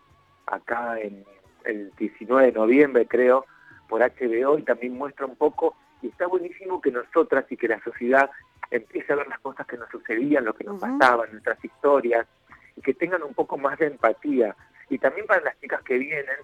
acá 0.46 0.98
en 1.00 1.24
el 1.64 1.92
19 1.96 2.46
de 2.46 2.52
noviembre, 2.52 3.06
creo, 3.06 3.44
por 3.88 4.00
HBO, 4.00 4.58
y 4.58 4.62
también 4.62 4.94
muestra 4.94 5.26
un 5.26 5.36
poco, 5.36 5.76
y 6.02 6.08
está 6.08 6.26
buenísimo 6.26 6.80
que 6.80 6.90
nosotras 6.90 7.44
y 7.50 7.56
que 7.56 7.68
la 7.68 7.82
sociedad 7.82 8.30
empiece 8.70 9.12
a 9.12 9.16
ver 9.16 9.28
las 9.28 9.38
cosas 9.40 9.66
que 9.66 9.76
nos 9.76 9.88
sucedían, 9.90 10.44
lo 10.44 10.54
que 10.54 10.64
nos 10.64 10.82
Ujú. 10.82 10.98
pasaban, 10.98 11.30
nuestras 11.32 11.62
historias, 11.64 12.26
y 12.76 12.80
que 12.80 12.94
tengan 12.94 13.22
un 13.22 13.34
poco 13.34 13.58
más 13.58 13.78
de 13.78 13.86
empatía. 13.86 14.56
Y 14.88 14.98
también 14.98 15.26
para 15.26 15.42
las 15.42 15.60
chicas 15.60 15.82
que 15.82 15.98
vienen, 15.98 16.36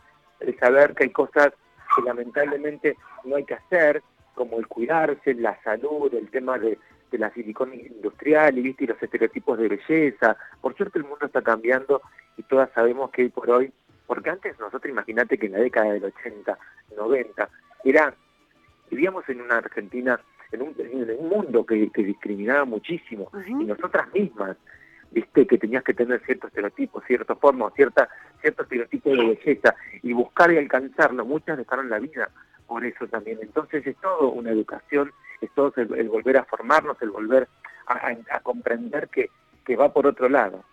el 0.45 0.59
saber 0.59 0.95
que 0.95 1.05
hay 1.05 1.11
cosas 1.11 1.53
que 1.95 2.03
lamentablemente 2.03 2.97
no 3.25 3.37
hay 3.37 3.45
que 3.45 3.55
hacer, 3.55 4.03
como 4.35 4.59
el 4.59 4.67
cuidarse, 4.67 5.35
la 5.35 5.61
salud, 5.63 6.13
el 6.15 6.31
tema 6.31 6.59
de, 6.59 6.79
de 7.11 7.19
la 7.19 7.31
silicona 7.33 7.75
industrial 7.75 8.59
y, 8.59 8.63
¿viste? 8.63 8.85
y 8.85 8.87
los 8.89 9.03
estereotipos 9.03 9.59
de 9.59 9.69
belleza. 9.69 10.37
Por 10.61 10.75
suerte 10.77 10.99
el 10.99 11.05
mundo 11.05 11.27
está 11.27 11.43
cambiando 11.43 12.03
y 12.37 12.43
todas 12.43 12.71
sabemos 12.73 13.11
que 13.11 13.23
hoy 13.23 13.29
por 13.29 13.51
hoy, 13.51 13.73
porque 14.07 14.31
antes 14.31 14.59
nosotros 14.59 14.91
imagínate 14.91 15.39
que 15.39 15.47
en 15.47 15.53
la 15.53 15.59
década 15.59 15.93
del 15.93 16.05
80, 16.05 16.59
90, 16.97 17.49
era, 17.85 18.15
vivíamos 18.91 19.29
en 19.29 19.43
una 19.43 19.59
Argentina, 19.59 20.19
en 20.51 20.63
un, 20.63 20.75
en 20.79 21.19
un 21.19 21.29
mundo 21.29 21.65
que, 21.65 21.91
que 21.91 22.03
discriminaba 22.03 22.65
muchísimo 22.65 23.31
y 23.47 23.53
nosotras 23.65 24.13
mismas, 24.13 24.57
viste 25.13 25.47
que 25.47 25.59
tenías 25.59 25.85
que 25.85 25.95
tener 25.95 26.21
ciertos 26.25 26.49
estereotipos, 26.49 27.05
ciertas 27.07 27.39
formas, 27.39 27.73
cierta, 27.75 28.09
ciertos 28.41 28.65
estereotipos 28.65 29.13
de 29.17 29.27
belleza 29.27 29.75
y 30.03 30.13
buscar 30.13 30.53
y 30.53 30.59
alcanzarlo. 30.59 31.25
Muchas 31.25 31.59
dejaron 31.59 31.91
la 31.91 31.99
vida 31.99 32.31
por 32.67 32.85
eso 32.85 33.07
también. 33.07 33.39
Entonces 33.43 33.87
es 33.87 33.97
todo 33.99 34.31
una 34.31 34.51
educación, 34.51 35.13
es 35.41 35.51
todo 35.55 35.73
el, 35.77 36.09
volver 36.09 36.39
a 36.39 36.45
formarnos, 36.45 37.01
el 37.03 37.11
volver 37.11 37.49
a, 37.87 38.41
comprender 38.41 39.09
que, 39.09 39.31
que 39.65 39.77
va 39.77 39.93
por 39.93 40.07
otro 40.07 40.29
lado. 40.29 40.65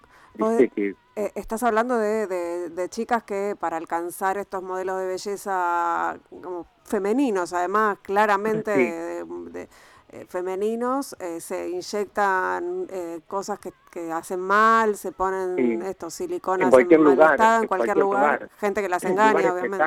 Eh, 1.20 1.32
estás 1.36 1.64
hablando 1.64 1.98
de, 1.98 2.28
de, 2.70 2.90
chicas 2.90 3.24
que 3.24 3.58
para 3.60 3.76
alcanzar 3.76 4.38
estos 4.38 4.64
modelos 4.64 5.00
de 5.00 5.08
belleza 5.08 6.18
como 6.30 6.68
femeninos, 6.86 7.52
además 7.52 7.98
claramente 8.02 8.72
de, 8.72 9.68
eh, 10.12 10.26
femeninos, 10.28 11.16
eh, 11.20 11.40
se 11.40 11.70
inyectan 11.70 12.88
cosas 13.28 13.60
que, 13.60 13.72
que, 13.92 14.12
hacen 14.12 14.40
mal, 14.40 14.96
se 14.96 15.12
ponen 15.12 15.82
estos 15.84 16.14
siliconas 16.14 16.66
en 16.66 16.72
cualquier, 16.72 17.00
lugar, 17.00 17.40
en, 17.62 17.68
cualquier, 17.68 17.98
lugar, 17.98 18.50
gente 18.60 18.82
que 18.82 18.90
las 18.90 19.04
engaña, 19.04 19.54
obviamente. 19.54 19.78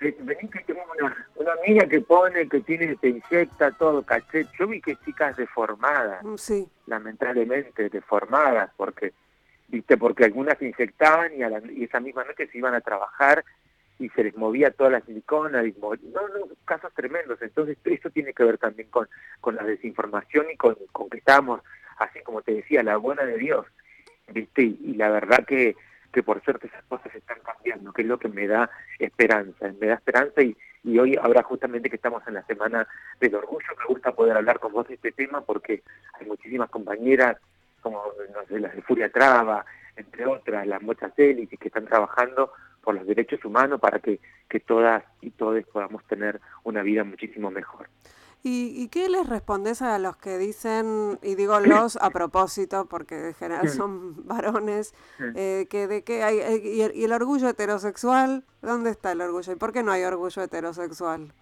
Vení 0.00 0.48
que 0.50 0.60
tengo 0.60 0.82
una, 0.98 1.28
una 1.36 1.52
amiga 1.52 1.86
que 1.86 2.00
pone, 2.00 2.48
que 2.48 2.60
tiene, 2.60 2.96
te 2.96 3.08
inyecta 3.08 3.70
todo, 3.72 4.02
caché. 4.02 4.46
Yo 4.58 4.66
vi 4.66 4.80
que 4.80 4.96
chicas 4.96 5.36
deformadas, 5.36 6.22
mm, 6.22 6.36
sí. 6.36 6.68
lamentablemente 6.86 7.88
deformadas, 7.88 8.70
porque, 8.76 9.14
viste, 9.68 9.96
porque 9.96 10.24
algunas 10.24 10.58
se 10.58 10.66
inyectaban 10.66 11.34
y, 11.34 11.42
a 11.42 11.48
la, 11.48 11.62
y 11.70 11.84
esa 11.84 12.00
misma 12.00 12.24
noche 12.24 12.48
se 12.48 12.58
iban 12.58 12.74
a 12.74 12.80
trabajar 12.80 13.44
y 13.98 14.08
se 14.10 14.24
les 14.24 14.36
movía 14.36 14.70
toda 14.70 14.90
la 14.90 15.00
silicona, 15.00 15.64
y 15.64 15.74
no, 15.80 15.94
no, 16.28 16.48
casos 16.64 16.92
tremendos. 16.94 17.40
Entonces, 17.42 17.78
esto 17.84 18.10
tiene 18.10 18.32
que 18.32 18.44
ver 18.44 18.58
también 18.58 18.88
con, 18.90 19.08
con 19.40 19.56
la 19.56 19.62
desinformación 19.64 20.46
y 20.52 20.56
con, 20.56 20.76
con 20.92 21.08
que 21.08 21.18
estamos, 21.18 21.60
así 21.98 22.20
como 22.22 22.42
te 22.42 22.54
decía, 22.54 22.82
la 22.82 22.96
buena 22.96 23.24
de 23.24 23.38
Dios, 23.38 23.66
viste, 24.28 24.62
y 24.62 24.94
la 24.94 25.10
verdad 25.10 25.44
que 25.46 25.76
que 26.14 26.22
por 26.22 26.40
suerte 26.44 26.68
esas 26.68 26.84
cosas 26.84 27.12
están 27.12 27.38
cambiando, 27.44 27.92
que 27.92 28.02
es 28.02 28.08
lo 28.08 28.20
que 28.20 28.28
me 28.28 28.46
da 28.46 28.70
esperanza, 29.00 29.72
me 29.80 29.88
da 29.88 29.94
esperanza 29.94 30.42
y, 30.42 30.56
y 30.84 30.96
hoy 30.96 31.16
ahora 31.20 31.42
justamente 31.42 31.90
que 31.90 31.96
estamos 31.96 32.22
en 32.28 32.34
la 32.34 32.46
semana 32.46 32.86
del 33.18 33.34
orgullo, 33.34 33.66
me 33.76 33.84
gusta 33.86 34.12
poder 34.12 34.36
hablar 34.36 34.60
con 34.60 34.72
vos 34.72 34.86
de 34.86 34.94
este 34.94 35.10
tema 35.10 35.40
porque 35.40 35.82
hay 36.12 36.26
muchísimas 36.26 36.70
compañeras 36.70 37.36
como 37.80 38.00
no 38.32 38.46
sé, 38.46 38.60
las 38.60 38.74
de 38.76 38.82
Furia 38.82 39.10
Traba, 39.10 39.66
entre 39.96 40.24
otras, 40.24 40.66
las 40.66 40.80
muchas 40.80 41.12
élites 41.18 41.58
que 41.58 41.68
están 41.68 41.84
trabajando 41.84 42.52
por 42.84 42.94
los 42.94 43.06
derechos 43.06 43.44
humanos 43.44 43.80
para 43.80 43.98
que, 43.98 44.20
que 44.48 44.60
todas 44.60 45.02
y 45.20 45.30
todos 45.30 45.64
podamos 45.72 46.04
tener 46.04 46.40
una 46.62 46.82
vida 46.82 47.02
muchísimo 47.02 47.50
mejor. 47.50 47.88
¿Y, 48.46 48.88
qué 48.88 49.08
les 49.08 49.26
respondes 49.26 49.80
a 49.80 49.98
los 49.98 50.18
que 50.18 50.36
dicen, 50.36 51.18
y 51.22 51.34
digo 51.34 51.58
los 51.60 51.96
a 51.96 52.10
propósito, 52.10 52.84
porque 52.84 53.28
en 53.28 53.34
general 53.34 53.70
son 53.70 54.26
varones, 54.28 54.92
eh, 55.34 55.66
que 55.70 55.88
de 55.88 56.04
que 56.04 56.22
hay, 56.22 56.40
eh, 56.40 56.92
y, 56.94 57.02
el, 57.04 57.12
orgullo 57.12 57.48
heterosexual, 57.48 58.44
¿dónde 58.60 58.90
está 58.90 59.12
el 59.12 59.22
orgullo? 59.22 59.50
¿Y 59.50 59.56
por 59.56 59.72
qué 59.72 59.82
no 59.82 59.92
hay 59.92 60.02
orgullo 60.04 60.42
heterosexual? 60.42 61.32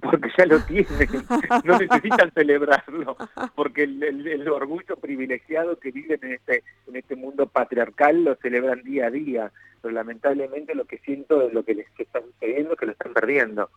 Porque 0.10 0.30
ya 0.36 0.46
lo 0.46 0.60
tienen, 0.60 1.24
no 1.64 1.78
necesitan 1.78 2.30
celebrarlo, 2.32 3.16
porque 3.54 3.82
el, 3.82 4.48
orgullo 4.48 4.96
privilegiado 4.96 5.78
que 5.78 5.90
viven 5.90 6.20
en 6.22 6.32
este, 6.32 6.62
en 6.86 6.96
este 6.96 7.16
mundo 7.16 7.46
patriarcal 7.46 8.24
lo 8.24 8.36
celebran 8.36 8.82
día 8.82 9.06
a 9.06 9.10
día, 9.10 9.52
pero 9.82 9.92
lamentablemente 9.92 10.74
lo 10.74 10.84
que 10.86 10.98
siento 10.98 11.42
es 11.42 11.52
lo 11.52 11.64
que 11.64 11.74
les 11.74 11.86
está 11.98 12.20
sucediendo, 12.22 12.76
que 12.76 12.86
lo 12.86 12.92
están 12.92 13.12
perdiendo 13.12 13.68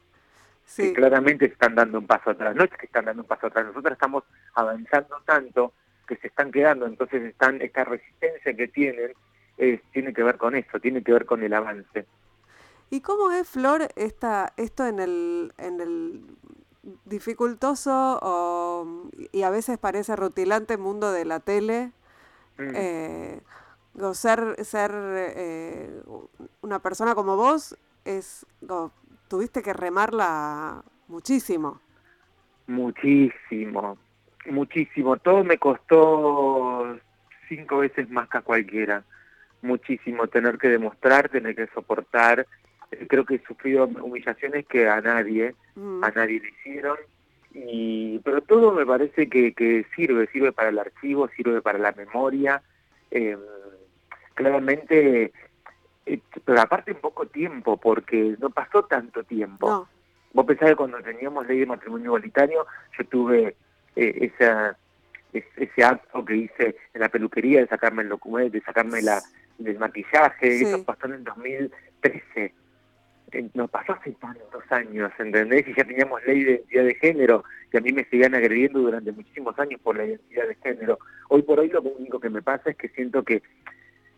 sí. 0.65 0.93
claramente 0.93 1.45
están 1.45 1.75
dando 1.75 1.99
un 1.99 2.07
paso 2.07 2.31
atrás. 2.31 2.55
No 2.55 2.63
es 2.63 2.71
que 2.71 2.85
están 2.85 3.05
dando 3.05 3.23
un 3.23 3.27
paso 3.27 3.47
atrás, 3.47 3.65
nosotros 3.65 3.93
estamos 3.93 4.23
avanzando 4.55 5.21
tanto 5.25 5.73
que 6.07 6.15
se 6.17 6.27
están 6.27 6.51
quedando, 6.51 6.85
entonces 6.85 7.23
están 7.23 7.61
esta 7.61 7.83
resistencia 7.83 8.53
que 8.53 8.67
tienen 8.67 9.13
tiene 9.91 10.13
que 10.13 10.23
ver 10.23 10.37
con 10.37 10.55
eso, 10.55 10.79
tiene 10.79 11.03
que 11.03 11.13
ver 11.13 11.25
con 11.25 11.43
el 11.43 11.53
avance. 11.53 12.05
¿Y 12.93 13.01
cómo 13.01 13.31
es, 13.31 13.49
Flor, 13.49 13.87
esta, 13.95 14.53
esto 14.55 14.85
en 14.85 14.99
el, 14.99 15.51
en 15.57 15.81
el 15.81 16.21
dificultoso 17.05 18.19
o, 18.21 19.09
y 19.31 19.41
a 19.41 19.49
veces 19.49 19.79
parece 19.79 20.15
rutilante 20.15 20.77
mundo 20.77 21.11
de 21.11 21.25
la 21.25 21.39
tele? 21.39 21.91
Mm. 22.59 22.71
Eh, 22.75 23.41
ser, 24.13 24.63
ser 24.63 24.91
eh, 24.93 26.03
una 26.61 26.77
persona 26.83 27.15
como 27.15 27.35
vos 27.35 27.75
es 28.05 28.45
tuviste 29.27 29.63
que 29.63 29.73
remarla 29.73 30.83
muchísimo. 31.07 31.81
Muchísimo, 32.67 33.97
muchísimo. 34.45 35.17
Todo 35.17 35.43
me 35.43 35.57
costó 35.57 36.95
cinco 37.49 37.79
veces 37.79 38.07
más 38.11 38.29
que 38.29 38.37
a 38.37 38.41
cualquiera. 38.41 39.03
Muchísimo 39.63 40.27
tener 40.27 40.59
que 40.59 40.67
demostrar, 40.67 41.29
tener 41.29 41.55
que 41.55 41.65
soportar. 41.73 42.45
Creo 43.07 43.25
que 43.25 43.35
he 43.35 43.43
sufrido 43.43 43.85
humillaciones 43.85 44.65
que 44.67 44.87
a 44.87 45.01
nadie, 45.01 45.55
mm. 45.75 46.03
a 46.03 46.09
nadie 46.11 46.39
le 46.39 46.49
hicieron. 46.49 46.97
Y, 47.53 48.19
pero 48.19 48.41
todo 48.41 48.71
me 48.71 48.85
parece 48.85 49.29
que, 49.29 49.53
que 49.53 49.85
sirve, 49.95 50.27
sirve 50.27 50.51
para 50.51 50.69
el 50.69 50.79
archivo, 50.79 51.29
sirve 51.35 51.61
para 51.61 51.77
la 51.77 51.91
memoria. 51.91 52.61
Eh, 53.11 53.37
claramente 54.33 55.31
eh, 56.05 56.19
pero 56.43 56.61
aparte 56.61 56.91
en 56.91 56.97
poco 56.97 57.25
tiempo, 57.27 57.77
porque 57.77 58.35
no 58.39 58.49
pasó 58.49 58.83
tanto 58.83 59.23
tiempo. 59.23 59.87
Vos 60.33 60.45
pensás 60.45 60.69
que 60.69 60.75
cuando 60.75 61.01
teníamos 61.01 61.47
ley 61.47 61.59
de 61.59 61.65
matrimonio 61.65 62.07
igualitario, 62.07 62.65
yo 62.97 63.05
tuve 63.05 63.55
eh, 63.95 64.31
esa, 64.35 64.77
ese 65.31 65.83
acto 65.83 66.25
que 66.25 66.35
hice 66.35 66.75
en 66.93 67.01
la 67.01 67.09
peluquería 67.09 67.61
de 67.61 67.67
sacarme 67.67 68.03
el 68.03 68.09
documento, 68.09 68.53
de 68.53 68.61
sacarme 68.61 69.01
la, 69.01 69.21
del 69.57 69.79
maquillaje, 69.79 70.61
eso 70.61 70.83
pasó 70.83 71.05
en 71.05 71.13
el 71.13 71.23
2013. 71.23 72.53
No 73.53 73.67
pasó 73.67 73.93
hace 73.93 74.11
tantos 74.11 74.63
años, 74.69 75.11
¿entendés? 75.19 75.67
Y 75.67 75.73
ya 75.75 75.83
teníamos 75.83 76.23
ley 76.25 76.43
de 76.43 76.51
identidad 76.51 76.83
de 76.83 76.95
género, 76.95 77.43
que 77.71 77.77
a 77.77 77.81
mí 77.81 77.91
me 77.91 78.05
seguían 78.05 78.35
agrediendo 78.35 78.79
durante 78.79 79.11
muchísimos 79.11 79.57
años 79.59 79.79
por 79.81 79.97
la 79.97 80.05
identidad 80.05 80.47
de 80.47 80.55
género. 80.55 80.99
Hoy 81.29 81.41
por 81.41 81.59
hoy 81.59 81.69
lo 81.69 81.81
único 81.81 82.19
que 82.19 82.29
me 82.29 82.41
pasa 82.41 82.69
es 82.69 82.75
que 82.75 82.89
siento 82.89 83.23
que 83.23 83.41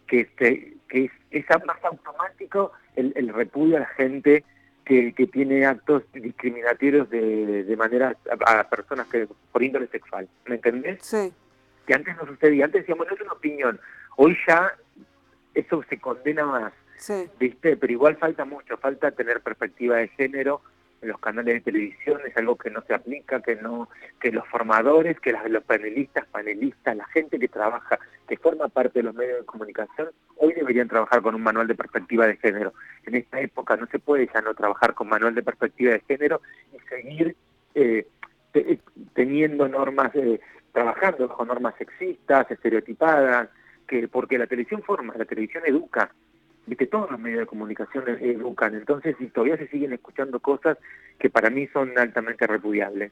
que, 0.07 0.21
este, 0.21 0.73
que 0.87 1.09
es, 1.31 1.45
más 1.65 1.83
automático 1.83 2.71
el, 2.95 3.11
el, 3.15 3.29
repudio 3.29 3.77
a 3.77 3.81
la 3.81 3.87
gente 3.87 4.43
que, 4.83 5.13
que 5.13 5.27
tiene 5.27 5.65
actos 5.65 6.03
discriminatorios 6.13 7.09
de, 7.09 7.63
de 7.63 7.77
manera 7.77 8.15
a, 8.45 8.69
personas 8.69 9.07
que 9.07 9.27
por 9.51 9.63
índole 9.63 9.87
sexual. 9.87 10.27
¿Me 10.45 10.55
entendés? 10.55 10.99
Sí. 11.01 11.33
Que 11.87 11.93
antes 11.93 12.15
no 12.17 12.25
sucedía, 12.25 12.65
antes 12.65 12.81
decíamos, 12.81 13.07
no 13.07 13.15
es 13.15 13.21
una 13.21 13.33
opinión. 13.33 13.79
Hoy 14.17 14.37
ya 14.47 14.71
eso 15.53 15.83
se 15.89 15.97
condena 15.99 16.45
más. 16.45 16.73
¿Viste? 17.39 17.77
Pero 17.77 17.93
igual 17.93 18.17
falta 18.17 18.45
mucho, 18.45 18.77
falta 18.77 19.11
tener 19.11 19.41
perspectiva 19.41 19.97
de 19.97 20.07
género, 20.09 20.61
en 21.01 21.09
los 21.09 21.19
canales 21.19 21.55
de 21.55 21.61
televisión 21.61 22.19
es 22.25 22.35
algo 22.37 22.55
que 22.55 22.69
no 22.69 22.81
se 22.81 22.93
aplica, 22.93 23.41
que 23.41 23.55
no, 23.55 23.89
que 24.19 24.31
los 24.31 24.47
formadores, 24.47 25.19
que 25.19 25.33
los 25.49 25.63
panelistas, 25.63 26.25
panelistas, 26.27 26.95
la 26.95 27.05
gente 27.07 27.37
que 27.37 27.47
trabaja, 27.47 27.99
que 28.27 28.37
forma 28.37 28.69
parte 28.69 28.99
de 28.99 29.03
los 29.03 29.15
medios 29.15 29.39
de 29.39 29.45
comunicación, 29.45 30.09
hoy 30.37 30.53
deberían 30.53 30.87
trabajar 30.87 31.21
con 31.21 31.35
un 31.35 31.43
manual 31.43 31.67
de 31.67 31.75
perspectiva 31.75 32.27
de 32.27 32.37
género. 32.37 32.73
En 33.05 33.15
esta 33.15 33.39
época 33.39 33.75
no 33.77 33.87
se 33.87 33.99
puede 33.99 34.29
ya 34.33 34.41
no 34.41 34.53
trabajar 34.53 34.93
con 34.93 35.07
manual 35.07 35.35
de 35.35 35.43
perspectiva 35.43 35.93
de 35.93 36.01
género 36.01 36.41
y 36.73 36.79
seguir 36.89 37.35
eh, 37.75 38.07
teniendo 39.13 39.67
normas, 39.67 40.11
eh, 40.15 40.39
trabajando 40.71 41.27
con 41.29 41.47
normas 41.47 41.75
sexistas, 41.77 42.49
estereotipadas, 42.49 43.49
que 43.87 44.07
porque 44.07 44.37
la 44.37 44.47
televisión 44.47 44.81
forma, 44.81 45.13
la 45.15 45.25
televisión 45.25 45.63
educa, 45.65 46.11
que 46.75 46.87
todos 46.87 47.11
los 47.11 47.19
medios 47.19 47.41
de 47.41 47.45
comunicación 47.45 48.03
educan, 48.07 48.73
entonces 48.73 49.15
y 49.19 49.27
todavía 49.27 49.57
se 49.57 49.67
siguen 49.67 49.93
escuchando 49.93 50.39
cosas 50.39 50.77
que 51.19 51.29
para 51.29 51.49
mí 51.49 51.67
son 51.67 51.97
altamente 51.97 52.47
repudiables. 52.47 53.11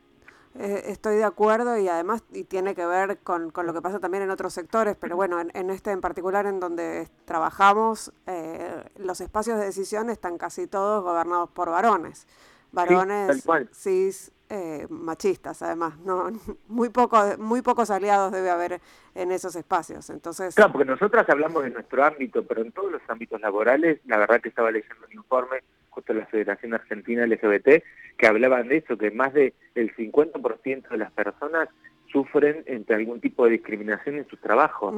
Eh, 0.56 0.84
estoy 0.88 1.16
de 1.16 1.24
acuerdo 1.24 1.78
y 1.78 1.88
además 1.88 2.24
y 2.32 2.44
tiene 2.44 2.76
que 2.76 2.86
ver 2.86 3.18
con, 3.20 3.50
con, 3.50 3.66
lo 3.66 3.74
que 3.74 3.82
pasa 3.82 4.00
también 4.00 4.24
en 4.24 4.30
otros 4.30 4.54
sectores, 4.54 4.96
pero 5.00 5.16
bueno, 5.16 5.40
en, 5.40 5.70
este 5.72 5.92
en 5.92 6.00
particular 6.00 6.46
en 6.46 6.60
donde 6.60 7.08
trabajamos, 7.26 8.14
eh, 8.28 8.84
los 8.98 9.20
espacios 9.20 9.58
de 9.58 9.66
decisión 9.66 10.12
están 10.12 10.38
casi 10.38 10.68
todos 10.68 11.04
gobernados 11.04 11.50
por 11.50 11.70
varones. 11.70 12.28
Varones 12.72 13.44
cis, 13.72 14.32
eh, 14.50 14.86
machistas, 14.90 15.62
además. 15.62 15.98
no 16.00 16.32
muy, 16.68 16.90
poco, 16.90 17.22
muy 17.38 17.62
pocos 17.62 17.90
aliados 17.90 18.32
debe 18.32 18.50
haber 18.50 18.82
en 19.16 19.32
esos 19.32 19.56
espacios. 19.56 20.10
Entonces... 20.10 20.56
Claro, 20.56 20.72
porque 20.72 20.90
nosotras 20.90 21.28
hablamos 21.30 21.64
de 21.64 21.72
nuestro 21.72 22.04
ámbito, 22.04 22.44
pero 22.44 22.62
en 22.62 22.72
todos 22.72 22.92
los 22.92 23.02
ámbitos 23.08 23.40
laborales, 23.42 24.00
la 24.06 24.18
verdad 24.18 24.42
que 24.42 24.50
estaba 24.50 24.72
leyendo 24.72 25.06
un 25.08 25.14
informe 25.14 25.64
justo 25.90 26.14
de 26.14 26.20
la 26.20 26.26
Federación 26.26 26.74
Argentina 26.74 27.26
LGBT, 27.26 27.84
que 28.18 28.28
hablaban 28.28 28.68
de 28.68 28.78
eso, 28.78 28.98
que 28.98 29.12
más 29.12 29.34
del 29.34 29.54
50% 29.76 30.90
de 30.90 30.98
las 30.98 31.12
personas 31.12 31.70
sufren 32.12 32.64
entre 32.66 32.96
algún 32.96 33.20
tipo 33.20 33.46
de 33.46 33.52
discriminación 33.52 34.18
en 34.18 34.28
sus 34.28 34.40
trabajos, 34.40 34.96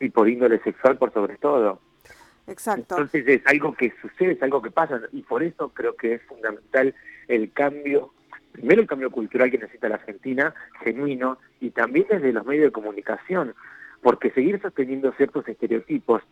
y 0.00 0.10
por 0.10 0.28
índole 0.28 0.60
sexual 0.62 0.98
por 0.98 1.12
sobre 1.12 1.36
todo. 1.36 1.80
Exacto. 2.46 2.96
Entonces 2.96 3.26
es 3.28 3.46
algo 3.46 3.74
que 3.74 3.92
sucede, 4.00 4.32
es 4.32 4.42
algo 4.42 4.60
que 4.60 4.70
pasa, 4.70 5.00
y 5.12 5.22
por 5.22 5.42
eso 5.42 5.68
creo 5.70 5.96
que 5.96 6.14
es 6.14 6.22
fundamental 6.22 6.94
el 7.28 7.52
cambio 7.52 8.12
primero 8.52 8.82
el 8.82 8.86
cambio 8.86 9.10
cultural 9.10 9.50
que 9.50 9.58
necesita 9.58 9.88
la 9.88 9.96
Argentina, 9.96 10.54
genuino, 10.84 11.38
y 11.60 11.70
también 11.70 12.06
desde 12.08 12.32
los 12.32 12.46
medios 12.46 12.66
de 12.66 12.72
comunicación, 12.72 13.54
porque 14.02 14.30
seguir 14.30 14.60
sosteniendo 14.60 15.12
ciertos 15.12 15.48
estereotipos, 15.48 16.22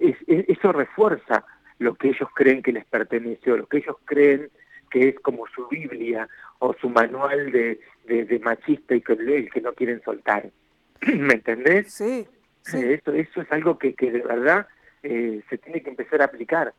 eso 0.00 0.72
refuerza 0.72 1.44
lo 1.78 1.94
que 1.94 2.08
ellos 2.08 2.28
creen 2.34 2.62
que 2.62 2.72
les 2.72 2.84
pertenece 2.84 3.52
o 3.52 3.56
lo 3.56 3.66
que 3.66 3.78
ellos 3.78 3.96
creen 4.04 4.50
que 4.90 5.08
es 5.10 5.20
como 5.20 5.46
su 5.54 5.66
Biblia 5.68 6.28
o 6.58 6.74
su 6.74 6.90
manual 6.90 7.52
de, 7.52 7.80
de, 8.06 8.38
machista 8.40 8.94
y 8.94 9.00
que, 9.00 9.12
el 9.12 9.50
que 9.50 9.60
no 9.60 9.72
quieren 9.72 10.02
soltar. 10.02 10.50
¿Me 11.06 11.34
entendés? 11.34 11.92
Sí. 11.92 12.26
Eso, 12.66 13.12
eso 13.12 13.40
es 13.40 13.52
algo 13.52 13.78
que, 13.78 13.94
que 13.94 14.10
de 14.10 14.20
verdad 14.20 14.66
eh, 15.02 15.42
se 15.48 15.58
tiene 15.58 15.82
que 15.82 15.90
empezar 15.90 16.20
a 16.20 16.26
aplicar. 16.26 16.74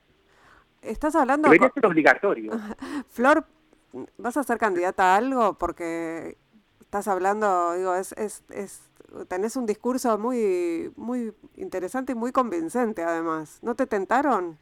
Estás 0.82 1.16
hablando... 1.16 1.50
Debería 1.50 1.72
ser 1.74 1.86
obligatorio. 1.86 2.52
Flor, 3.10 3.46
¿vas 4.18 4.38
a 4.38 4.44
ser 4.44 4.58
candidata 4.58 5.14
a 5.14 5.18
algo? 5.18 5.58
Porque 5.58 6.38
estás 6.82 7.08
hablando, 7.08 7.74
digo, 7.74 7.96
es, 7.96 8.14
es, 8.14 8.44
es, 8.50 8.90
tenés 9.28 9.56
un 9.56 9.66
discurso 9.66 10.18
muy, 10.18 10.92
muy 10.96 11.34
interesante 11.56 12.14
y 12.14 12.16
muy 12.16 12.32
convincente 12.32 13.04
además. 13.04 13.60
¿No 13.62 13.76
te 13.76 13.88
tentaron? 13.88 14.58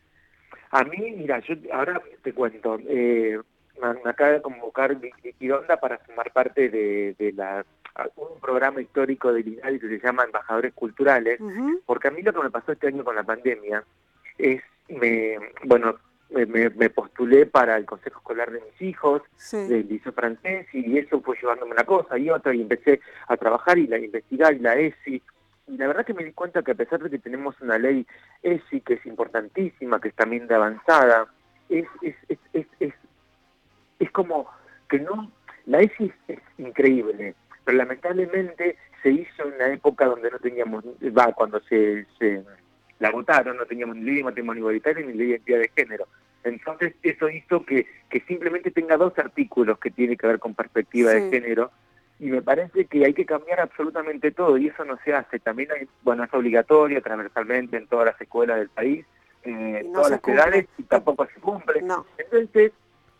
A 0.72 0.84
mí, 0.84 1.12
mira, 1.18 1.40
yo 1.40 1.56
ahora 1.74 2.02
te 2.22 2.34
cuento, 2.34 2.78
eh, 2.88 3.40
me, 3.82 4.10
acaba 4.10 4.32
de 4.32 4.42
convocar 4.42 4.96
Vicky 4.96 5.34
para 5.82 5.98
formar 6.00 6.32
parte 6.32 6.70
de, 6.70 7.16
de 7.18 7.32
la 7.34 7.66
un 8.16 8.40
programa 8.40 8.82
histórico 8.82 9.34
de 9.34 9.42
INADI 9.42 9.80
que 9.80 9.88
se 9.88 10.00
llama 10.00 10.24
Embajadores 10.24 10.74
Culturales, 10.74 11.40
porque 11.86 12.08
a 12.08 12.12
mí 12.12 12.22
lo 12.22 12.34
que 12.34 12.44
me 12.44 12.52
pasó 12.52 12.72
este 12.72 12.88
año 12.88 13.04
con 13.04 13.16
la 13.16 13.24
pandemia 13.24 13.84
es, 14.38 14.62
me, 14.88 15.38
bueno, 15.66 15.96
me, 16.30 16.90
postulé 16.90 17.46
para 17.46 17.78
el 17.78 17.86
consejo 17.86 18.20
escolar 18.20 18.52
de 18.52 18.62
mis 18.62 18.82
hijos, 18.82 19.22
del 19.52 19.88
liceo 19.88 20.14
francés, 20.14 20.68
y 20.74 20.98
eso 20.98 21.22
fue 21.22 21.38
llevándome 21.42 21.72
una 21.72 21.84
cosa 21.84 22.18
y 22.18 22.30
otra, 22.30 22.54
y 22.54 22.62
empecé 22.62 23.00
a 23.28 23.38
trabajar 23.38 23.78
y 23.78 23.88
la 23.88 23.98
investigar 23.98 24.54
y 24.54 24.60
la 24.60 24.76
ESI, 24.76 25.22
y 25.68 25.78
la 25.78 25.88
verdad 25.88 26.06
que 26.06 26.14
me 26.14 26.24
di 26.24 26.32
cuenta 26.34 26.64
que 26.64 26.72
a 26.72 26.76
pesar 26.76 27.02
de 27.02 27.10
que 27.10 27.20
tenemos 27.20 27.60
una 27.62 27.78
ley 27.78 28.06
ESI 28.42 28.82
que 28.82 28.96
es 28.96 29.06
importantísima, 29.06 30.00
que 30.00 30.10
es 30.10 30.16
también 30.16 30.48
de 30.48 30.56
avanzada, 30.56 31.28
es, 31.70 31.86
es, 32.02 32.16
es, 32.28 32.66
es, 32.80 32.94
es, 34.00 34.12
como 34.12 34.48
que 34.90 35.00
no, 35.00 35.32
la 35.66 35.80
ESI 35.82 36.12
es, 36.28 36.40
increíble, 36.58 37.36
pero 37.64 37.78
lamentablemente 37.78 38.78
se 39.04 39.12
hizo 39.12 39.44
en 39.48 39.54
una 39.54 39.68
época 39.74 40.06
donde 40.06 40.32
no 40.32 40.40
teníamos, 40.40 40.84
va, 40.86 41.32
cuando 41.34 41.60
se, 41.62 42.06
se 42.18 42.44
la 43.00 43.12
votaron, 43.12 43.58
no 43.58 43.66
teníamos 43.66 43.96
ni 43.96 44.04
ley 44.04 44.16
de 44.18 44.24
matrimonio 44.24 44.62
igualitario 44.62 45.06
ni 45.06 45.14
ley 45.14 45.28
de 45.28 45.34
identidad 45.34 45.60
de 45.60 45.72
género. 45.76 46.08
Entonces 46.44 46.96
eso 47.04 47.30
hizo 47.30 47.66
que, 47.66 47.86
que 48.10 48.22
simplemente 48.22 48.72
tenga 48.72 48.98
dos 48.98 49.18
artículos 49.18 49.80
que 49.80 49.92
tienen 49.92 50.18
que 50.18 50.28
ver 50.28 50.40
con 50.40 50.54
perspectiva 50.54 51.12
de 51.12 51.30
género 51.30 51.72
y 52.20 52.26
me 52.26 52.42
parece 52.42 52.86
que 52.86 53.06
hay 53.06 53.14
que 53.14 53.26
cambiar 53.26 53.62
absolutamente 53.62 54.32
todo 54.32 54.58
y 54.58 54.68
eso 54.68 54.84
no 54.84 54.98
se 55.06 55.14
hace. 55.14 55.40
También 55.40 55.72
hay, 55.72 55.88
bueno, 56.04 56.26
es 56.26 56.34
obligatorio 56.34 57.02
transversalmente 57.02 57.78
en 57.78 57.88
todas 57.88 58.08
las 58.08 58.22
escuelas 58.22 58.58
del 58.58 58.70
país, 58.70 59.06
eh, 59.44 59.82
en 59.82 59.94
todas 59.94 60.12
las 60.12 60.28
edades 60.28 60.68
y 60.78 60.84
tampoco 60.84 61.26
se 61.34 61.40
cumple. 61.40 61.80
Entonces, 61.80 62.74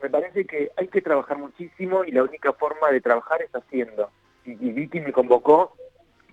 me 0.04 0.10
parece 0.10 0.46
que 0.46 0.70
hay 0.76 0.88
que 0.90 1.02
trabajar 1.02 1.38
muchísimo 1.38 2.04
y 2.04 2.12
la 2.12 2.24
única 2.24 2.52
forma 2.54 2.92
de 2.92 3.00
trabajar 3.00 3.42
es 3.42 3.52
haciendo. 3.54 4.10
Y, 4.46 4.56
Vicky 4.56 5.00
me 5.00 5.14
convocó 5.14 5.76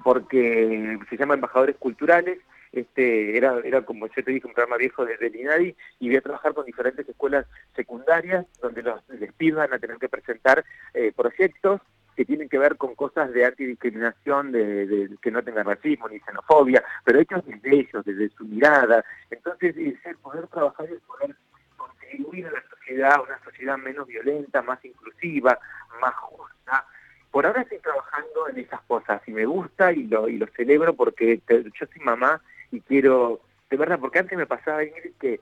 porque 0.03 0.99
se 1.09 1.17
llama 1.17 1.35
Embajadores 1.35 1.77
Culturales, 1.77 2.39
este 2.73 3.37
era 3.37 3.61
era 3.65 3.83
como 3.83 4.07
yo 4.07 4.25
te 4.25 4.31
dije 4.31 4.47
un 4.47 4.55
programa 4.55 4.77
viejo 4.77 5.05
desde 5.05 5.27
el 5.29 5.37
INADI 5.37 5.77
y 6.01 6.09
voy 6.09 6.17
a 6.17 6.23
trabajar 6.23 6.55
con 6.55 6.67
diferentes 6.67 7.09
escuelas 7.09 7.47
secundarias 7.75 8.47
donde 8.61 8.83
los 8.83 9.01
les 9.09 9.33
pidan 9.33 9.73
a 9.73 9.79
tener 9.79 9.99
que 9.99 10.09
presentar 10.09 10.65
eh, 10.95 11.13
proyectos 11.15 11.81
que 12.17 12.25
tienen 12.25 12.49
que 12.49 12.59
ver 12.59 12.77
con 12.77 12.95
cosas 12.95 13.31
de 13.33 13.45
antidiscriminación, 13.45 14.51
de, 14.51 14.87
de, 14.87 15.17
que 15.21 15.31
no 15.31 15.45
tengan 15.45 15.67
racismo 15.67 16.09
ni 16.09 16.19
xenofobia, 16.21 16.83
pero 17.05 17.21
hechos 17.21 17.45
desde 17.47 17.81
ellos, 17.81 18.05
desde 18.05 18.31
su 18.31 18.45
mirada. 18.47 19.05
Entonces, 19.31 19.77
el 19.77 20.17
poder 20.17 20.47
trabajar 20.49 20.87
y 20.91 20.99
poder 21.07 21.37
contribuir 21.77 22.47
a 22.47 22.53
la 22.53 22.63
sociedad, 22.71 23.23
una 23.23 23.39
sociedad 23.45 23.77
menos 23.77 24.07
violenta, 24.07 24.63
más 24.63 24.83
inclusiva, 24.83 25.59
más 26.01 26.15
justa. 26.15 26.87
Por 27.31 27.45
ahora 27.45 27.63
estoy 27.63 27.81
trabajando 27.81 28.49
en 28.49 28.61
esas 28.61 28.81
cosas 28.83 29.21
y 29.27 29.33
me 29.33 29.45
gusta 29.45 29.93
y 29.93 30.05
lo, 30.05 30.27
y 30.27 30.39
lo 30.39 30.47
celebro 30.57 30.95
porque 30.95 31.43
yo 31.49 31.87
soy 31.87 32.01
mamá 32.03 32.41
y 32.71 32.81
quiero, 32.81 33.41
de 33.71 33.77
verdad, 33.77 33.99
porque 34.01 34.19
antes 34.19 34.37
me 34.37 34.47
pasaba, 34.47 34.85
Ingrid, 34.85 35.15
que 35.21 35.41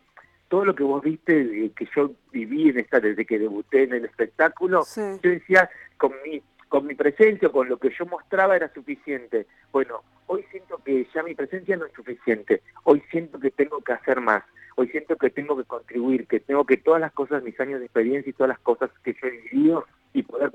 todo 0.48 0.64
lo 0.64 0.74
que 0.74 0.84
vos 0.84 1.02
viste, 1.02 1.72
que 1.74 1.88
yo 1.94 2.12
viví 2.32 2.68
en 2.68 2.78
esta, 2.78 3.00
desde 3.00 3.24
que 3.24 3.38
debuté 3.38 3.84
en 3.84 3.94
el 3.94 4.04
espectáculo, 4.04 4.84
yo 4.96 5.30
decía, 5.30 5.68
con 5.96 6.12
mi 6.24 6.42
con 6.74 6.88
mi 6.88 6.96
presencia, 6.96 7.50
con 7.50 7.68
lo 7.68 7.76
que 7.76 7.90
yo 7.96 8.04
mostraba 8.04 8.56
era 8.56 8.68
suficiente. 8.74 9.46
Bueno, 9.70 10.02
hoy 10.26 10.44
siento 10.50 10.78
que 10.78 11.06
ya 11.14 11.22
mi 11.22 11.32
presencia 11.32 11.76
no 11.76 11.86
es 11.86 11.92
suficiente. 11.92 12.62
Hoy 12.82 13.00
siento 13.12 13.38
que 13.38 13.52
tengo 13.52 13.80
que 13.80 13.92
hacer 13.92 14.20
más. 14.20 14.42
Hoy 14.74 14.88
siento 14.88 15.14
que 15.14 15.30
tengo 15.30 15.56
que 15.56 15.62
contribuir, 15.62 16.26
que 16.26 16.40
tengo 16.40 16.64
que 16.66 16.78
todas 16.78 17.00
las 17.00 17.12
cosas, 17.12 17.44
mis 17.44 17.60
años 17.60 17.78
de 17.78 17.86
experiencia 17.86 18.28
y 18.28 18.32
todas 18.32 18.48
las 18.48 18.58
cosas 18.58 18.90
que 19.04 19.12
yo 19.12 19.28
he 19.28 19.30
vivido 19.30 19.86
y 20.14 20.24
poder, 20.24 20.52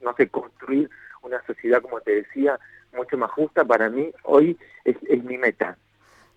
no 0.00 0.16
sé, 0.16 0.28
construir 0.28 0.90
una 1.22 1.40
sociedad, 1.46 1.80
como 1.80 2.00
te 2.00 2.16
decía, 2.16 2.58
mucho 2.92 3.16
más 3.16 3.30
justa, 3.30 3.64
para 3.64 3.88
mí 3.88 4.10
hoy 4.24 4.58
es, 4.84 4.96
es 5.08 5.22
mi 5.22 5.38
meta. 5.38 5.78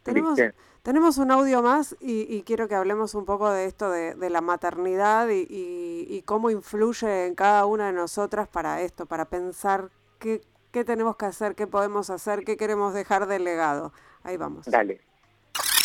Tenemos, 0.03 0.39
tenemos 0.81 1.17
un 1.17 1.31
audio 1.31 1.61
más 1.61 1.95
y, 2.01 2.43
quiero 2.43 2.67
que 2.67 2.75
hablemos 2.75 3.15
un 3.15 3.25
poco 3.25 3.49
de 3.49 3.65
esto 3.65 3.89
de, 3.89 4.29
la 4.29 4.41
maternidad 4.41 5.27
y, 5.31 6.21
cómo 6.25 6.49
influye 6.49 7.25
en 7.25 7.35
cada 7.35 7.65
una 7.65 7.87
de 7.87 7.93
nosotras 7.93 8.47
para 8.47 8.81
esto, 8.81 9.05
para 9.05 9.25
pensar 9.25 9.89
qué, 10.19 10.41
qué 10.71 10.83
tenemos 10.83 11.15
que 11.15 11.25
hacer, 11.25 11.55
qué 11.55 11.67
podemos 11.67 12.09
hacer, 12.09 12.43
qué 12.43 12.57
queremos 12.57 12.93
dejar 12.93 13.27
de 13.27 13.39
legado. 13.39 13.93
Ahí 14.23 14.37
vamos. 14.37 14.65
Dale. 14.65 15.01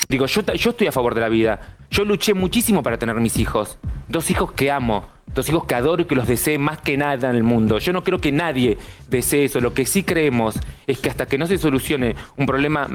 Digo, 0.09 0.27
yo, 0.27 0.43
yo 0.43 0.71
estoy 0.71 0.87
a 0.87 0.93
favor 0.93 1.15
de 1.15 1.21
la 1.21 1.29
vida. 1.29 1.77
Yo 1.91 2.05
luché 2.05 2.35
muchísimo 2.35 2.83
para 2.83 2.99
tener 2.99 3.17
mis 3.17 3.37
hijos. 3.37 3.79
Dos 4.09 4.31
hijos 4.31 4.53
que 4.53 4.71
amo, 4.71 5.07
dos 5.27 5.49
hijos 5.49 5.67
que 5.67 5.75
adoro 5.75 6.03
y 6.03 6.05
que 6.07 6.15
los 6.15 6.27
desee 6.27 6.59
más 6.59 6.81
que 6.81 6.97
nada 6.97 7.29
en 7.29 7.37
el 7.37 7.43
mundo. 7.43 7.79
Yo 7.79 7.93
no 7.93 8.03
creo 8.03 8.19
que 8.19 8.33
nadie 8.33 8.79
desee 9.09 9.45
eso. 9.45 9.61
Lo 9.61 9.75
que 9.75 9.85
sí 9.85 10.03
creemos 10.03 10.59
es 10.87 10.99
que 10.99 11.11
hasta 11.11 11.27
que 11.27 11.37
no 11.37 11.47
se 11.47 11.59
solucione 11.59 12.17
un 12.37 12.47
problema 12.47 12.89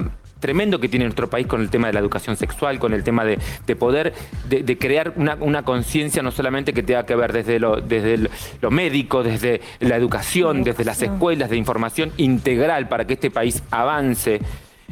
tremendo 0.44 0.78
que 0.78 0.90
tiene 0.90 1.06
nuestro 1.06 1.30
país 1.30 1.48
con 1.48 1.62
el 1.62 1.70
tema 1.70 1.88
de 1.88 1.94
la 1.94 2.02
educación 2.02 2.36
sexual, 2.36 2.78
con 2.78 2.94
el 2.94 3.02
tema 3.02 3.24
de, 3.24 3.38
poder, 3.78 4.14
de, 4.50 4.78
crear 4.78 5.14
una, 5.16 5.64
conciencia 5.64 6.22
no 6.22 6.32
solamente 6.32 6.74
que 6.74 6.84
tenga 6.84 7.06
que 7.06 7.16
ver 7.16 7.32
desde 7.32 7.60
lo, 7.60 7.80
desde 7.80 8.30
lo 8.60 8.70
médico, 8.70 9.24
desde 9.24 9.62
la 9.80 9.96
educación, 9.96 10.66
desde 10.66 10.84
las 10.84 11.02
escuelas, 11.02 11.50
de 11.50 11.56
información 11.56 12.12
integral 12.18 12.90
para 12.90 13.08
que 13.08 13.14
este 13.14 13.32
país 13.32 13.64
avance 13.72 14.42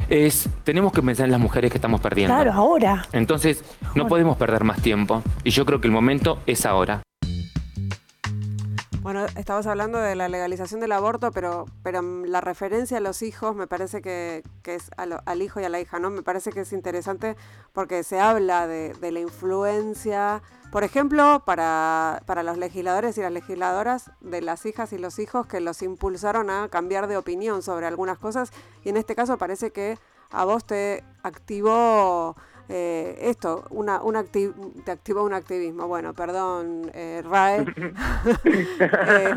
es 0.08 0.48
tenemos 0.64 0.90
que 0.90 1.02
pensar 1.02 1.26
en 1.26 1.32
las 1.32 1.40
mujeres 1.40 1.70
que 1.70 1.76
estamos 1.76 2.00
perdiendo. 2.00 2.34
Claro, 2.34 2.52
ahora. 2.54 3.04
Entonces, 3.12 3.62
no 3.94 4.08
podemos 4.08 4.38
perder 4.38 4.64
más 4.64 4.80
tiempo. 4.80 5.22
Y 5.44 5.50
yo 5.50 5.66
creo 5.66 5.82
que 5.82 5.86
el 5.86 5.92
momento 5.92 6.38
es 6.46 6.64
ahora. 6.64 7.02
Bueno, 9.02 9.26
estabas 9.36 9.66
hablando 9.66 9.98
de 9.98 10.14
la 10.14 10.28
legalización 10.28 10.78
del 10.78 10.92
aborto, 10.92 11.32
pero, 11.32 11.66
pero 11.82 12.02
la 12.02 12.40
referencia 12.40 12.98
a 12.98 13.00
los 13.00 13.22
hijos 13.22 13.56
me 13.56 13.66
parece 13.66 14.00
que, 14.00 14.44
es 14.62 14.90
al 14.96 15.42
hijo 15.42 15.58
y 15.60 15.64
a 15.64 15.68
la 15.68 15.80
hija, 15.80 15.98
¿no? 15.98 16.08
Me 16.08 16.22
parece 16.22 16.52
que 16.52 16.60
es 16.60 16.72
interesante 16.72 17.36
porque 17.72 18.04
se 18.04 18.20
habla 18.20 18.68
de, 18.68 18.94
la 19.00 19.18
influencia, 19.18 20.40
por 20.70 20.84
ejemplo, 20.84 21.42
para, 21.44 22.22
para 22.26 22.44
los 22.44 22.58
legisladores 22.58 23.18
y 23.18 23.22
las 23.22 23.32
legisladoras 23.32 24.12
de 24.20 24.40
las 24.40 24.64
hijas 24.66 24.92
y 24.92 24.98
los 24.98 25.18
hijos 25.18 25.48
que 25.48 25.58
los 25.58 25.82
impulsaron 25.82 26.48
a 26.48 26.68
cambiar 26.68 27.08
de 27.08 27.16
opinión 27.16 27.62
sobre 27.62 27.86
algunas 27.86 28.18
cosas 28.18 28.52
y 28.84 28.90
en 28.90 28.96
este 28.96 29.16
caso 29.16 29.36
parece 29.36 29.72
que 29.72 29.98
a 30.30 30.44
vos 30.44 30.64
te 30.64 31.02
activó 31.24 32.36
eh, 32.74 33.18
esto, 33.28 33.66
una, 33.68 34.00
una 34.02 34.24
te 34.24 34.90
activó 34.90 35.24
un 35.24 35.34
activismo. 35.34 35.86
Bueno, 35.88 36.14
perdón, 36.14 36.90
eh, 36.94 37.22
RAE. 37.22 37.66
Eh, 39.12 39.34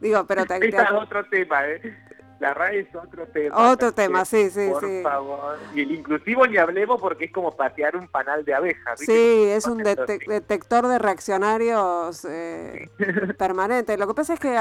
digo, 0.00 0.24
pero 0.26 0.44
te, 0.44 0.60
te... 0.60 0.68
es 0.68 0.90
otro 0.92 1.24
tema, 1.28 1.66
¿eh? 1.66 1.96
La 2.38 2.54
RAE 2.54 2.80
es 2.80 2.94
otro 2.94 3.26
tema. 3.26 3.72
Otro 3.72 3.92
tema, 3.92 4.24
sí, 4.24 4.50
sí, 4.50 4.68
por 4.70 4.80
sí. 4.82 5.00
Por 5.02 5.10
favor. 5.10 5.58
Y 5.74 5.80
el 5.80 5.90
inclusivo 5.92 6.46
ni 6.46 6.58
hablemos 6.58 7.00
porque 7.00 7.24
es 7.24 7.32
como 7.32 7.56
patear 7.56 7.96
un 7.96 8.08
panal 8.08 8.44
de 8.44 8.54
abejas. 8.54 9.00
Sí, 9.00 9.44
es 9.48 9.66
un 9.66 9.82
detector 9.82 10.86
de 10.86 10.98
reaccionarios 10.98 12.24
eh, 12.24 12.88
permanente. 13.38 13.96
Lo 13.96 14.06
que 14.06 14.14
pasa 14.14 14.34
es 14.34 14.40
que, 14.40 14.58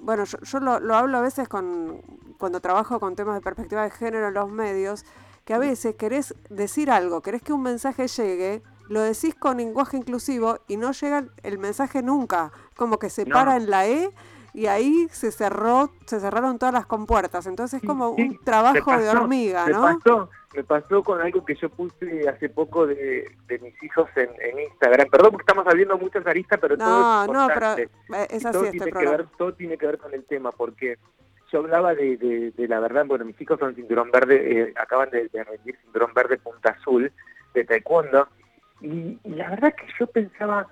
bueno, 0.00 0.24
yo, 0.24 0.38
yo 0.40 0.60
lo, 0.60 0.80
lo 0.80 0.94
hablo 0.94 1.18
a 1.18 1.22
veces 1.22 1.48
con 1.48 2.00
cuando 2.38 2.60
trabajo 2.60 3.00
con 3.00 3.16
temas 3.16 3.34
de 3.34 3.40
perspectiva 3.40 3.82
de 3.82 3.90
género 3.90 4.28
en 4.28 4.34
los 4.34 4.50
medios 4.50 5.04
que 5.46 5.54
a 5.54 5.58
veces 5.58 5.94
querés 5.94 6.34
decir 6.50 6.90
algo, 6.90 7.22
querés 7.22 7.40
que 7.40 7.52
un 7.52 7.62
mensaje 7.62 8.08
llegue, 8.08 8.62
lo 8.88 9.00
decís 9.00 9.34
con 9.36 9.58
lenguaje 9.58 9.96
inclusivo 9.96 10.58
y 10.66 10.76
no 10.76 10.90
llega 10.90 11.24
el 11.44 11.58
mensaje 11.58 12.02
nunca, 12.02 12.50
como 12.76 12.98
que 12.98 13.08
se 13.08 13.24
para 13.24 13.56
en 13.56 13.70
la 13.70 13.86
E 13.86 14.10
y 14.52 14.66
ahí 14.66 15.06
se 15.12 15.30
cerró, 15.30 15.92
se 16.06 16.18
cerraron 16.18 16.58
todas 16.58 16.74
las 16.74 16.86
compuertas, 16.86 17.46
entonces 17.46 17.80
es 17.80 17.86
como 17.86 18.10
un 18.10 18.40
trabajo 18.44 18.98
de 18.98 19.08
hormiga, 19.08 19.68
¿no? 19.68 19.86
Me 19.86 19.94
pasó, 19.94 20.30
me 20.56 20.64
pasó 20.64 21.02
con 21.04 21.20
algo 21.20 21.44
que 21.44 21.54
yo 21.54 21.68
puse 21.68 22.28
hace 22.28 22.48
poco 22.48 22.84
de, 22.88 23.30
mis 23.62 23.82
hijos 23.84 24.08
en, 24.16 24.58
Instagram, 24.58 25.08
perdón 25.10 25.30
porque 25.30 25.44
estamos 25.48 25.66
abriendo 25.68 25.96
muchas 25.96 26.26
aristas, 26.26 26.58
pero 26.60 26.76
todo 26.76 27.22
es 27.22 27.30
No, 27.30 27.48
pero 27.54 27.76
es 28.28 28.44
así 28.44 28.58
todo 28.58 28.70
tiene 28.70 28.90
que 28.90 29.06
ver, 29.06 29.26
Todo 29.38 29.54
tiene 29.54 29.78
que 29.78 29.86
ver 29.86 29.98
con 29.98 30.12
el 30.12 30.24
tema, 30.24 30.50
porque 30.50 30.98
yo 31.50 31.60
hablaba 31.60 31.94
de, 31.94 32.16
de, 32.56 32.68
la 32.68 32.80
verdad, 32.80 33.06
bueno, 33.06 33.24
mis 33.24 33.40
hijos 33.40 33.58
son 33.58 33.74
cinturón 33.74 34.10
verde, 34.10 34.60
eh, 34.60 34.74
acaban 34.76 35.10
de, 35.10 35.28
rendir 35.32 35.78
cinturón 35.82 36.12
verde 36.14 36.38
punta 36.38 36.70
azul 36.70 37.12
de 37.54 37.64
taekwondo, 37.64 38.28
Y, 38.80 39.18
la 39.24 39.50
verdad 39.50 39.74
que 39.74 39.86
yo 39.98 40.06
pensaba, 40.06 40.66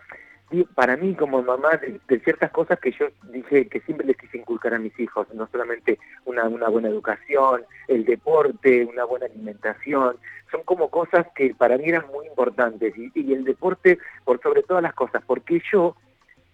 para 0.74 0.96
mí 0.96 1.14
como 1.14 1.42
mamá, 1.42 1.80
de, 2.08 2.20
ciertas 2.20 2.50
cosas 2.50 2.78
que 2.80 2.92
yo 2.92 3.06
dije 3.30 3.68
que 3.68 3.80
siempre 3.80 4.06
les 4.06 4.16
quise 4.16 4.38
inculcar 4.38 4.74
a 4.74 4.78
mis 4.78 4.98
hijos, 4.98 5.26
no 5.32 5.48
solamente 5.50 5.98
una, 6.24 6.44
una 6.44 6.68
buena 6.68 6.88
educación, 6.88 7.64
el 7.88 8.04
deporte, 8.04 8.84
una 8.84 9.04
buena 9.04 9.26
alimentación, 9.26 10.16
son 10.50 10.62
como 10.64 10.90
cosas 10.90 11.26
que 11.34 11.54
para 11.54 11.78
mí 11.78 11.84
eran 11.88 12.06
muy 12.12 12.26
importantes. 12.26 12.94
Y, 12.96 13.10
y 13.14 13.32
el 13.32 13.44
deporte 13.44 13.98
por 14.24 14.40
sobre 14.42 14.62
todas 14.62 14.82
las 14.82 14.94
cosas, 14.94 15.22
porque 15.26 15.62
yo 15.72 15.96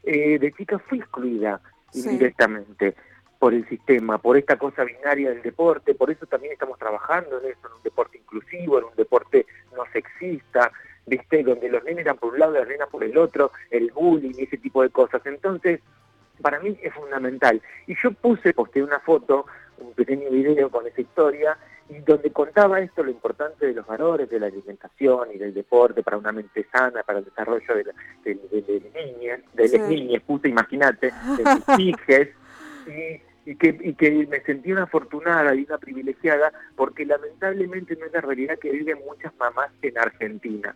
eh, 0.03 0.39
de 0.39 0.53
chica 0.53 0.79
fui 0.79 0.99
excluida 0.99 1.61
indirectamente 1.93 2.95
por 3.41 3.55
el 3.55 3.67
sistema, 3.71 4.19
por 4.19 4.37
esta 4.37 4.59
cosa 4.59 4.85
binaria 4.85 5.31
del 5.31 5.41
deporte, 5.41 5.95
por 5.95 6.11
eso 6.11 6.27
también 6.27 6.53
estamos 6.53 6.79
trabajando 6.79 7.41
en 7.41 7.51
eso, 7.51 7.69
en 7.69 7.73
un 7.73 7.83
deporte 7.83 8.19
inclusivo, 8.19 8.79
en 8.79 8.85
un 8.85 8.95
deporte 8.95 9.47
no 9.75 9.83
sexista, 9.95 10.71
¿viste? 11.07 11.43
Donde 11.43 11.71
los 11.71 11.83
nenes 11.83 12.05
eran 12.05 12.19
por 12.19 12.35
un 12.35 12.39
lado 12.39 12.55
y 12.55 12.59
las 12.59 12.69
nenas 12.69 12.89
por 12.91 13.03
el 13.03 13.17
otro, 13.17 13.51
el 13.71 13.91
bullying 13.93 14.35
y 14.37 14.43
ese 14.43 14.59
tipo 14.59 14.83
de 14.83 14.91
cosas. 14.91 15.23
Entonces, 15.25 15.81
para 16.43 16.61
mí 16.61 16.79
es 16.83 16.93
fundamental. 16.93 17.63
Y 17.87 17.97
yo 18.03 18.13
puse, 18.13 18.53
posté 18.53 18.83
una 18.83 19.01
foto, 19.01 19.47
un 19.79 19.95
pequeño 19.95 20.29
video 20.29 20.69
con 20.71 20.87
esa 20.87 21.01
historia, 21.01 21.57
y 21.89 21.99
donde 22.01 22.31
contaba 22.33 22.79
esto, 22.81 23.03
lo 23.03 23.11
importante 23.11 23.67
de 23.67 23.73
los 23.73 23.87
valores, 23.87 24.29
de 24.29 24.39
la 24.39 24.49
alimentación 24.49 25.31
y 25.35 25.39
del 25.39 25.55
deporte 25.55 26.03
para 26.03 26.19
una 26.19 26.31
mente 26.31 26.67
sana, 26.71 27.03
para 27.05 27.21
el 27.21 27.25
desarrollo 27.25 27.75
de, 27.75 27.85
de, 28.23 28.93
niñas, 28.95 29.41
de 29.55 29.79
las 29.79 29.89
niñas, 29.89 30.23
puta, 30.25 30.47
imagínate, 30.47 31.07
de 31.07 31.45
mis 31.79 31.97
hijas, 31.97 32.29
y 32.87 33.30
y 33.47 33.57
que, 33.57 33.79
y 33.81 33.95
que 33.95 34.27
me 34.27 34.41
sentí 34.43 34.73
una 34.73 34.85
afortunada 34.85 35.55
y 35.55 35.65
una 35.65 35.79
privilegiada 35.79 36.53
porque 36.77 37.05
lamentablemente 37.07 37.97
no 37.97 38.07
es 38.07 38.13
la 38.13 38.21
realidad 38.21 38.59
que 38.59 38.71
viven 38.71 38.99
muchas 39.07 39.33
mamás 39.39 39.71
en 39.83 39.99
Argentina. 39.99 40.75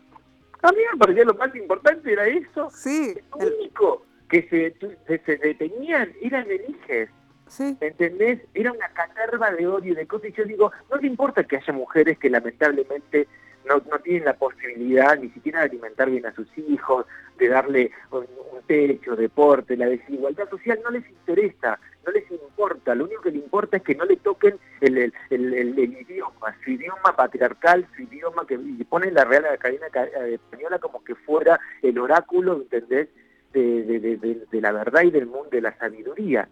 A 0.63 0.73
mí 0.73 0.79
me 0.93 0.99
parecía 0.99 1.25
lo 1.25 1.35
más 1.35 1.55
importante 1.55 2.13
era 2.13 2.27
eso. 2.27 2.71
Sí. 2.71 3.15
Lo 3.39 3.47
único 3.47 4.07
que 4.31 4.49
se, 4.49 5.19
se, 5.19 5.37
detenían 5.37 6.13
eran 6.23 6.51
eliges. 6.51 7.11
Sí. 7.49 7.77
¿Entendés? 7.81 8.41
Era 8.55 8.73
una 8.73 8.89
catarba 8.89 9.51
de 9.51 9.67
odio 9.67 9.93
y 9.93 9.97
de 9.97 10.07
cosas. 10.07 10.31
Y 10.31 10.33
yo 10.33 10.45
digo, 10.45 10.73
no 10.91 10.97
le 10.97 11.07
importa 11.07 11.45
que 11.45 11.59
haya 11.59 11.73
mujeres 11.73 12.19
que 12.19 12.31
lamentablemente 12.31 13.29
no, 13.69 13.83
no 13.91 13.99
tienen 14.01 14.25
la 14.25 14.35
posibilidad 14.35 15.19
ni 15.19 15.31
siquiera 15.31 15.61
de 15.61 15.67
alimentar 15.67 16.11
bien 16.11 16.27
a 16.27 16.35
sus 16.35 16.47
hijos, 16.59 17.07
de 17.39 17.49
darle 17.49 17.91
un, 18.11 18.27
techo, 18.67 19.15
deporte, 19.15 19.77
la 19.77 19.87
desigualdad 19.87 20.49
social, 20.49 20.81
no 20.83 20.91
les 20.91 21.07
interesa, 21.07 21.79
no 22.07 22.13
les 22.13 22.31
importa, 22.31 22.95
lo 22.95 23.05
único 23.05 23.21
que 23.21 23.31
les 23.31 23.43
importa 23.43 23.77
es 23.77 23.83
que 23.83 23.95
no 23.95 24.07
le 24.07 24.17
toquen 24.17 24.59
el, 24.81 25.13
el, 25.29 25.79
idioma, 25.79 26.57
su 26.65 26.71
idioma 26.71 27.15
patriarcal, 27.15 27.87
su 27.95 28.03
idioma 28.03 28.47
que 28.47 28.55
y 28.55 28.85
ponen 28.85 29.13
la 29.13 29.25
Real 29.25 29.45
Academia 29.47 29.89
eh, 29.95 30.35
Española 30.35 30.79
como 30.79 31.05
que 31.05 31.15
fuera 31.15 31.61
el 31.83 31.99
oráculo, 31.99 32.57
¿entendés?, 32.57 33.09
de, 33.53 33.85
de, 33.85 34.01
de, 34.01 34.47
de 34.51 34.61
la 34.61 34.73
verdad 34.73 35.03
y 35.03 35.11
del 35.11 35.27
mundo, 35.27 35.51
de 35.51 35.61
la 35.61 35.77
sabiduría. 35.79 36.49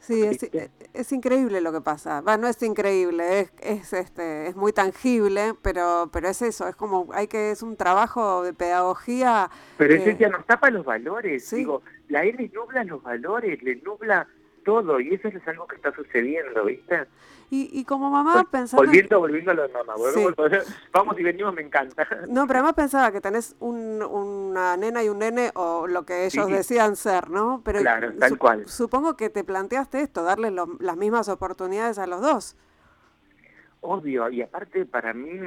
Sí, 0.00 0.22
es, 0.22 0.48
es, 0.94 1.12
increíble 1.12 1.60
lo 1.60 1.72
que 1.72 1.82
pasa. 1.82 2.22
Va, 2.22 2.38
no 2.38 2.48
es 2.48 2.62
increíble, 2.62 3.40
es, 3.40 3.52
es, 3.60 3.92
este, 3.92 4.48
es 4.48 4.56
muy 4.56 4.72
tangible, 4.72 5.52
pero, 5.60 6.08
pero 6.10 6.28
es 6.28 6.40
eso, 6.40 6.66
es 6.68 6.74
como, 6.74 7.08
hay 7.12 7.28
que, 7.28 7.50
es 7.50 7.62
un 7.62 7.76
trabajo 7.76 8.42
de 8.42 8.54
pedagogía. 8.54 9.50
Pero 9.76 9.94
es 9.94 10.16
que 10.16 10.28
nos 10.28 10.46
tapa 10.46 10.70
los 10.70 10.86
valores, 10.86 11.50
digo, 11.50 11.82
la 12.08 12.24
L 12.24 12.50
nubla 12.54 12.82
los 12.84 13.02
valores, 13.02 13.62
le 13.62 13.76
nubla 13.76 14.26
todo, 14.64 15.00
y 15.00 15.14
eso 15.14 15.28
es 15.28 15.46
algo 15.46 15.66
que 15.66 15.76
está 15.76 15.92
sucediendo, 15.94 16.64
¿viste? 16.64 17.06
Y, 17.50 17.68
y 17.72 17.84
como 17.84 18.10
mamá 18.10 18.46
pensaba... 18.48 18.82
Volviendo, 18.82 19.18
volviendo 19.18 19.50
a 19.50 19.54
lo 19.54 19.62
de 19.62 19.72
mamá, 19.72 19.94
vamos 20.92 21.18
y 21.18 21.22
venimos, 21.24 21.52
me 21.52 21.62
encanta. 21.62 22.06
No, 22.28 22.46
pero 22.46 22.60
además 22.60 22.74
pensaba 22.74 23.10
que 23.10 23.20
tenés 23.20 23.56
un, 23.58 24.02
una 24.02 24.76
nena 24.76 25.02
y 25.02 25.08
un 25.08 25.18
nene, 25.18 25.50
o 25.54 25.88
lo 25.88 26.06
que 26.06 26.26
ellos 26.26 26.46
decían 26.48 26.94
ser, 26.94 27.28
¿no? 27.28 27.60
Pero 27.64 27.80
claro, 27.80 28.12
tal 28.18 28.38
cual. 28.38 28.68
Supongo 28.68 29.16
que 29.16 29.30
te 29.30 29.42
planteaste 29.42 30.00
esto, 30.00 30.22
darles 30.22 30.52
las 30.78 30.96
mismas 30.96 31.28
oportunidades 31.28 31.98
a 31.98 32.06
los 32.06 32.20
dos. 32.20 32.56
Obvio, 33.80 34.30
y 34.30 34.42
aparte 34.42 34.86
para 34.86 35.12
mí... 35.12 35.40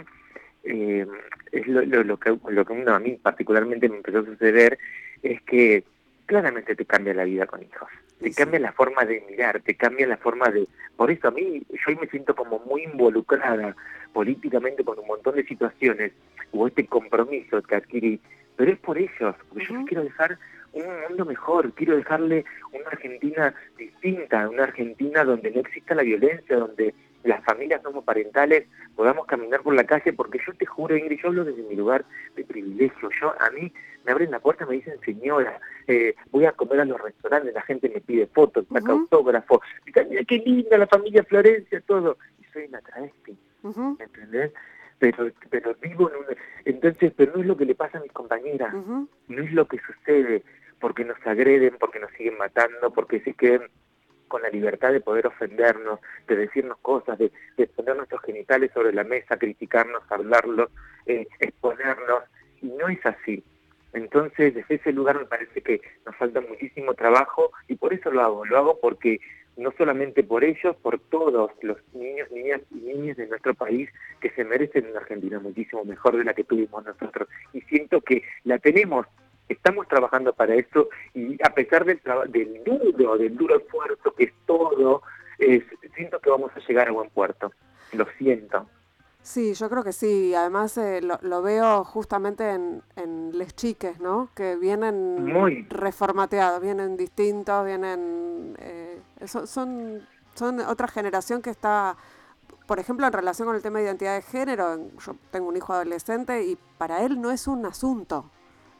Eh, 0.65 1.05
es 1.51 1.67
lo, 1.67 1.83
lo, 1.83 2.17
que, 2.17 2.37
lo 2.47 2.65
que 2.65 2.83
a 2.87 2.99
mí 2.99 3.19
particularmente 3.21 3.89
me 3.89 3.97
empezó 3.97 4.19
a 4.19 4.25
suceder 4.25 4.79
es 5.21 5.41
que 5.41 5.83
claramente 6.33 6.75
te 6.75 6.85
cambia 6.85 7.13
la 7.13 7.25
vida 7.25 7.45
con 7.45 7.61
hijos 7.61 7.87
te 8.23 8.31
cambia 8.31 8.59
la 8.59 8.71
forma 8.71 9.05
de 9.05 9.23
mirar, 9.29 9.61
te 9.61 9.75
cambia 9.75 10.07
la 10.07 10.17
forma 10.17 10.49
de... 10.49 10.67
Por 10.95 11.11
eso 11.11 11.27
a 11.27 11.31
mí, 11.31 11.61
yo 11.69 11.99
me 11.99 12.07
siento 12.07 12.33
como 12.35 12.57
muy 12.59 12.83
involucrada 12.83 13.75
políticamente 14.13 14.83
con 14.83 14.97
un 14.97 15.05
montón 15.05 15.35
de 15.35 15.43
situaciones, 15.43 16.13
o 16.51 16.67
este 16.67 16.87
compromiso 16.87 17.61
que 17.61 17.75
adquirí, 17.75 18.19
pero 18.55 18.71
es 18.71 18.79
por 18.79 18.97
ellos, 18.97 19.35
porque 19.49 19.65
yo 19.65 19.85
quiero 19.85 20.03
dejar 20.03 20.39
un 20.71 20.85
mundo 21.09 21.25
mejor, 21.25 21.73
quiero 21.73 21.97
dejarle 21.97 22.45
una 22.71 22.87
Argentina 22.87 23.53
distinta, 23.77 24.47
una 24.49 24.63
Argentina 24.63 25.23
donde 25.23 25.51
no 25.51 25.59
exista 25.59 25.93
la 25.93 26.03
violencia, 26.03 26.57
donde 26.57 26.93
las 27.23 27.43
familias 27.43 27.83
homoparentales 27.85 28.65
podamos 28.95 29.25
caminar 29.25 29.61
por 29.61 29.73
la 29.73 29.85
calle, 29.85 30.13
porque 30.13 30.39
yo 30.45 30.53
te 30.53 30.65
juro, 30.65 30.95
Ingrid, 30.95 31.19
yo 31.21 31.29
hablo 31.29 31.45
desde 31.45 31.63
mi 31.63 31.75
lugar 31.75 32.05
de 32.35 32.43
privilegio. 32.43 33.09
Yo, 33.21 33.33
a 33.39 33.49
mí 33.51 33.71
me 34.03 34.11
abren 34.11 34.31
la 34.31 34.39
puerta, 34.39 34.65
me 34.65 34.75
dicen, 34.75 34.99
señora, 35.05 35.59
eh, 35.87 36.15
voy 36.31 36.45
a 36.45 36.51
comer 36.51 36.81
a 36.81 36.85
los 36.85 37.01
restaurantes, 37.01 37.53
la 37.53 37.61
gente 37.61 37.89
me 37.89 38.01
pide 38.01 38.27
fotos, 38.27 38.65
saca 38.71 38.91
autógrafo, 38.91 39.61
mira 39.85 40.23
qué 40.25 40.37
linda 40.39 40.77
la 40.77 40.87
familia 40.87 41.23
Florencia, 41.23 41.81
todo. 41.81 42.17
Y 42.41 42.45
soy 42.51 42.65
una 42.65 42.81
travesti, 42.81 43.37
¿entendés? 43.99 44.51
Pero, 44.99 45.31
pero 45.49 45.75
vivo 45.81 46.09
en 46.09 46.17
un... 46.17 46.25
Entonces, 46.65 47.13
pero 47.15 47.33
no 47.33 47.41
es 47.41 47.47
lo 47.47 47.57
que 47.57 47.65
le 47.65 47.75
pasa 47.75 47.97
a 47.97 48.01
mis 48.01 48.11
compañeras, 48.11 48.73
no 48.73 49.41
es 49.41 49.51
lo 49.51 49.67
que 49.67 49.79
sucede, 49.79 50.43
porque 50.79 51.05
nos 51.05 51.17
agreden, 51.25 51.75
porque 51.79 51.99
nos 51.99 52.11
siguen 52.11 52.37
matando, 52.37 52.91
porque 52.91 53.21
se 53.21 53.33
queden 53.33 53.69
con 54.33 54.41
la 54.41 54.49
libertad 54.49 54.91
de 54.91 54.99
poder 54.99 55.27
ofendernos, 55.27 55.99
de 56.27 56.35
decirnos 56.35 56.79
cosas, 56.81 57.19
de, 57.19 57.31
poner 57.75 57.95
nuestros 57.95 58.19
genitales 58.23 58.71
sobre 58.73 58.91
la 58.91 59.03
mesa, 59.03 59.37
criticarnos, 59.37 60.01
hablarlos, 60.09 60.71
eh, 61.05 61.27
exponernos, 61.39 62.23
y 62.59 62.65
no 62.65 62.87
es 62.87 63.05
así. 63.05 63.43
Entonces, 63.93 64.55
desde 64.55 64.73
ese 64.73 64.91
lugar 64.91 65.19
me 65.19 65.27
parece 65.27 65.61
que 65.61 65.81
nos 66.03 66.15
falta 66.15 66.41
muchísimo 66.41 66.95
trabajo 66.95 67.51
y 67.67 67.75
por 67.75 67.93
eso 67.93 68.09
lo 68.09 68.21
hago. 68.21 68.43
Lo 68.43 68.57
hago 68.57 68.79
porque 68.81 69.19
no 69.55 69.71
solamente 69.77 70.23
por 70.23 70.43
ellos, 70.43 70.75
por 70.77 70.97
todos 70.97 71.51
los 71.61 71.77
niños, 71.93 72.31
niñas 72.31 72.61
y 72.71 72.77
niñas 72.77 73.17
de 73.17 73.27
nuestro 73.27 73.53
país 73.53 73.87
que 74.19 74.31
se 74.31 74.43
merecen 74.45 74.87
una 74.87 75.01
Argentina 75.01 75.39
muchísimo 75.39 75.85
mejor 75.85 76.17
de 76.17 76.23
la 76.23 76.33
que 76.33 76.43
tuvimos 76.43 76.83
nosotros. 76.83 77.27
Y 77.53 77.61
siento 77.61 78.01
que 78.01 78.23
la 78.45 78.57
tenemos 78.57 79.05
Estamos 79.49 79.87
trabajando 79.87 80.33
para 80.33 80.55
eso 80.55 80.89
y 81.13 81.37
a 81.43 81.53
pesar 81.53 81.85
del, 81.85 82.01
del 82.29 82.63
duro, 82.63 83.17
del 83.17 83.35
duro 83.35 83.57
esfuerzo 83.57 84.13
que 84.15 84.25
es 84.25 84.33
todo, 84.45 85.01
siento 85.95 86.19
que 86.19 86.29
vamos 86.29 86.51
a 86.55 86.59
llegar 86.59 86.87
a 86.87 86.91
buen 86.91 87.09
puerto. 87.09 87.51
Lo 87.91 88.05
siento. 88.17 88.67
Sí, 89.21 89.53
yo 89.53 89.69
creo 89.69 89.83
que 89.83 89.93
sí. 89.93 90.35
Además 90.35 90.77
eh, 90.77 91.01
lo, 91.01 91.41
veo 91.41 91.83
justamente 91.83 92.49
en, 92.49 92.81
en 92.95 93.37
les 93.37 93.55
chiques, 93.55 93.99
¿no? 93.99 94.29
Que 94.35 94.57
vienen 94.57 95.23
Muy. 95.23 95.65
reformateados, 95.69 96.61
vienen 96.61 96.97
distintos, 96.97 97.65
vienen... 97.65 98.55
Eh, 98.59 98.99
son, 99.25 99.47
son, 99.47 100.01
son 100.33 100.59
otra 100.59 100.87
generación 100.87 101.41
que 101.41 101.51
está 101.51 101.95
por 102.67 102.79
ejemplo, 102.79 103.05
en 103.05 103.13
relación 103.13 103.47
con 103.47 103.55
el 103.55 103.61
tema 103.61 103.79
de 103.79 103.85
identidad 103.85 104.15
de 104.15 104.21
género, 104.21 104.77
yo 105.05 105.15
tengo 105.31 105.49
un 105.49 105.57
hijo 105.57 105.73
adolescente 105.73 106.43
y 106.43 106.57
para 106.77 107.03
él 107.03 107.19
no 107.19 107.31
es 107.31 107.47
un 107.47 107.65
asunto. 107.65 108.31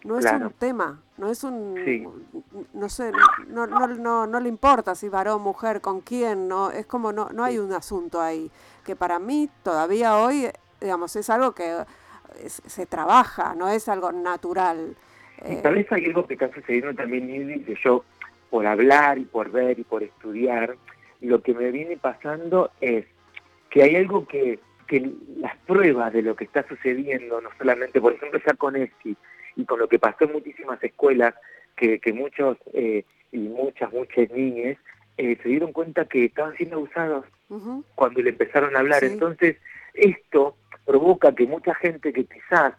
No 0.04 0.20
es 0.20 0.26
un 0.26 0.52
tema, 0.60 1.02
no 1.18 1.32
es 1.32 1.44
un, 1.46 2.26
no 2.74 2.90
sé, 2.90 3.12
no, 3.48 3.66
no, 3.66 3.88
no, 3.88 4.28
no, 4.28 4.40
le 4.42 4.50
importa 4.50 4.96
si 4.96 5.08
varón, 5.08 5.42
mujer, 5.42 5.80
con 5.80 6.02
quién, 6.02 6.50
no, 6.50 6.72
es 6.72 6.86
como 6.86 7.14
no, 7.14 7.30
no 7.30 7.44
hay 7.46 7.58
un 7.58 7.72
asunto 7.72 8.22
ahí, 8.22 8.52
que 8.84 8.98
para 8.98 9.20
mí 9.20 9.50
todavía 9.64 10.18
hoy, 10.18 10.50
digamos, 10.82 11.16
es 11.16 11.30
algo 11.30 11.54
que 11.54 11.86
se 12.36 12.86
trabaja, 12.86 13.56
no 13.56 13.70
es 13.70 13.88
algo 13.88 14.12
natural. 14.12 14.96
Y 15.48 15.56
tal 15.58 15.76
vez 15.76 15.92
hay 15.92 16.06
algo 16.06 16.28
que 16.28 16.34
está 16.34 16.54
sucediendo 16.54 16.94
también, 16.94 17.64
que 17.66 17.76
yo, 17.84 18.04
por 18.50 18.68
hablar 18.68 19.18
y 19.18 19.26
por 19.26 19.52
ver 19.52 19.80
y 19.80 19.84
por 19.84 20.04
estudiar, 20.04 20.76
lo 21.22 21.42
que 21.42 21.54
me 21.54 21.72
viene 21.72 21.98
pasando 21.98 22.72
es 22.82 23.06
que 23.70 23.84
hay 23.84 23.96
algo 23.96 24.28
que, 24.28 24.60
que 24.88 25.12
las 25.38 25.56
pruebas 25.66 26.12
de 26.12 26.22
lo 26.22 26.36
que 26.36 26.44
está 26.44 26.68
sucediendo, 26.68 27.40
no 27.42 27.50
solamente, 27.58 28.02
por 28.02 28.14
ejemplo, 28.14 28.40
ya 28.46 28.54
con 28.54 28.76
ESI, 28.76 29.16
y 29.56 29.66
con 29.66 29.80
lo 29.80 29.88
que 29.88 30.00
pasó 30.00 30.26
en 30.26 30.34
muchísimas 30.34 30.82
escuelas, 30.84 31.34
que, 31.76 32.00
que 32.00 32.14
muchos 32.14 32.58
eh, 32.74 33.06
y 33.32 33.40
muchas, 33.40 33.92
muchas 33.92 34.30
niñas 34.32 34.78
eh, 35.18 35.38
se 35.42 35.50
dieron 35.50 35.74
cuenta 35.74 36.06
que 36.06 36.26
estaban 36.26 36.56
siendo 36.56 36.78
abusados 36.78 37.26
cuando 37.94 38.22
le 38.22 38.32
empezaron 38.32 38.76
a 38.76 38.80
hablar. 38.80 39.04
Entonces, 39.04 39.58
esto 39.94 40.56
provoca 40.86 41.34
que 41.36 41.46
mucha 41.46 41.76
gente 41.76 42.12
que 42.12 42.26
quizás 42.26 42.74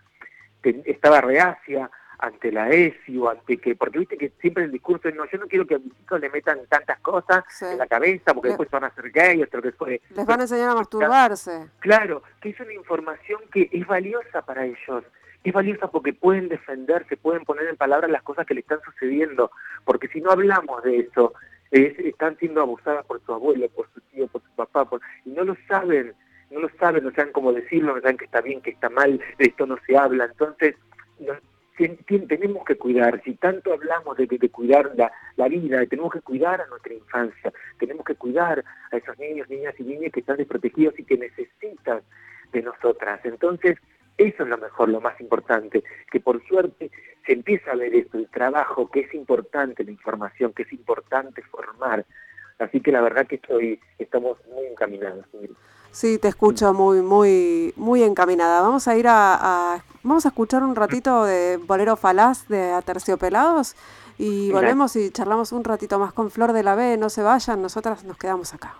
estaba 0.84 1.20
reacia 1.20 1.90
ante 2.18 2.50
la 2.50 2.70
ESI 2.70 3.18
o 3.18 3.28
ante 3.28 3.58
que, 3.58 3.76
porque 3.76 3.98
viste 3.98 4.16
que 4.16 4.32
siempre 4.40 4.64
el 4.64 4.72
discurso 4.72 5.08
es, 5.08 5.14
no, 5.14 5.26
yo 5.30 5.38
no 5.38 5.46
quiero 5.46 5.66
que 5.66 5.74
a 5.74 5.78
mis 5.78 5.92
hijos 6.00 6.20
le 6.20 6.30
metan 6.30 6.58
tantas 6.68 6.98
cosas 7.00 7.44
en 7.62 7.78
la 7.78 7.86
cabeza 7.86 8.32
porque 8.32 8.48
después 8.48 8.70
van 8.70 8.84
a 8.84 8.94
ser 8.94 9.10
gays, 9.10 9.46
o 9.52 9.62
que 9.62 9.72
fue. 9.72 10.00
Les 10.10 10.26
van 10.26 10.40
a 10.40 10.44
enseñar 10.44 10.70
a 10.70 10.74
masturbarse. 10.76 11.68
Claro, 11.80 12.22
que 12.40 12.50
es 12.50 12.60
una 12.60 12.72
información 12.72 13.40
que 13.52 13.68
es 13.70 13.86
valiosa 13.86 14.42
para 14.42 14.64
ellos 14.64 15.04
es 15.44 15.52
valiosa 15.52 15.88
porque 15.88 16.14
pueden 16.14 16.48
defenderse, 16.48 17.18
pueden 17.18 17.44
poner 17.44 17.68
en 17.68 17.76
palabras 17.76 18.10
las 18.10 18.22
cosas 18.22 18.46
que 18.46 18.54
le 18.54 18.60
están 18.60 18.80
sucediendo, 18.82 19.50
porque 19.84 20.08
si 20.08 20.20
no 20.20 20.30
hablamos 20.30 20.82
de 20.82 21.00
eso, 21.00 21.34
están 21.70 22.38
siendo 22.38 22.62
abusadas 22.62 23.04
por 23.04 23.20
su 23.24 23.32
abuelo, 23.32 23.68
por 23.68 23.88
su 23.92 24.00
tío, 24.12 24.26
por 24.28 24.42
su 24.42 24.50
papá, 24.56 24.88
y 25.24 25.30
no 25.30 25.44
lo 25.44 25.56
saben, 25.68 26.14
no 26.50 26.60
lo 26.60 26.68
saben, 26.80 27.04
no 27.04 27.10
saben 27.12 27.32
cómo 27.32 27.52
decirlo, 27.52 27.94
no 27.94 28.00
saben 28.00 28.16
que 28.16 28.24
está 28.24 28.40
bien, 28.40 28.62
que 28.62 28.70
está 28.70 28.88
mal, 28.88 29.20
de 29.38 29.44
esto 29.44 29.66
no 29.66 29.76
se 29.86 29.96
habla, 29.96 30.24
entonces 30.24 30.76
tenemos 31.76 32.64
que 32.64 32.76
cuidar, 32.76 33.20
si 33.24 33.34
tanto 33.34 33.72
hablamos 33.72 34.16
de, 34.16 34.26
de 34.26 34.48
cuidar 34.48 34.92
la, 34.96 35.12
la, 35.36 35.48
vida, 35.48 35.84
tenemos 35.86 36.12
que 36.12 36.20
cuidar 36.20 36.60
a 36.60 36.66
nuestra 36.68 36.94
infancia, 36.94 37.52
tenemos 37.78 38.06
que 38.06 38.14
cuidar 38.14 38.64
a 38.92 38.96
esos 38.96 39.18
niños, 39.18 39.50
niñas 39.50 39.74
y 39.78 39.82
niñas 39.82 40.12
que 40.12 40.20
están 40.20 40.36
desprotegidos 40.36 40.98
y 40.98 41.04
que 41.04 41.18
necesitan 41.18 42.00
de 42.52 42.62
nosotras. 42.62 43.20
Entonces, 43.24 43.76
eso 44.16 44.42
es 44.42 44.48
lo 44.48 44.58
mejor, 44.58 44.88
lo 44.88 45.00
más 45.00 45.20
importante, 45.20 45.82
que 46.10 46.20
por 46.20 46.44
suerte 46.46 46.90
se 47.26 47.32
empieza 47.32 47.72
a 47.72 47.76
ver 47.76 47.94
esto, 47.94 48.18
el 48.18 48.28
trabajo, 48.28 48.90
que 48.90 49.00
es 49.00 49.14
importante 49.14 49.84
la 49.84 49.90
información, 49.90 50.52
que 50.52 50.62
es 50.62 50.72
importante 50.72 51.42
formar. 51.42 52.04
Así 52.58 52.80
que 52.80 52.92
la 52.92 53.00
verdad 53.00 53.26
que 53.26 53.36
estoy, 53.36 53.80
estamos 53.98 54.38
muy 54.54 54.66
encaminados. 54.66 55.24
Sí, 55.90 56.18
te 56.18 56.28
escucho 56.28 56.72
muy, 56.72 57.02
muy, 57.02 57.72
muy 57.76 58.02
encaminada. 58.02 58.60
Vamos 58.60 58.86
a 58.88 58.96
ir 58.96 59.06
a, 59.08 59.82
vamos 60.02 60.24
a 60.26 60.28
escuchar 60.28 60.62
un 60.62 60.76
ratito 60.76 61.24
de 61.24 61.56
Bolero 61.56 61.96
Falaz 61.96 62.46
de 62.48 62.72
Aterciopelados 62.72 63.74
y 64.18 64.52
volvemos 64.52 64.94
y 64.96 65.10
charlamos 65.10 65.52
un 65.52 65.64
ratito 65.64 65.98
más 65.98 66.12
con 66.12 66.30
Flor 66.30 66.52
de 66.52 66.62
la 66.62 66.74
B. 66.74 66.96
No 66.96 67.10
se 67.10 67.22
vayan, 67.22 67.62
nosotras 67.62 68.04
nos 68.04 68.16
quedamos 68.16 68.54
acá. 68.54 68.74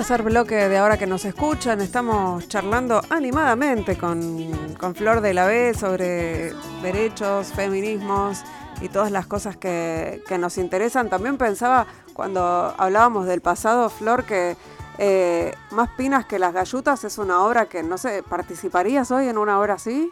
Tercer 0.00 0.22
bloque 0.22 0.54
de 0.54 0.78
ahora 0.78 0.96
que 0.96 1.06
nos 1.06 1.26
escuchan, 1.26 1.82
estamos 1.82 2.48
charlando 2.48 3.02
animadamente 3.10 3.98
con, 3.98 4.74
con 4.78 4.94
Flor 4.94 5.20
de 5.20 5.34
la 5.34 5.46
B 5.46 5.74
sobre 5.74 6.52
derechos, 6.80 7.52
feminismos 7.52 8.42
y 8.80 8.88
todas 8.88 9.10
las 9.10 9.26
cosas 9.26 9.58
que, 9.58 10.22
que, 10.26 10.38
nos 10.38 10.56
interesan. 10.56 11.10
También 11.10 11.36
pensaba 11.36 11.84
cuando 12.14 12.40
hablábamos 12.78 13.26
del 13.26 13.42
pasado, 13.42 13.90
Flor, 13.90 14.24
que 14.24 14.56
eh, 14.98 15.52
Más 15.70 15.90
Pinas 15.98 16.24
que 16.24 16.38
las 16.38 16.54
Gallutas 16.54 17.04
es 17.04 17.18
una 17.18 17.44
obra 17.44 17.66
que, 17.66 17.82
no 17.82 17.98
sé, 17.98 18.22
¿participarías 18.22 19.10
hoy 19.10 19.28
en 19.28 19.36
una 19.36 19.60
obra 19.60 19.74
así? 19.74 20.10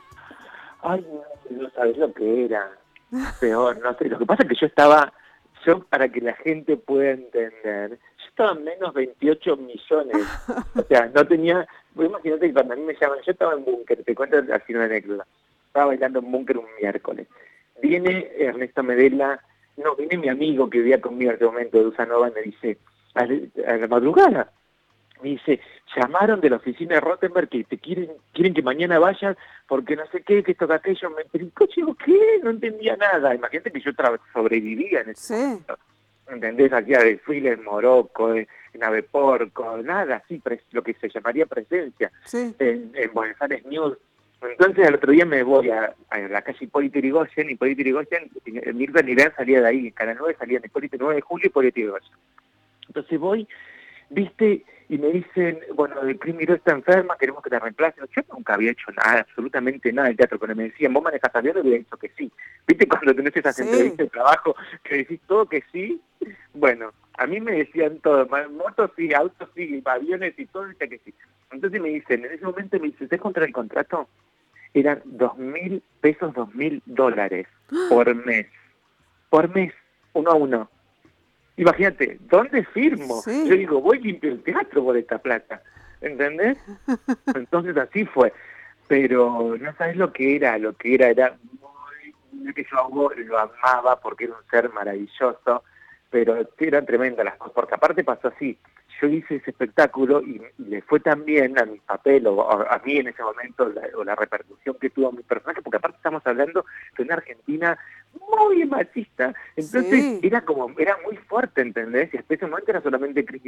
Ay, 0.82 1.02
no, 1.48 1.70
sabes 1.70 1.96
lo 1.96 2.12
que 2.12 2.44
era. 2.44 2.72
Peor, 3.40 3.78
no 3.78 3.96
sé. 3.96 4.04
Lo 4.10 4.18
que 4.18 4.26
pasa 4.26 4.42
es 4.42 4.50
que 4.50 4.56
yo 4.60 4.66
estaba, 4.66 5.14
yo 5.64 5.82
para 5.84 6.10
que 6.10 6.20
la 6.20 6.34
gente 6.34 6.76
pueda 6.76 7.12
entender, 7.12 7.98
estaba 8.38 8.52
en 8.52 8.64
menos 8.64 8.94
28 8.94 9.56
millones. 9.56 10.16
O 10.76 10.82
sea, 10.82 11.10
no 11.12 11.26
tenía... 11.26 11.66
imagínate 11.96 12.46
que 12.46 12.52
cuando 12.52 12.74
a 12.74 12.76
mí 12.76 12.82
me 12.82 12.94
llaman, 12.94 13.18
yo 13.26 13.32
estaba 13.32 13.54
en 13.54 13.64
búnker, 13.64 14.04
te 14.04 14.14
cuento 14.14 14.36
así 14.52 14.74
una 14.74 14.84
anécdota. 14.84 15.26
Estaba 15.66 15.86
bailando 15.86 16.20
en 16.20 16.30
búnker 16.30 16.58
un 16.58 16.66
miércoles. 16.80 17.26
Viene 17.82 18.30
Ernesto 18.38 18.84
Medela, 18.84 19.40
no, 19.76 19.96
viene 19.96 20.18
mi 20.18 20.28
amigo 20.28 20.70
que 20.70 20.78
vivía 20.78 21.00
conmigo 21.00 21.32
en 21.32 21.36
ese 21.36 21.44
momento 21.46 21.78
de 21.78 21.86
Usanova 21.86 22.30
me 22.30 22.42
dice, 22.42 22.78
a 23.14 23.76
la 23.76 23.88
madrugada, 23.88 24.52
me 25.22 25.30
dice, 25.30 25.60
llamaron 25.96 26.40
de 26.40 26.50
la 26.50 26.56
oficina 26.56 26.94
de 26.94 27.00
Rottenberg 27.00 27.48
que 27.48 27.64
te 27.64 27.78
quieren 27.78 28.10
quieren 28.32 28.54
que 28.54 28.62
mañana 28.62 28.98
vayas 28.98 29.36
porque 29.66 29.96
no 29.96 30.06
sé 30.12 30.22
qué, 30.22 30.42
que 30.42 30.52
esto, 30.52 30.66
que 30.66 30.74
aquello. 30.74 31.10
Me 31.10 31.24
digo, 31.32 31.94
¿qué? 31.94 32.40
No 32.42 32.50
entendía 32.50 32.96
nada. 32.96 33.34
Imagínate 33.34 33.70
que 33.70 33.80
yo 33.80 33.90
sobrevivía 34.32 35.00
en 35.00 35.10
ese 35.10 35.34
momento. 35.34 35.78
¿Entendés? 36.30 36.72
Hacía 36.72 37.00
desfiles 37.00 37.58
en 37.58 37.64
Morocco, 37.64 38.34
en, 38.34 38.46
Ave 38.80 39.02
Porco, 39.02 39.78
nada 39.78 40.16
así, 40.16 40.40
lo 40.70 40.82
que 40.82 40.94
se 40.94 41.08
llamaría 41.08 41.46
presencia 41.46 42.12
en, 42.32 42.92
Buenos 43.12 43.36
Aires 43.40 43.64
News. 43.66 43.98
Entonces 44.40 44.86
al 44.86 44.94
otro 44.94 45.10
día 45.10 45.24
me 45.24 45.42
voy 45.42 45.68
a, 45.70 45.92
la 46.28 46.42
calle 46.42 46.58
Hipólito 46.60 47.00
Yrigoyen, 47.00 47.50
Hipólito 47.50 47.80
Yrigoyen, 47.82 48.30
Mirta 48.74 49.02
Nirán 49.02 49.32
salía 49.36 49.60
de 49.62 49.66
ahí, 49.66 49.86
en 49.88 49.92
Canal 49.92 50.16
9 50.16 50.36
salía 50.38 50.60
de 50.60 50.68
Hipólito 50.68 50.96
9 51.00 51.16
de 51.16 51.20
julio 51.22 51.46
y 51.46 51.48
Hipólito 51.48 51.80
Yrigoyen. 51.80 52.12
Entonces 52.86 53.18
voy, 53.18 53.48
viste, 54.10 54.64
y 54.88 54.96
me 54.96 55.08
dicen, 55.08 55.60
bueno, 55.74 56.00
el 56.00 56.18
Cris 56.18 56.34
Miró 56.34 56.54
está 56.54 56.72
enferma, 56.72 57.16
queremos 57.18 57.42
que 57.42 57.50
te 57.50 57.58
reemplace. 57.58 58.00
Yo 58.00 58.22
nunca 58.32 58.54
había 58.54 58.70
hecho 58.70 58.90
nada, 58.92 59.20
absolutamente 59.20 59.92
nada 59.92 60.08
del 60.08 60.16
teatro, 60.16 60.38
pero 60.38 60.56
me 60.56 60.64
decían, 60.64 60.94
vos 60.94 61.02
manejas 61.02 61.34
avión, 61.34 61.58
y 61.58 61.60
hubiera 61.60 61.78
dicho 61.78 61.96
que 61.98 62.10
sí. 62.16 62.32
¿Viste 62.66 62.88
cuando 62.88 63.14
tenés 63.14 63.36
esas 63.36 63.58
entrevistas 63.58 63.98
de 63.98 64.08
trabajo 64.08 64.56
que 64.82 64.96
decís 64.96 65.20
todo 65.26 65.46
que 65.46 65.62
sí? 65.72 66.00
Bueno, 66.54 66.92
a 67.18 67.26
mí 67.26 67.38
me 67.38 67.52
decían 67.52 67.98
todo, 67.98 68.26
motos 68.50 68.90
sí, 68.96 69.12
autos 69.12 69.50
sí, 69.54 69.82
aviones 69.84 70.38
y 70.38 70.46
todo, 70.46 70.66
dice 70.66 70.88
que 70.88 70.98
sí. 71.04 71.12
Entonces 71.50 71.80
me 71.80 71.90
dicen, 71.90 72.24
en 72.24 72.32
ese 72.32 72.44
momento 72.44 72.78
me 72.78 72.86
dicen, 72.86 73.04
¿usted 73.04 73.20
contra 73.20 73.44
el 73.44 73.52
contrato? 73.52 74.08
Eran 74.72 75.02
dos 75.04 75.36
mil 75.36 75.82
pesos, 76.00 76.32
dos 76.34 76.54
mil 76.54 76.82
dólares 76.86 77.46
por 77.90 78.14
mes. 78.14 78.46
Por 79.28 79.54
mes, 79.54 79.74
uno 80.14 80.30
a 80.30 80.34
uno. 80.34 80.70
Imagínate, 81.58 82.18
¿dónde 82.30 82.64
firmo? 82.66 83.20
Yo 83.26 83.54
digo, 83.54 83.80
voy 83.80 83.98
limpio 84.00 84.30
el 84.30 84.42
teatro 84.42 84.84
por 84.84 84.96
esta 84.96 85.18
plata. 85.18 85.60
¿Entendés? 86.00 86.56
Entonces 87.34 87.76
así 87.76 88.04
fue. 88.04 88.32
Pero 88.86 89.56
no 89.60 89.74
sabes 89.76 89.96
lo 89.96 90.12
que 90.12 90.36
era, 90.36 90.56
lo 90.56 90.72
que 90.74 90.94
era, 90.94 91.08
era 91.08 91.36
muy, 92.32 92.54
que 92.54 92.64
yo 92.70 93.10
lo 93.16 93.38
amaba 93.38 94.00
porque 94.00 94.24
era 94.24 94.34
un 94.34 94.50
ser 94.50 94.70
maravilloso, 94.70 95.64
pero 96.08 96.36
eran 96.58 96.86
tremendas 96.86 97.24
las 97.24 97.36
cosas, 97.36 97.54
porque 97.54 97.74
aparte 97.74 98.04
pasó 98.04 98.28
así, 98.28 98.56
yo 99.00 99.08
hice 99.08 99.36
ese 99.36 99.50
espectáculo 99.50 100.22
y, 100.22 100.40
le 100.58 100.82
fue 100.82 101.00
tan 101.00 101.24
bien 101.24 101.58
a 101.58 101.64
mi 101.64 101.78
papel 101.78 102.26
o 102.26 102.50
a, 102.50 102.80
mí 102.84 102.96
en 102.96 103.08
ese 103.08 103.22
momento 103.22 103.68
la, 103.68 103.82
o 103.96 104.04
la 104.04 104.14
repercusión 104.14 104.76
que 104.80 104.90
tuvo 104.90 105.12
mi 105.12 105.22
personaje, 105.22 105.62
porque 105.62 105.76
aparte 105.76 105.96
estamos 105.96 106.26
hablando 106.26 106.64
de 106.96 107.04
una 107.04 107.14
Argentina 107.14 107.78
muy 108.30 108.64
machista, 108.66 109.34
entonces 109.56 110.20
era 110.22 110.42
como, 110.42 110.72
era 110.78 110.98
muy 111.04 111.16
fuerte, 111.16 111.62
¿entendés? 111.62 112.12
Y 112.12 112.16
especialmente 112.16 112.70
era 112.70 112.82
solamente 112.82 113.24
Cris 113.24 113.42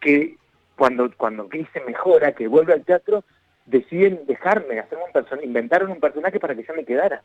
que 0.00 0.36
cuando, 0.76 1.10
cuando 1.16 1.48
Cris 1.48 1.66
se 1.72 1.80
mejora, 1.80 2.32
que 2.32 2.48
vuelve 2.48 2.72
al 2.72 2.84
teatro, 2.84 3.24
deciden 3.64 4.20
dejarme, 4.26 4.78
hacer 4.78 4.98
un 4.98 5.12
personaje, 5.12 5.46
inventaron 5.46 5.90
un 5.90 6.00
personaje 6.00 6.38
para 6.38 6.54
que 6.54 6.64
yo 6.64 6.74
me 6.74 6.84
quedara, 6.84 7.22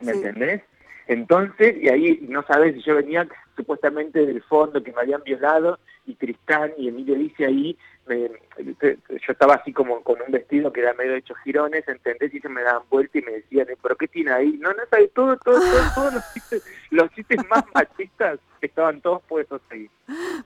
¿me 0.00 0.12
entendés? 0.12 0.62
Entonces, 1.06 1.76
y 1.80 1.88
ahí 1.88 2.26
no 2.28 2.42
sabes 2.44 2.74
si 2.74 2.82
yo 2.82 2.96
venía 2.96 3.26
supuestamente 3.56 4.24
del 4.24 4.42
fondo 4.42 4.82
que 4.82 4.92
me 4.92 5.00
habían 5.00 5.22
violado 5.22 5.78
y 6.06 6.14
Tristán 6.14 6.72
y 6.76 6.88
Emilio 6.88 7.14
dice 7.14 7.46
ahí, 7.46 7.76
yo 8.08 9.32
estaba 9.32 9.54
así 9.54 9.72
como 9.72 10.02
con 10.02 10.20
un 10.20 10.32
vestido 10.32 10.72
que 10.72 10.80
era 10.80 10.94
medio 10.94 11.14
hecho 11.14 11.34
girones, 11.44 11.86
¿entendés? 11.86 12.34
Y 12.34 12.40
se 12.40 12.48
me 12.48 12.62
daban 12.62 12.82
vuelta 12.90 13.18
y 13.18 13.22
me 13.22 13.32
decían, 13.32 13.66
¿pero 13.80 13.96
qué 13.96 14.08
tiene 14.08 14.32
ahí? 14.32 14.58
No, 14.58 14.70
no, 14.70 14.82
sabes, 14.90 15.12
todo, 15.12 15.36
todo, 15.38 15.60
todo, 15.60 15.82
todos 15.94 16.14
los 16.14 16.32
chistes, 16.32 16.64
los 16.90 17.10
chistes 17.10 17.38
más 17.48 17.64
machistas 17.74 18.40
estaban 18.60 19.00
todos 19.00 19.22
puestos 19.24 19.60
ahí. 19.70 19.88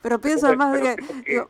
Pero 0.02 0.20
pienso 0.20 0.46
además 0.46 0.80
de 0.80 0.96
que, 1.24 1.42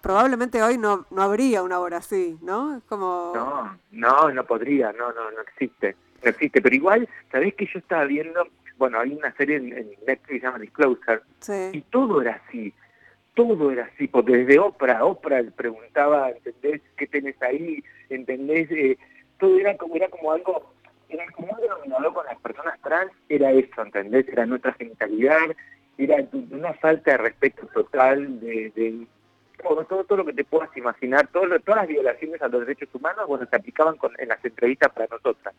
probablemente 0.00 0.62
hoy 0.62 0.78
no, 0.78 1.06
no 1.10 1.22
habría 1.22 1.62
una 1.62 1.78
hora 1.80 1.98
así, 1.98 2.38
¿no? 2.42 2.82
como... 2.88 3.32
No, 3.34 3.78
no, 3.90 4.30
no 4.30 4.44
podría, 4.44 4.92
no, 4.92 5.12
no, 5.12 5.30
no 5.30 5.40
existe 5.40 5.96
no 6.22 6.30
existe, 6.30 6.60
pero 6.60 6.74
igual, 6.74 7.08
¿sabés 7.30 7.54
que 7.54 7.66
yo 7.66 7.78
estaba 7.78 8.04
viendo? 8.04 8.46
Bueno, 8.76 8.98
hay 8.98 9.12
una 9.12 9.32
serie 9.34 9.56
en, 9.56 9.68
Netflix 10.06 10.26
que 10.26 10.40
se 10.40 10.46
llama 10.46 10.58
Disclosure, 10.58 11.20
y 11.72 11.80
todo 11.82 12.22
era 12.22 12.40
así, 12.46 12.72
todo 13.34 13.70
era 13.70 13.84
así, 13.84 14.08
porque 14.08 14.38
desde 14.38 14.58
Oprah, 14.58 15.04
Oprah 15.04 15.42
preguntaba, 15.54 16.30
¿entendés? 16.30 16.80
¿Qué 16.96 17.06
tenés 17.06 17.40
ahí? 17.42 17.82
¿Entendés? 18.08 18.70
Eh, 18.70 18.98
todo 19.38 19.58
era 19.58 19.76
como, 19.76 19.96
era 19.96 20.08
como 20.08 20.32
algo, 20.32 20.72
era 21.08 21.26
como 21.32 21.52
un 21.52 21.60
denominador 21.60 22.14
con 22.14 22.26
las 22.26 22.38
personas 22.40 22.80
trans, 22.80 23.12
era 23.28 23.52
eso, 23.52 23.82
¿entendés? 23.82 24.28
Era 24.28 24.46
nuestra 24.46 24.72
genitalidad, 24.74 25.56
era 25.98 26.24
una 26.50 26.72
falta 26.74 27.12
de 27.12 27.18
respeto 27.18 27.66
total 27.66 28.40
de 28.40 29.06
todo, 29.60 30.04
todo 30.04 30.18
lo 30.18 30.24
que 30.24 30.32
te 30.32 30.44
puedas 30.44 30.74
imaginar, 30.76 31.28
todo, 31.28 31.46
todas 31.60 31.82
las 31.82 31.88
violaciones 31.88 32.40
a 32.42 32.48
los 32.48 32.60
derechos 32.60 32.88
humanos, 32.94 33.26
bueno, 33.26 33.46
se 33.48 33.56
aplicaban 33.56 33.96
en 34.18 34.28
las 34.28 34.44
entrevistas 34.44 34.92
para 34.92 35.06
nosotras, 35.10 35.54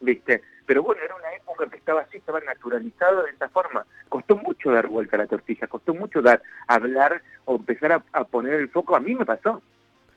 ¿viste? 0.00 0.42
Pero 0.66 0.82
bueno, 0.82 1.02
era 1.02 1.14
una 1.14 1.32
época 1.34 1.66
que 1.66 1.76
estaba 1.76 2.02
así, 2.02 2.16
estaba 2.16 2.40
naturalizado 2.40 3.22
de 3.22 3.30
esa 3.30 3.48
forma. 3.48 3.86
Costó 4.08 4.36
mucho 4.36 4.70
dar 4.70 4.86
vuelta 4.86 5.16
a 5.16 5.20
la 5.20 5.26
tortilla, 5.26 5.66
costó 5.66 5.94
mucho 5.94 6.22
dar, 6.22 6.42
hablar 6.68 7.22
o 7.44 7.56
empezar 7.56 8.02
a, 8.12 8.24
poner 8.24 8.54
el 8.54 8.68
foco. 8.68 8.96
A 8.96 9.00
mí 9.00 9.14
me 9.14 9.26
pasó. 9.26 9.62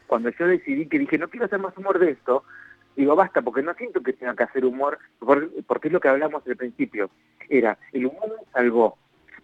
Cuando 0.07 0.29
yo 0.29 0.47
decidí 0.47 0.87
que 0.87 0.99
dije, 0.99 1.17
no 1.17 1.27
quiero 1.27 1.45
hacer 1.45 1.59
más 1.59 1.77
humor 1.77 1.99
de 1.99 2.11
esto, 2.11 2.43
digo, 2.95 3.15
basta, 3.15 3.41
porque 3.41 3.61
no 3.61 3.73
siento 3.73 4.01
que 4.01 4.13
tenga 4.13 4.35
que 4.35 4.43
hacer 4.43 4.63
humor, 4.63 4.99
porque 5.19 5.87
es 5.87 5.93
lo 5.93 5.99
que 5.99 6.07
hablamos 6.07 6.47
al 6.47 6.55
principio. 6.55 7.09
Era, 7.49 7.77
el 7.91 8.05
humor 8.05 8.39
salvó, 8.53 8.97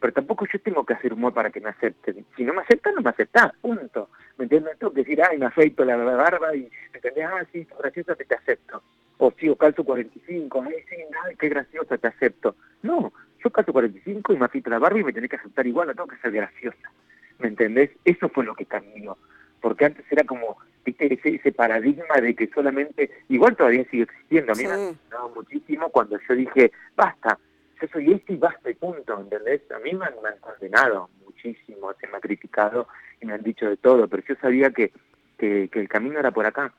pero 0.04 0.12
tampoco 0.12 0.45
yo 0.51 0.60
tengo 0.60 0.86
que 0.86 0.95
hacer 0.95 1.14
humor 1.14 1.34
para 1.34 1.49
que 1.49 1.62
me 1.62 1.70
acepten. 1.70 2.26
Si 2.36 2.43
no 2.43 2.54
me 2.54 2.60
aceptan, 2.64 2.93
no 2.93 3.01
me 3.01 3.12
aceptan, 3.12 3.54
punto. 3.62 4.10
¿Me 4.38 4.43
entiendes? 4.43 4.78
tengo 4.78 4.91
que 4.91 4.99
decir, 4.99 5.24
ay, 5.24 5.38
me 5.38 5.45
afeito 5.45 5.86
la 5.86 5.95
barba 5.95 6.54
y, 6.54 6.70
¿me 6.91 6.97
entendés? 6.97 7.26
Ah, 7.26 7.45
sí, 7.54 7.66
graciosa, 7.80 8.14
te, 8.14 8.26
te 8.26 8.36
acepto. 8.36 8.84
O 9.20 9.32
sí, 9.39 9.47
o 9.47 9.56
calzo 9.56 9.86
45, 9.86 10.62
ay, 10.68 10.76
sí, 10.89 10.97
ay, 11.24 11.38
qué 11.38 11.47
graciosa, 11.47 11.97
te 11.97 12.08
acepto. 12.10 12.58
No, 12.82 13.14
caso 13.49 13.72
45 13.72 14.34
y 14.34 14.38
me 14.38 14.43
afito 14.43 14.70
la 14.70 14.78
barba 14.78 14.99
y 14.99 15.06
me 15.06 15.14
tenés 15.14 15.30
que 15.30 15.38
aceptar 15.38 15.66
igual, 15.66 15.88
no 15.88 15.95
tengo 15.95 16.10
que 16.10 16.18
ser 16.18 16.34
graciosa. 16.34 16.91
¿Me 17.39 17.47
entendés? 17.47 17.91
Eso 18.04 18.28
fue 18.28 18.43
lo 18.43 18.56
que 18.56 18.66
cambió. 18.66 19.18
Porque 19.62 19.86
antes 19.86 20.06
era 20.12 20.26
como, 20.26 20.58
viste, 20.84 21.14
ese, 21.14 21.36
ese 21.36 21.54
paradigma 21.54 22.16
de 22.22 22.36
que 22.36 22.47
solamente, 22.47 23.10
igual 23.30 23.56
todavía 23.56 23.86
sigue 23.89 24.04
existiendo. 24.04 24.51
A 24.51 24.56
mí 24.56 24.64
me 24.66 25.16
ha 25.16 25.28
muchísimo 25.34 25.88
cuando 25.91 26.20
yo 26.28 26.36
dije, 26.36 26.74
basta, 26.93 27.39
yo 27.84 27.90
soy 27.92 28.14
este 28.14 28.34
y 28.34 28.38
basta 28.38 28.70
y 28.70 28.76
punto, 28.76 29.20
¿entendés? 29.20 29.62
A 29.72 29.80
mí 29.80 29.94
me 29.94 30.06
han, 30.06 30.14
condenado 30.40 31.10
muchísimo, 31.26 31.92
se 32.00 32.08
me 32.08 32.18
ha 32.18 32.22
criticado 32.22 32.88
y 33.20 33.26
me 33.26 33.34
han 33.34 33.44
dicho 33.44 33.68
de 33.68 33.76
todo, 33.76 34.08
pero 34.08 34.24
yo 34.26 34.36
sabía 34.42 34.72
que, 34.72 34.94
que, 35.38 35.70
el 35.74 35.90
camino 35.90 36.20
era 36.20 36.32
por 36.32 36.46
acá. 36.46 36.74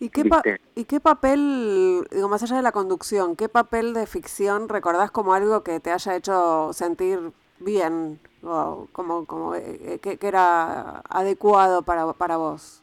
¿Y 0.00 0.10
qué, 0.10 0.28
¿Y 0.74 0.84
qué 0.84 1.00
papel, 1.00 2.06
digo, 2.10 2.28
más 2.28 2.42
allá 2.42 2.56
de 2.56 2.62
la 2.62 2.72
conducción, 2.72 3.36
qué 3.36 3.48
papel 3.48 3.94
de 3.94 4.06
ficción 4.06 4.68
recordás 4.68 5.10
como 5.12 5.34
algo 5.34 5.62
que 5.62 5.78
te 5.80 5.90
haya 5.90 6.16
hecho 6.16 6.72
sentir 6.72 7.18
bien, 7.60 8.18
o 8.42 8.88
como, 8.92 9.26
como 9.26 9.54
eh, 9.54 10.00
que, 10.02 10.18
era 10.20 11.00
adecuado 11.08 11.82
para, 11.82 12.12
para 12.14 12.36
vos? 12.36 12.82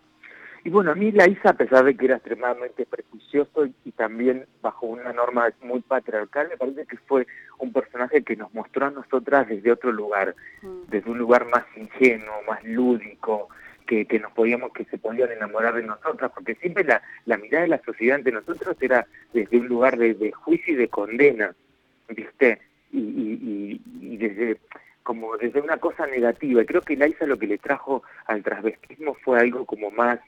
Y 0.65 0.71
bueno, 0.71 0.91
a 0.91 0.95
mí 0.95 1.11
la 1.11 1.29
hice 1.29 1.47
a 1.47 1.53
pesar 1.53 1.85
de 1.85 1.95
que 1.95 2.05
era 2.05 2.15
extremadamente 2.15 2.87
prejuicioso 2.87 3.67
y, 3.85 3.91
también 3.91 4.47
bajo 4.63 4.87
una 4.87 5.13
norma 5.13 5.53
muy 5.61 5.79
patriarcal, 5.81 6.49
me 6.49 6.57
parece 6.57 6.87
que 6.87 6.97
fue 6.97 7.27
un 7.59 7.71
personaje 7.71 8.23
que 8.23 8.35
nos 8.35 8.51
mostró 8.51 8.87
a 8.87 8.89
nosotras 8.89 9.47
desde 9.47 9.71
otro 9.71 9.91
lugar, 9.91 10.35
mm. 10.63 10.89
desde 10.89 11.11
un 11.11 11.19
lugar 11.19 11.45
más 11.45 11.65
ingenuo, 11.77 12.33
más 12.47 12.63
lúdico, 12.63 13.49
que, 13.85 14.07
que 14.07 14.19
nos 14.19 14.31
podíamos, 14.31 14.73
que 14.73 14.85
se 14.85 14.97
podían 14.97 15.31
enamorar 15.31 15.75
de 15.75 15.83
nosotras, 15.83 16.31
porque 16.33 16.55
siempre 16.55 16.83
la, 16.83 16.99
la 17.27 17.37
mirada 17.37 17.61
de 17.61 17.69
la 17.69 17.83
sociedad 17.83 18.15
ante 18.15 18.31
nosotros 18.31 18.75
era 18.81 19.05
desde 19.33 19.59
un 19.59 19.67
lugar 19.67 19.99
de, 19.99 20.31
juicio 20.31 20.73
y 20.73 20.77
de 20.77 20.87
condena, 20.87 21.55
¿viste? 22.09 22.59
Y, 22.91 22.99
y, 22.99 23.81
y, 24.01 24.17
desde 24.17 24.57
como 25.03 25.37
desde 25.37 25.61
una 25.61 25.77
cosa 25.77 26.07
negativa. 26.07 26.63
Y 26.63 26.65
creo 26.65 26.81
que 26.81 26.97
Laisa 26.97 27.27
lo 27.27 27.37
que 27.37 27.45
le 27.45 27.59
trajo 27.59 28.01
al 28.25 28.41
transvestismo 28.41 29.13
fue 29.13 29.39
algo 29.39 29.63
como 29.65 29.91
más 29.91 30.19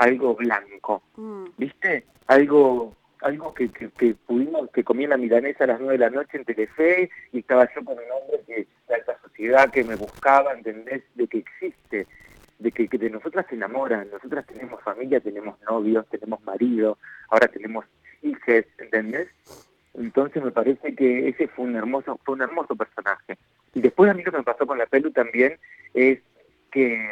algo 0.00 0.34
blanco, 0.34 1.02
mm. 1.16 1.44
¿viste? 1.58 2.04
Algo 2.26 2.96
algo 3.20 3.52
que, 3.52 3.68
que, 3.68 4.14
pudimos, 4.14 4.70
que 4.70 4.82
comí 4.82 5.04
en 5.04 5.10
la 5.10 5.18
milanesa 5.18 5.64
a 5.64 5.66
las 5.66 5.78
nueve 5.78 5.98
de 5.98 5.98
la 5.98 6.08
noche 6.08 6.38
en 6.38 6.46
Telefe 6.46 7.10
y 7.32 7.40
estaba 7.40 7.68
yo 7.74 7.84
con 7.84 7.98
un 7.98 8.10
hombre 8.10 8.40
que, 8.46 8.66
de 8.88 8.94
alta 8.94 9.18
sociedad 9.20 9.70
que 9.70 9.84
me 9.84 9.94
buscaba, 9.94 10.54
¿entendés? 10.54 11.02
De 11.14 11.26
que 11.26 11.36
existe, 11.36 12.06
de 12.58 12.72
que, 12.72 12.88
de 12.88 13.10
nosotras 13.10 13.44
se 13.50 13.56
enamoran, 13.56 14.08
nosotras 14.10 14.46
tenemos 14.46 14.82
familia, 14.82 15.20
tenemos 15.20 15.60
novios, 15.68 16.08
tenemos 16.08 16.42
marido, 16.44 16.96
ahora 17.28 17.48
tenemos 17.48 17.84
hijas, 18.22 18.64
¿entendés? 18.78 19.28
Entonces 19.92 20.42
me 20.42 20.50
parece 20.50 20.94
que 20.94 21.28
ese 21.28 21.46
fue 21.48 21.66
un 21.66 21.76
hermoso, 21.76 22.18
fue 22.24 22.36
un 22.36 22.42
hermoso 22.42 22.74
personaje. 22.74 23.36
Y 23.74 23.82
después 23.82 24.10
a 24.10 24.14
mí 24.14 24.22
lo 24.22 24.32
que 24.32 24.38
me 24.38 24.44
pasó 24.44 24.66
con 24.66 24.78
la 24.78 24.86
pelu 24.86 25.10
también 25.10 25.58
es 25.92 26.20
que 26.70 27.06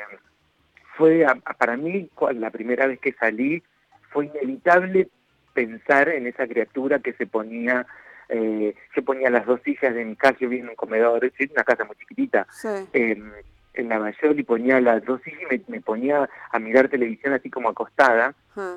fue 0.98 1.24
para 1.58 1.76
mí 1.76 2.10
la 2.34 2.50
primera 2.50 2.86
vez 2.86 2.98
que 2.98 3.12
salí 3.12 3.62
fue 4.10 4.26
inevitable 4.26 5.08
pensar 5.54 6.08
en 6.08 6.26
esa 6.26 6.46
criatura 6.46 6.98
que 6.98 7.12
se 7.12 7.26
ponía 7.26 7.86
eh, 8.28 8.74
yo 8.94 9.02
ponía 9.04 9.30
las 9.30 9.46
dos 9.46 9.60
sillas 9.64 9.94
de 9.94 10.04
mi 10.04 10.14
casa, 10.14 10.36
yo 10.38 10.50
vivía 10.50 10.64
en 10.64 10.70
un 10.70 10.76
comedor, 10.76 11.24
es 11.24 11.50
una 11.50 11.64
casa 11.64 11.84
muy 11.84 11.96
chiquitita, 11.96 12.46
em, 12.92 13.32
en 13.72 13.88
la 13.88 13.98
mayor 13.98 14.38
y 14.38 14.42
ponía 14.42 14.82
las 14.82 15.02
dos 15.06 15.22
sillas 15.22 15.50
y 15.50 15.70
me, 15.70 15.80
ponía 15.80 16.28
a 16.50 16.58
mirar 16.58 16.88
televisión 16.88 17.32
así 17.32 17.48
como 17.48 17.70
acostada, 17.70 18.34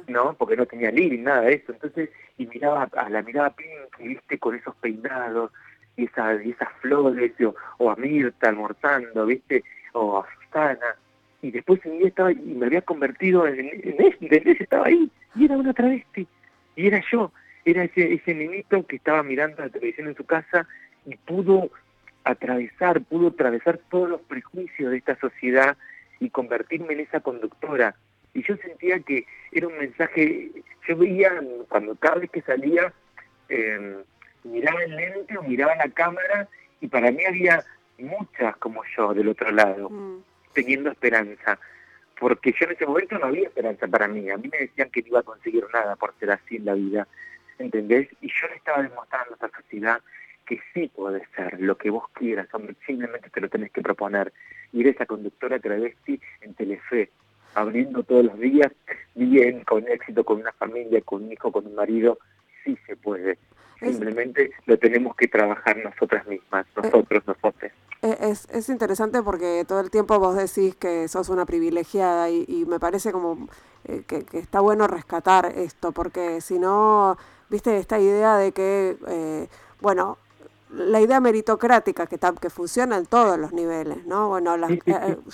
¿no? 0.08 0.36
Porque 0.36 0.56
no 0.56 0.66
tenía 0.66 0.90
living, 0.90 1.24
nada 1.24 1.42
de 1.42 1.56
eso. 1.56 1.74
Entonces, 1.74 2.12
y 2.38 2.46
miraba, 2.48 2.88
a 2.96 3.10
la 3.10 3.22
miraba 3.24 3.54
Pink, 3.54 3.98
viste, 4.00 4.38
con 4.38 4.56
esos 4.56 4.74
peinados 4.76 5.52
y, 5.98 6.06
esa, 6.06 6.42
y 6.42 6.52
esas 6.52 6.70
flores, 6.80 7.34
o, 7.78 7.92
a 7.92 7.96
Mirta 7.98 8.48
almorzando, 8.48 9.26
viste, 9.26 9.64
o 9.92 10.20
a 10.20 10.26
Susana 10.46 10.96
y 11.42 11.52
después 11.52 11.80
un 11.86 11.98
día 12.00 12.08
estaba 12.08 12.32
y 12.32 12.36
me 12.36 12.66
había 12.66 12.82
convertido 12.82 13.48
en, 13.48 13.60
en, 13.60 13.96
ese, 14.00 14.52
estaba 14.64 14.88
ahí 14.88 15.10
y 15.36 15.46
era 15.46 15.58
una 15.58 15.74
travesti 15.74 16.28
y 16.76 16.88
era 16.88 17.02
yo 17.12 17.32
era 17.66 17.84
ese 17.84 18.14
ese 18.14 18.34
niñito 18.34 18.86
que 18.86 18.98
estaba 18.98 19.24
mirando 19.24 19.62
la 19.62 19.70
televisión 19.70 20.08
en 20.08 20.16
su 20.16 20.26
casa 20.26 20.68
y 21.06 21.16
pudo 21.16 21.70
atravesar 22.24 23.02
pudo 23.02 23.30
atravesar 23.30 23.80
todos 23.90 24.10
los 24.10 24.22
prejuicios 24.22 24.92
de 24.92 24.98
esta 24.98 25.18
sociedad 25.20 25.78
y 26.20 26.30
convertirme 26.30 26.94
en 26.94 27.00
esa 27.00 27.20
conductora. 27.20 27.96
Y 28.34 28.44
yo 28.44 28.56
sentía 28.58 29.00
que 29.00 29.26
era 29.52 29.68
un 29.68 29.78
mensaje 29.78 30.52
yo 30.88 30.96
veía 30.96 31.32
cuando 31.68 31.96
cada 31.96 32.20
vez 32.20 32.30
que 32.30 32.42
salía 32.42 32.94
em, 33.50 33.96
miraba 34.44 34.84
el 34.84 34.96
lente 34.96 35.38
o 35.38 35.44
miraba 35.44 35.76
la 35.76 35.90
cámara 35.90 36.48
y 36.80 36.88
para 36.88 37.12
mí 37.12 37.26
había 37.26 37.64
muchas 37.98 38.56
como 38.58 38.84
yo 38.96 39.14
del 39.14 39.30
otro 39.30 39.52
lado. 39.52 39.90
Mm 39.90 40.31
teniendo 40.54 40.92
esperanza, 40.92 41.60
porque 42.20 42.52
yo 42.52 42.66
en 42.66 42.74
ese 42.74 42.86
momento 42.86 43.18
no 43.18 43.28
había 43.28 43.48
esperanza 43.48 43.88
para 43.88 44.08
mí, 44.08 44.30
a 44.30 44.38
mí 44.38 44.50
me 44.52 44.60
decían 44.60 44.90
que 44.90 45.02
no 45.02 45.08
iba 45.08 45.20
a 45.20 45.24
conseguir 45.24 45.66
nada 45.74 45.96
por 45.96 46.14
ser 46.20 46.32
así 46.32 46.58
en 46.58 46.66
la 46.66 46.74
vida, 46.74 47.08
¿entendés? 47.58 48.10
Y 48.22 48.28
yo 48.28 48.48
le 48.48 48.56
estaba 48.56 48.84
demostrando 48.84 49.32
a 49.32 49.34
esta 49.34 49.62
sociedad 49.62 50.02
que 50.46 50.60
sí 50.74 50.92
puede 50.94 51.26
ser 51.36 51.60
lo 51.62 51.78
que 51.78 51.90
vos 51.90 52.04
quieras, 52.14 52.48
hombre, 52.54 52.76
simplemente 52.86 53.30
te 53.30 53.42
lo 53.42 53.50
tenés 53.50 53.72
que 53.72 53.82
proponer. 53.82 54.34
Ir 54.74 54.88
esa 54.88 55.06
conductora 55.06 55.60
travesti 55.60 56.20
en 56.42 56.54
Telefe, 56.54 57.10
abriendo 57.56 58.04
todos 58.04 58.26
los 58.26 58.40
días, 58.40 58.72
bien, 59.16 59.64
con 59.64 59.88
éxito, 59.88 60.24
con 60.24 60.42
una 60.42 60.52
familia, 60.54 61.02
con 61.02 61.24
un 61.24 61.32
hijo, 61.32 61.52
con 61.52 61.68
un 61.68 61.76
marido, 61.76 62.20
sí 62.64 62.78
se 62.86 62.96
puede. 62.96 63.38
Simplemente 63.80 64.52
lo 64.68 64.78
tenemos 64.78 65.16
que 65.16 65.28
trabajar 65.28 65.78
nosotras 65.78 66.28
mismas, 66.28 66.68
eh, 66.68 66.82
nosotros, 66.84 67.26
nosotros. 67.26 67.72
Eh, 68.32 68.34
es, 68.34 68.48
es 68.50 68.70
interesante 68.70 69.22
porque 69.22 69.66
todo 69.68 69.80
el 69.80 69.92
tiempo 69.92 70.18
vos 70.20 70.36
decís 70.36 70.76
que 70.76 71.08
sos 71.08 71.30
una 71.30 71.46
privilegiada 71.46 72.30
y, 72.30 72.66
me 72.68 72.80
parece 72.80 73.12
como 73.12 73.48
eh, 73.86 74.04
que, 74.08 74.26
está 74.38 74.60
bueno 74.62 74.88
rescatar 74.88 75.46
esto, 75.56 75.92
porque 75.92 76.42
si 76.42 76.60
no, 76.60 77.18
viste, 77.50 77.78
esta 77.78 78.00
idea 78.00 78.38
de 78.38 78.52
que, 78.52 79.48
bueno, 79.82 80.18
la 80.74 81.02
idea 81.02 81.20
meritocrática 81.20 82.08
que, 82.08 82.18
que 82.40 82.50
funciona 82.50 82.98
en 82.98 83.06
todos 83.06 83.38
los 83.38 83.52
niveles, 83.52 84.06
¿no? 84.06 84.30
Bueno, 84.30 84.56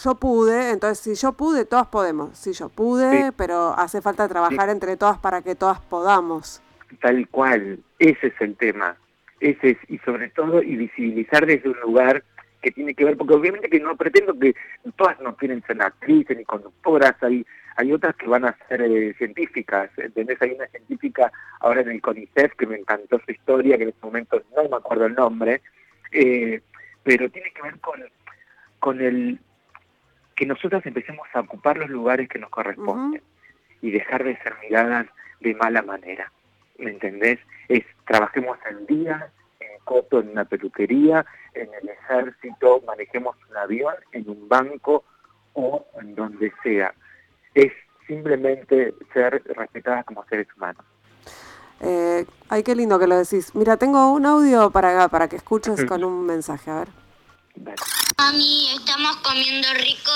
yo 0.04 0.16
pude, 0.16 0.72
entonces 0.72 1.00
si 1.00 1.16
yo 1.22 1.34
pude, 1.34 1.66
todos 1.66 1.88
podemos. 1.88 2.38
Si 2.38 2.54
yo 2.54 2.70
pude, 2.70 3.32
pero 3.34 3.74
hace 3.78 4.02
falta 4.02 4.28
trabajar 4.28 4.70
entre 4.70 4.98
todas 4.98 5.20
para 5.20 5.42
que 5.42 5.56
todas 5.56 5.80
podamos. 5.80 6.62
Tal 7.02 7.28
cual, 7.30 7.80
ese 8.00 8.28
es 8.28 8.42
el 8.42 8.56
tema. 8.56 8.98
Ese 9.40 9.72
es, 9.72 9.78
y 9.88 10.00
sobre 10.00 10.30
todo, 10.30 10.64
y 10.64 10.76
visibilizar 10.76 11.46
desde 11.46 11.70
un 11.70 11.80
lugar 11.82 12.24
que 12.68 12.74
tiene 12.74 12.94
que 12.94 13.06
ver, 13.06 13.16
porque 13.16 13.34
obviamente 13.34 13.70
que 13.70 13.80
no 13.80 13.96
pretendo 13.96 14.38
que 14.38 14.54
todas 14.98 15.18
no 15.22 15.38
quieren 15.38 15.64
ser 15.64 15.82
actrices 15.82 16.36
ni 16.36 16.44
conductoras, 16.44 17.16
hay, 17.22 17.46
hay 17.78 17.94
otras 17.94 18.14
que 18.18 18.28
van 18.28 18.44
a 18.44 18.58
ser 18.68 18.82
eh, 18.82 19.14
científicas, 19.18 19.90
¿entendés? 19.96 20.42
Hay 20.42 20.52
una 20.52 20.68
científica 20.68 21.32
ahora 21.62 21.80
en 21.82 21.92
el 21.92 22.02
CONICET 22.02 22.52
que 22.58 22.68
me 22.68 22.76
encantó 22.76 23.22
su 23.26 23.32
historia, 23.32 23.78
que 23.78 23.84
en 23.84 23.90
este 23.90 24.06
momento 24.06 24.42
no 24.54 24.68
me 24.68 24.76
acuerdo 24.76 25.06
el 25.06 25.16
nombre, 25.16 25.62
eh, 26.12 26.62
pero 27.04 27.30
tiene 27.30 27.52
que 27.52 27.62
ver 27.62 27.80
con, 27.80 28.04
con 28.80 29.00
el 29.00 29.40
que 30.36 30.46
nosotras 30.46 30.86
empecemos 30.86 31.26
a 31.34 31.40
ocupar 31.40 31.78
los 31.78 31.90
lugares 31.90 32.28
que 32.28 32.40
nos 32.40 32.50
corresponden 32.50 33.22
y 33.82 33.92
dejar 33.92 34.26
de 34.26 34.36
ser 34.40 34.56
miradas 34.62 35.08
de 35.40 35.56
mala 35.56 35.82
manera. 35.84 36.30
¿me 36.80 36.92
entendés? 36.92 37.40
Es 37.70 37.84
trabajemos 38.06 38.58
al 38.66 38.86
día, 38.88 39.32
coto, 39.88 40.20
en 40.20 40.30
una 40.30 40.46
peluquería, 40.46 41.26
en 41.54 41.70
el 41.82 41.90
ejército, 41.90 42.84
manejemos 42.86 43.36
un 43.50 43.58
avión, 43.58 43.96
en 44.12 44.30
un 44.30 44.48
banco 44.48 45.04
o 45.54 45.88
en 46.00 46.14
donde 46.14 46.52
sea. 46.62 46.94
Es 47.56 47.72
simplemente 48.06 48.94
ser 49.14 49.42
respetadas 49.56 50.06
como 50.06 50.24
seres 50.26 50.48
humanos. 50.56 50.86
Eh, 51.80 52.26
ay, 52.50 52.64
qué 52.64 52.76
lindo 52.76 53.00
que 53.00 53.08
lo 53.08 53.18
decís. 53.18 53.54
Mira, 53.56 53.78
tengo 53.78 54.12
un 54.12 54.26
audio 54.26 54.72
para, 54.72 55.08
para 55.08 55.28
que 55.28 55.38
escuches 55.38 55.86
con 55.86 56.04
un 56.04 56.26
mensaje, 56.26 56.72
a 56.72 56.80
ver. 56.80 56.90
Mami, 58.18 58.70
estamos 58.76 59.16
comiendo 59.18 59.68
rico. 59.76 60.12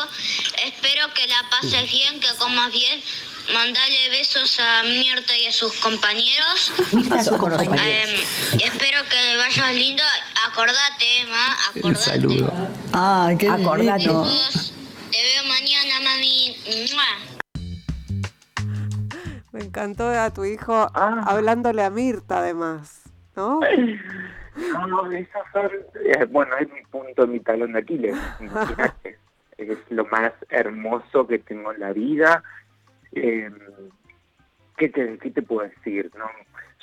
Espero 0.65 1.07
que 1.13 1.27
la 1.27 1.49
pases 1.49 1.89
bien, 1.91 2.19
que 2.19 2.27
comas 2.37 2.71
bien. 2.71 2.99
Mandale 3.53 4.09
besos 4.09 4.59
a 4.59 4.83
Mirta 4.83 5.35
y 5.35 5.47
a 5.47 5.51
sus 5.51 5.73
compañeros. 5.79 6.71
Eh, 6.93 8.25
lindo. 9.73 10.03
Acordate, 10.47 11.25
ma. 11.29 11.53
Acordate. 11.69 11.87
Un 11.87 11.95
saludo. 11.95 12.53
Ah, 12.93 13.31
qué 13.37 13.47
Acordate. 13.49 14.03
Te 14.03 14.09
veo 14.09 15.43
mañana, 15.47 15.99
mami. 16.03 16.55
Me 19.51 19.59
encantó 19.63 20.09
a 20.09 20.31
tu 20.31 20.45
hijo 20.45 20.73
ah. 20.93 21.23
hablándole 21.25 21.83
a 21.83 21.89
Mirta, 21.89 22.39
además. 22.39 23.03
¿No? 23.35 23.59
No, 24.53 25.09
esas 25.09 25.43
son, 25.53 25.71
eh, 26.03 26.25
bueno, 26.29 26.57
es 26.57 26.69
mi 26.73 26.81
punto, 26.81 27.25
mi 27.25 27.39
talón 27.39 27.71
de 27.71 27.79
Aquiles. 27.79 28.17
es 29.57 29.77
lo 29.89 30.05
más 30.07 30.33
hermoso 30.49 31.25
que 31.25 31.39
tengo 31.39 31.71
en 31.71 31.79
la 31.79 31.93
vida 31.93 32.43
eh, 33.13 33.49
¿qué, 34.77 34.89
te, 34.89 35.17
¿Qué 35.19 35.31
te 35.31 35.41
puedo 35.41 35.67
decir? 35.67 36.11
no 36.17 36.25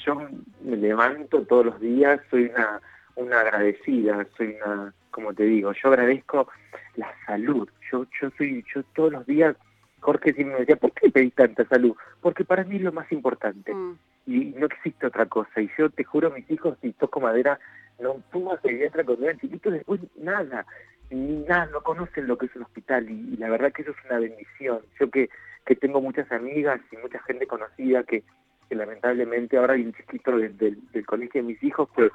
Yo 0.05 0.14
me 0.62 0.76
levanto 0.76 1.42
todos 1.42 1.66
los 1.66 1.80
días, 1.80 2.20
soy 2.30 2.44
una, 2.46 2.80
una 3.16 3.40
agradecida, 3.40 4.26
soy 4.36 4.57
una, 4.64 4.92
como 5.11 5.34
te 5.34 5.44
digo, 5.44 5.72
yo 5.72 5.88
agradezco 5.88 6.49
la 6.96 7.12
salud. 7.26 7.68
Yo, 7.90 8.07
yo 8.20 8.30
soy, 8.36 8.64
yo 8.74 8.82
todos 8.94 9.12
los 9.12 9.26
días, 9.26 9.57
Jorge 10.01 10.32
siempre 10.32 10.55
me 10.55 10.61
decía, 10.61 10.76
¿por 10.76 10.92
qué 10.92 11.11
pedís 11.11 11.34
tanta 11.34 11.66
salud? 11.66 11.96
Porque 12.20 12.44
para 12.44 12.64
mí 12.64 12.76
es 12.76 12.82
lo 12.82 12.92
más 12.92 13.11
importante. 13.12 13.74
Mm. 13.74 13.99
Y 14.26 14.44
no 14.57 14.66
existe 14.66 15.07
otra 15.07 15.26
cosa. 15.26 15.61
Y 15.61 15.70
yo 15.78 15.90
te 15.90 16.05
juro, 16.05 16.30
mis 16.30 16.49
hijos, 16.51 16.76
si 16.80 16.92
toco 16.92 17.20
madera, 17.20 17.59
no 17.99 18.22
fumo 18.30 18.57
pediatra 18.59 19.05
cuando 19.05 19.24
eran 19.24 19.40
chiquitos, 19.40 19.72
después 19.72 20.01
nada, 20.16 20.66
ni 21.11 21.38
nada, 21.38 21.66
no 21.66 21.82
conocen 21.82 22.26
lo 22.26 22.36
que 22.36 22.46
es 22.46 22.55
un 22.55 22.62
hospital. 22.62 23.11
Y, 23.11 23.34
y 23.34 23.36
la 23.38 23.49
verdad 23.49 23.72
que 23.72 23.82
eso 23.82 23.92
es 23.92 23.96
una 24.09 24.20
bendición. 24.20 24.80
Yo 25.01 25.11
que, 25.11 25.30
que 25.64 25.74
tengo 25.74 26.01
muchas 26.01 26.30
amigas 26.30 26.80
y 26.92 26.96
mucha 26.99 27.20
gente 27.20 27.46
conocida 27.46 28.05
que, 28.05 28.22
que 28.69 28.75
lamentablemente 28.75 29.57
ahora 29.57 29.75
hay 29.75 29.83
un 29.83 29.93
chiquito 29.95 30.37
de- 30.37 30.51
del- 30.51 30.91
del 30.93 31.07
colegio 31.07 31.41
de 31.43 31.49
mis 31.49 31.62
hijos 31.62 31.89
que, 31.97 32.11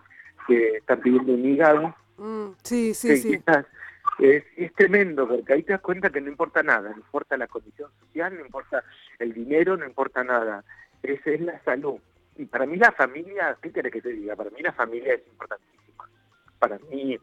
que 0.48 0.78
están 0.78 1.00
pidiendo 1.02 1.34
un 1.34 1.46
hígado 1.46 1.96
Mm, 2.18 2.50
sí, 2.62 2.94
sí, 2.94 3.08
que 3.08 3.18
sí. 3.18 3.38
quizás 3.38 3.66
es, 4.20 4.44
es 4.56 4.72
tremendo, 4.76 5.28
porque 5.28 5.52
ahí 5.54 5.64
te 5.64 5.74
das 5.74 5.82
cuenta 5.82 6.12
que 6.12 6.22
no 6.22 6.30
importa 6.30 6.62
nada, 6.62 6.92
no 6.92 6.98
importa 6.98 7.36
la 7.38 7.48
condición 7.48 7.90
social, 8.00 8.38
no 8.38 8.46
importa 8.46 8.84
el 9.18 9.34
dinero, 9.34 9.76
no 9.78 9.86
importa 9.86 10.24
nada, 10.24 10.64
es, 11.02 11.26
es 11.26 11.42
la 11.42 11.60
salud. 11.64 11.96
Y 12.38 12.46
para 12.46 12.68
mí 12.68 12.78
la 12.78 12.92
familia, 12.92 13.58
¿qué 13.62 13.72
querés 13.72 13.92
que 13.92 14.02
te 14.02 14.10
diga? 14.10 14.36
Para 14.36 14.52
mí 14.52 14.62
la 14.62 14.74
familia 14.74 15.16
es 15.16 15.22
importantísima. 15.28 16.08
Para 16.60 16.78
mí 16.92 17.18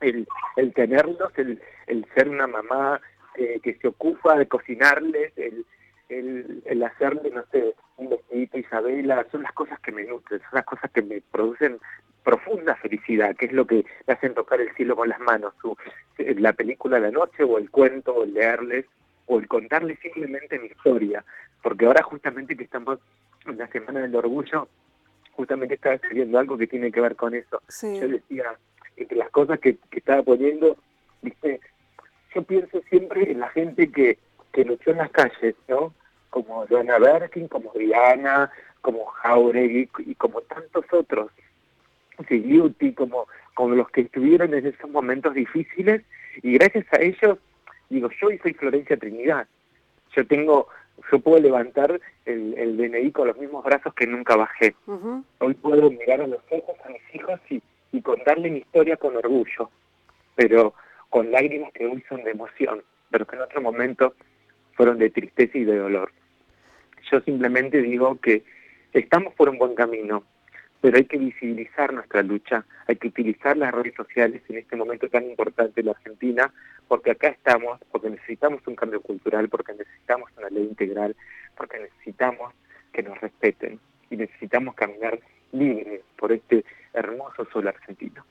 el, 0.00 0.26
el 0.56 0.74
tenerlos, 0.74 1.32
el, 1.38 1.60
el 1.86 2.04
ser 2.14 2.28
una 2.28 2.48
mamá 2.48 3.00
eh, 3.36 3.60
que 3.62 3.74
se 3.76 3.86
ocupa 3.88 4.36
de 4.36 4.48
cocinarles, 4.48 5.32
el, 5.36 5.64
el, 6.08 6.62
el 6.66 6.82
hacerle, 6.82 7.30
no 7.30 7.44
sé, 7.50 7.74
un 7.96 8.10
vestidito 8.10 8.56
a 8.56 8.60
Isabela, 8.60 9.26
son 9.30 9.42
las 9.42 9.52
cosas 9.52 9.78
que 9.80 9.92
me 9.92 10.04
nutren, 10.04 10.40
son 10.40 10.50
las 10.52 10.64
cosas 10.64 10.90
que 10.90 11.02
me 11.02 11.20
producen 11.20 11.78
profunda 12.22 12.74
felicidad, 12.76 13.36
que 13.36 13.46
es 13.46 13.52
lo 13.52 13.66
que 13.66 13.84
le 14.06 14.12
hacen 14.12 14.34
tocar 14.34 14.60
el 14.60 14.74
cielo 14.74 14.96
con 14.96 15.08
las 15.08 15.20
manos, 15.20 15.54
su, 15.60 15.76
eh, 16.18 16.34
la 16.38 16.52
película 16.54 16.96
de 16.96 17.02
la 17.02 17.10
noche 17.10 17.44
o 17.44 17.58
el 17.58 17.70
cuento 17.70 18.14
o 18.14 18.24
el 18.24 18.34
leerles 18.34 18.86
o 19.26 19.38
el 19.38 19.46
contarles 19.46 19.98
simplemente 20.00 20.58
mi 20.58 20.66
historia, 20.66 21.24
porque 21.62 21.86
ahora 21.86 22.02
justamente 22.02 22.56
que 22.56 22.64
estamos 22.64 22.98
en 23.46 23.58
la 23.58 23.68
Semana 23.68 24.00
del 24.00 24.16
Orgullo, 24.16 24.68
justamente 25.32 25.74
estaba 25.74 25.96
escribiendo 25.96 26.38
algo 26.38 26.56
que 26.56 26.66
tiene 26.66 26.90
que 26.90 27.00
ver 27.00 27.16
con 27.16 27.34
eso. 27.34 27.60
Sí. 27.68 28.00
Yo 28.00 28.08
decía, 28.08 28.56
entre 28.96 29.18
las 29.18 29.30
cosas 29.30 29.58
que, 29.60 29.76
que 29.90 29.98
estaba 29.98 30.22
poniendo, 30.22 30.76
dice, 31.22 31.60
yo 32.34 32.42
pienso 32.42 32.80
siempre 32.88 33.30
en 33.30 33.40
la 33.40 33.48
gente 33.50 33.90
que, 33.90 34.18
que 34.54 34.64
luchó 34.64 34.92
en 34.92 34.98
las 34.98 35.10
calles, 35.10 35.56
¿no? 35.68 35.92
Como 36.30 36.66
Joana 36.66 36.98
Berkin, 36.98 37.48
como 37.48 37.72
Diana, 37.74 38.50
como 38.80 39.04
Jauregui 39.06 39.90
y 39.98 40.14
como 40.14 40.40
tantos 40.42 40.84
otros, 40.92 41.30
Sigliuti, 42.28 42.92
como, 42.92 43.26
como 43.54 43.74
los 43.74 43.90
que 43.90 44.02
estuvieron 44.02 44.54
en 44.54 44.66
esos 44.66 44.88
momentos 44.90 45.34
difíciles, 45.34 46.02
y 46.42 46.54
gracias 46.54 46.86
a 46.92 47.00
ellos, 47.00 47.38
digo, 47.90 48.08
yo 48.20 48.28
hoy 48.28 48.38
soy 48.38 48.54
Florencia 48.54 48.96
Trinidad. 48.96 49.46
Yo 50.14 50.26
tengo, 50.26 50.68
yo 51.10 51.18
puedo 51.18 51.40
levantar 51.40 52.00
el, 52.24 52.54
el 52.56 52.76
DNI 52.76 53.10
con 53.10 53.28
los 53.28 53.36
mismos 53.36 53.64
brazos 53.64 53.92
que 53.94 54.06
nunca 54.06 54.36
bajé. 54.36 54.74
Hoy 55.40 55.54
puedo 55.54 55.90
mirar 55.90 56.20
a 56.20 56.26
los 56.28 56.40
ojos 56.50 56.76
a 56.84 56.88
mis 56.88 57.14
hijos 57.14 57.40
y, 57.50 57.60
y 57.90 58.00
contarle 58.02 58.50
mi 58.50 58.58
historia 58.58 58.96
con 58.96 59.16
orgullo, 59.16 59.70
pero 60.36 60.74
con 61.10 61.32
lágrimas 61.32 61.72
que 61.72 61.86
hoy 61.86 62.04
son 62.08 62.22
de 62.22 62.30
emoción, 62.30 62.82
pero 63.10 63.26
que 63.26 63.36
en 63.36 63.42
otro 63.42 63.60
momento 63.60 64.14
fueron 64.74 64.98
de 64.98 65.10
tristeza 65.10 65.58
y 65.58 65.64
de 65.64 65.76
dolor. 65.76 66.12
Yo 67.10 67.20
simplemente 67.20 67.82
digo 67.82 68.18
que 68.20 68.42
estamos 68.92 69.34
por 69.34 69.48
un 69.48 69.58
buen 69.58 69.74
camino, 69.74 70.24
pero 70.80 70.98
hay 70.98 71.04
que 71.04 71.18
visibilizar 71.18 71.92
nuestra 71.92 72.22
lucha, 72.22 72.64
hay 72.86 72.96
que 72.96 73.08
utilizar 73.08 73.56
las 73.56 73.72
redes 73.72 73.94
sociales 73.94 74.42
en 74.48 74.58
este 74.58 74.76
momento 74.76 75.08
tan 75.08 75.24
importante 75.24 75.80
en 75.80 75.86
la 75.86 75.92
Argentina, 75.92 76.52
porque 76.88 77.12
acá 77.12 77.28
estamos, 77.28 77.80
porque 77.90 78.10
necesitamos 78.10 78.60
un 78.66 78.76
cambio 78.76 79.00
cultural, 79.00 79.48
porque 79.48 79.72
necesitamos 79.72 80.30
una 80.36 80.50
ley 80.50 80.64
integral, 80.64 81.16
porque 81.56 81.78
necesitamos 81.78 82.52
que 82.92 83.02
nos 83.02 83.18
respeten 83.20 83.80
y 84.10 84.16
necesitamos 84.16 84.74
caminar 84.74 85.18
libres 85.52 86.02
por 86.16 86.32
este 86.32 86.64
hermoso 86.92 87.46
sol 87.52 87.68
argentino. 87.68 88.24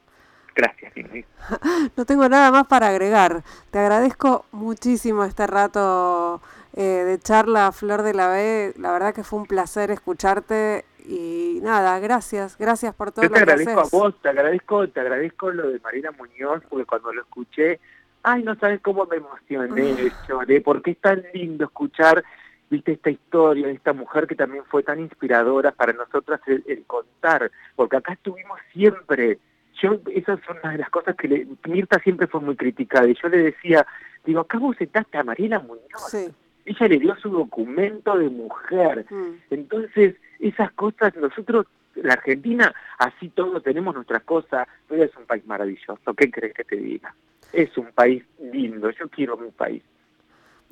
Gracias, 0.55 0.95
Ingrid. 0.95 1.25
No 1.97 2.05
tengo 2.05 2.27
nada 2.29 2.51
más 2.51 2.67
para 2.67 2.87
agregar. 2.89 3.43
Te 3.71 3.79
agradezco 3.79 4.45
muchísimo 4.51 5.23
este 5.25 5.47
rato 5.47 6.41
eh, 6.73 6.81
de 7.05 7.19
charla, 7.19 7.71
Flor 7.71 8.01
de 8.03 8.13
la 8.13 8.29
B. 8.29 8.73
La 8.77 8.91
verdad 8.91 9.13
que 9.13 9.23
fue 9.23 9.39
un 9.39 9.45
placer 9.45 9.91
escucharte 9.91 10.85
y 11.05 11.59
nada, 11.61 11.99
gracias, 11.99 12.57
gracias 12.57 12.95
por 12.95 13.11
todo 13.11 13.23
Yo 13.23 13.29
lo 13.29 13.33
te 13.35 13.39
que 13.45 13.51
agradezco 13.51 13.81
haces. 13.81 13.93
a 13.93 13.97
vos, 13.97 14.15
te 14.21 14.29
agradezco, 14.29 14.87
te 14.87 14.99
agradezco 15.01 15.51
lo 15.51 15.69
de 15.69 15.79
Marina 15.79 16.11
Muñoz, 16.11 16.63
porque 16.69 16.85
cuando 16.85 17.11
lo 17.11 17.21
escuché, 17.21 17.79
ay, 18.23 18.43
no 18.43 18.55
sabes 18.55 18.79
cómo 18.81 19.05
me 19.05 19.17
emocioné, 19.17 20.11
lloré, 20.29 20.61
porque 20.61 20.91
es 20.91 20.97
tan 21.01 21.21
lindo 21.33 21.65
escuchar, 21.65 22.23
viste, 22.69 22.93
esta 22.93 23.09
historia 23.09 23.67
de 23.67 23.73
esta 23.73 23.91
mujer 23.91 24.27
que 24.27 24.35
también 24.35 24.63
fue 24.65 24.81
tan 24.83 24.99
inspiradora 25.01 25.71
para 25.73 25.91
nosotras 25.91 26.39
el, 26.47 26.63
el 26.67 26.85
contar, 26.85 27.51
porque 27.75 27.97
acá 27.97 28.13
estuvimos 28.13 28.59
siempre. 28.71 29.39
Yo, 29.81 29.99
esas 30.13 30.39
son 30.45 30.57
una 30.63 30.73
de 30.73 30.77
las 30.79 30.89
cosas 30.89 31.15
que 31.15 31.27
le, 31.27 31.47
Mirta 31.67 31.99
siempre 31.99 32.27
fue 32.27 32.41
muy 32.41 32.55
criticada, 32.55 33.07
y 33.07 33.15
yo 33.15 33.27
le 33.29 33.37
decía, 33.37 33.85
digo, 34.25 34.41
acá 34.41 34.57
vos 34.59 34.75
sentaste 34.77 35.17
a 35.17 35.23
Mariela 35.23 35.59
Muñoz, 35.59 36.09
Sí. 36.09 36.29
ella 36.65 36.87
le 36.87 36.99
dio 36.99 37.15
su 37.17 37.29
documento 37.29 38.17
de 38.17 38.29
mujer, 38.29 39.05
mm. 39.09 39.33
entonces, 39.51 40.15
esas 40.39 40.71
cosas, 40.73 41.15
nosotros, 41.15 41.65
la 41.95 42.13
Argentina, 42.13 42.73
así 42.97 43.29
todos 43.29 43.61
tenemos 43.63 43.93
nuestras 43.95 44.23
cosas, 44.23 44.67
pero 44.87 45.03
es 45.03 45.15
un 45.15 45.25
país 45.25 45.45
maravilloso, 45.45 46.13
¿qué 46.15 46.29
crees 46.31 46.53
que 46.53 46.63
te 46.63 46.75
diga? 46.75 47.13
Es 47.51 47.77
un 47.77 47.91
país 47.93 48.23
lindo, 48.39 48.89
yo 48.91 49.07
quiero 49.09 49.37
mi 49.37 49.51
país. 49.51 49.83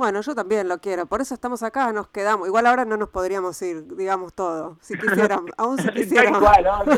Bueno, 0.02 0.20
yo 0.22 0.34
también 0.34 0.68
lo 0.68 0.80
quiero, 0.80 1.06
por 1.06 1.22
eso 1.22 1.36
estamos 1.36 1.62
acá, 1.62 1.94
nos 1.94 2.08
quedamos. 2.08 2.48
Igual 2.48 2.66
ahora 2.66 2.86
no 2.86 2.98
nos 2.98 3.10
podríamos 3.10 3.62
ir, 3.62 3.86
digamos 3.96 4.34
todo, 4.34 4.78
si 4.82 4.98
quisiéramos, 4.98 5.52
aún 5.58 5.78
si 5.78 5.90
quisiéramos. 5.90 6.42
¿no? 6.42 6.48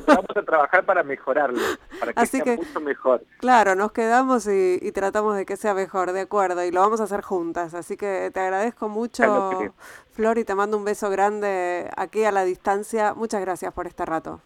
vamos 0.08 0.30
a 0.38 0.42
trabajar 0.42 0.86
para 0.86 1.04
mejorarlo, 1.04 1.60
para 2.00 2.14
que 2.14 2.20
Así 2.22 2.38
sea 2.38 2.46
que- 2.46 2.56
mucho 2.56 2.80
mejor. 2.80 3.26
Claro, 3.40 3.76
nos 3.76 3.92
quedamos 3.92 4.48
y, 4.48 4.80
y 4.82 4.92
tratamos 4.94 5.36
de 5.36 5.46
que 5.46 5.58
sea 5.58 5.74
mejor, 5.74 6.14
de 6.14 6.22
acuerdo, 6.22 6.64
y 6.64 6.72
lo 6.72 6.80
vamos 6.80 7.02
a 7.02 7.04
hacer 7.04 7.24
juntas. 7.24 7.74
Así 7.74 7.98
que 7.98 8.32
te 8.34 8.40
agradezco 8.40 8.88
mucho. 8.88 9.74
Flor, 10.14 10.38
y 10.38 10.46
te 10.46 10.56
mando 10.56 10.78
un 10.78 10.86
beso 10.86 11.10
grande 11.10 11.90
aquí 11.98 12.24
a 12.24 12.32
la 12.32 12.46
distancia. 12.46 13.14
Muchas 13.16 13.42
gracias 13.42 13.74
por 13.74 13.86
este 13.86 14.06
rato. 14.06 14.40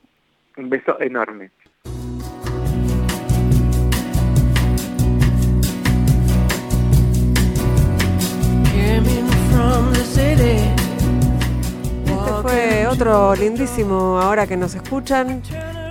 Un 0.57 0.71
beso 0.71 0.99
enorme. 0.99 1.51
Este 12.05 12.41
fue 12.41 12.87
otro 12.87 13.35
lindísimo 13.35 14.19
ahora 14.19 14.47
que 14.47 14.57
nos 14.57 14.73
escuchan, 14.73 15.41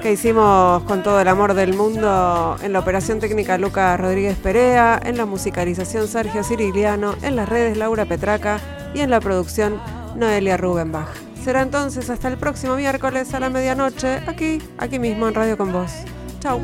que 0.02 0.12
hicimos 0.12 0.82
con 0.84 1.02
todo 1.02 1.20
el 1.20 1.28
amor 1.28 1.54
del 1.54 1.74
mundo 1.74 2.56
en 2.62 2.72
la 2.72 2.78
operación 2.80 3.20
técnica 3.20 3.58
Lucas 3.58 3.98
Rodríguez 4.00 4.36
Perea, 4.36 5.00
en 5.02 5.16
la 5.16 5.26
musicalización 5.26 6.08
Sergio 6.08 6.42
Cirigliano, 6.42 7.14
en 7.22 7.36
las 7.36 7.48
redes 7.48 7.76
Laura 7.76 8.06
Petraca 8.06 8.58
y 8.94 9.00
en 9.00 9.10
la 9.10 9.20
producción 9.20 9.80
Noelia 10.16 10.56
Rubenbach. 10.56 11.08
Será 11.44 11.62
entonces 11.62 12.10
hasta 12.10 12.28
el 12.28 12.38
próximo 12.38 12.76
miércoles 12.76 13.32
a 13.34 13.40
la 13.40 13.50
medianoche, 13.50 14.20
aquí, 14.26 14.58
aquí 14.78 14.98
mismo 14.98 15.28
en 15.28 15.34
Radio 15.34 15.56
con 15.56 15.72
Vos. 15.72 15.92
Chau. 16.40 16.60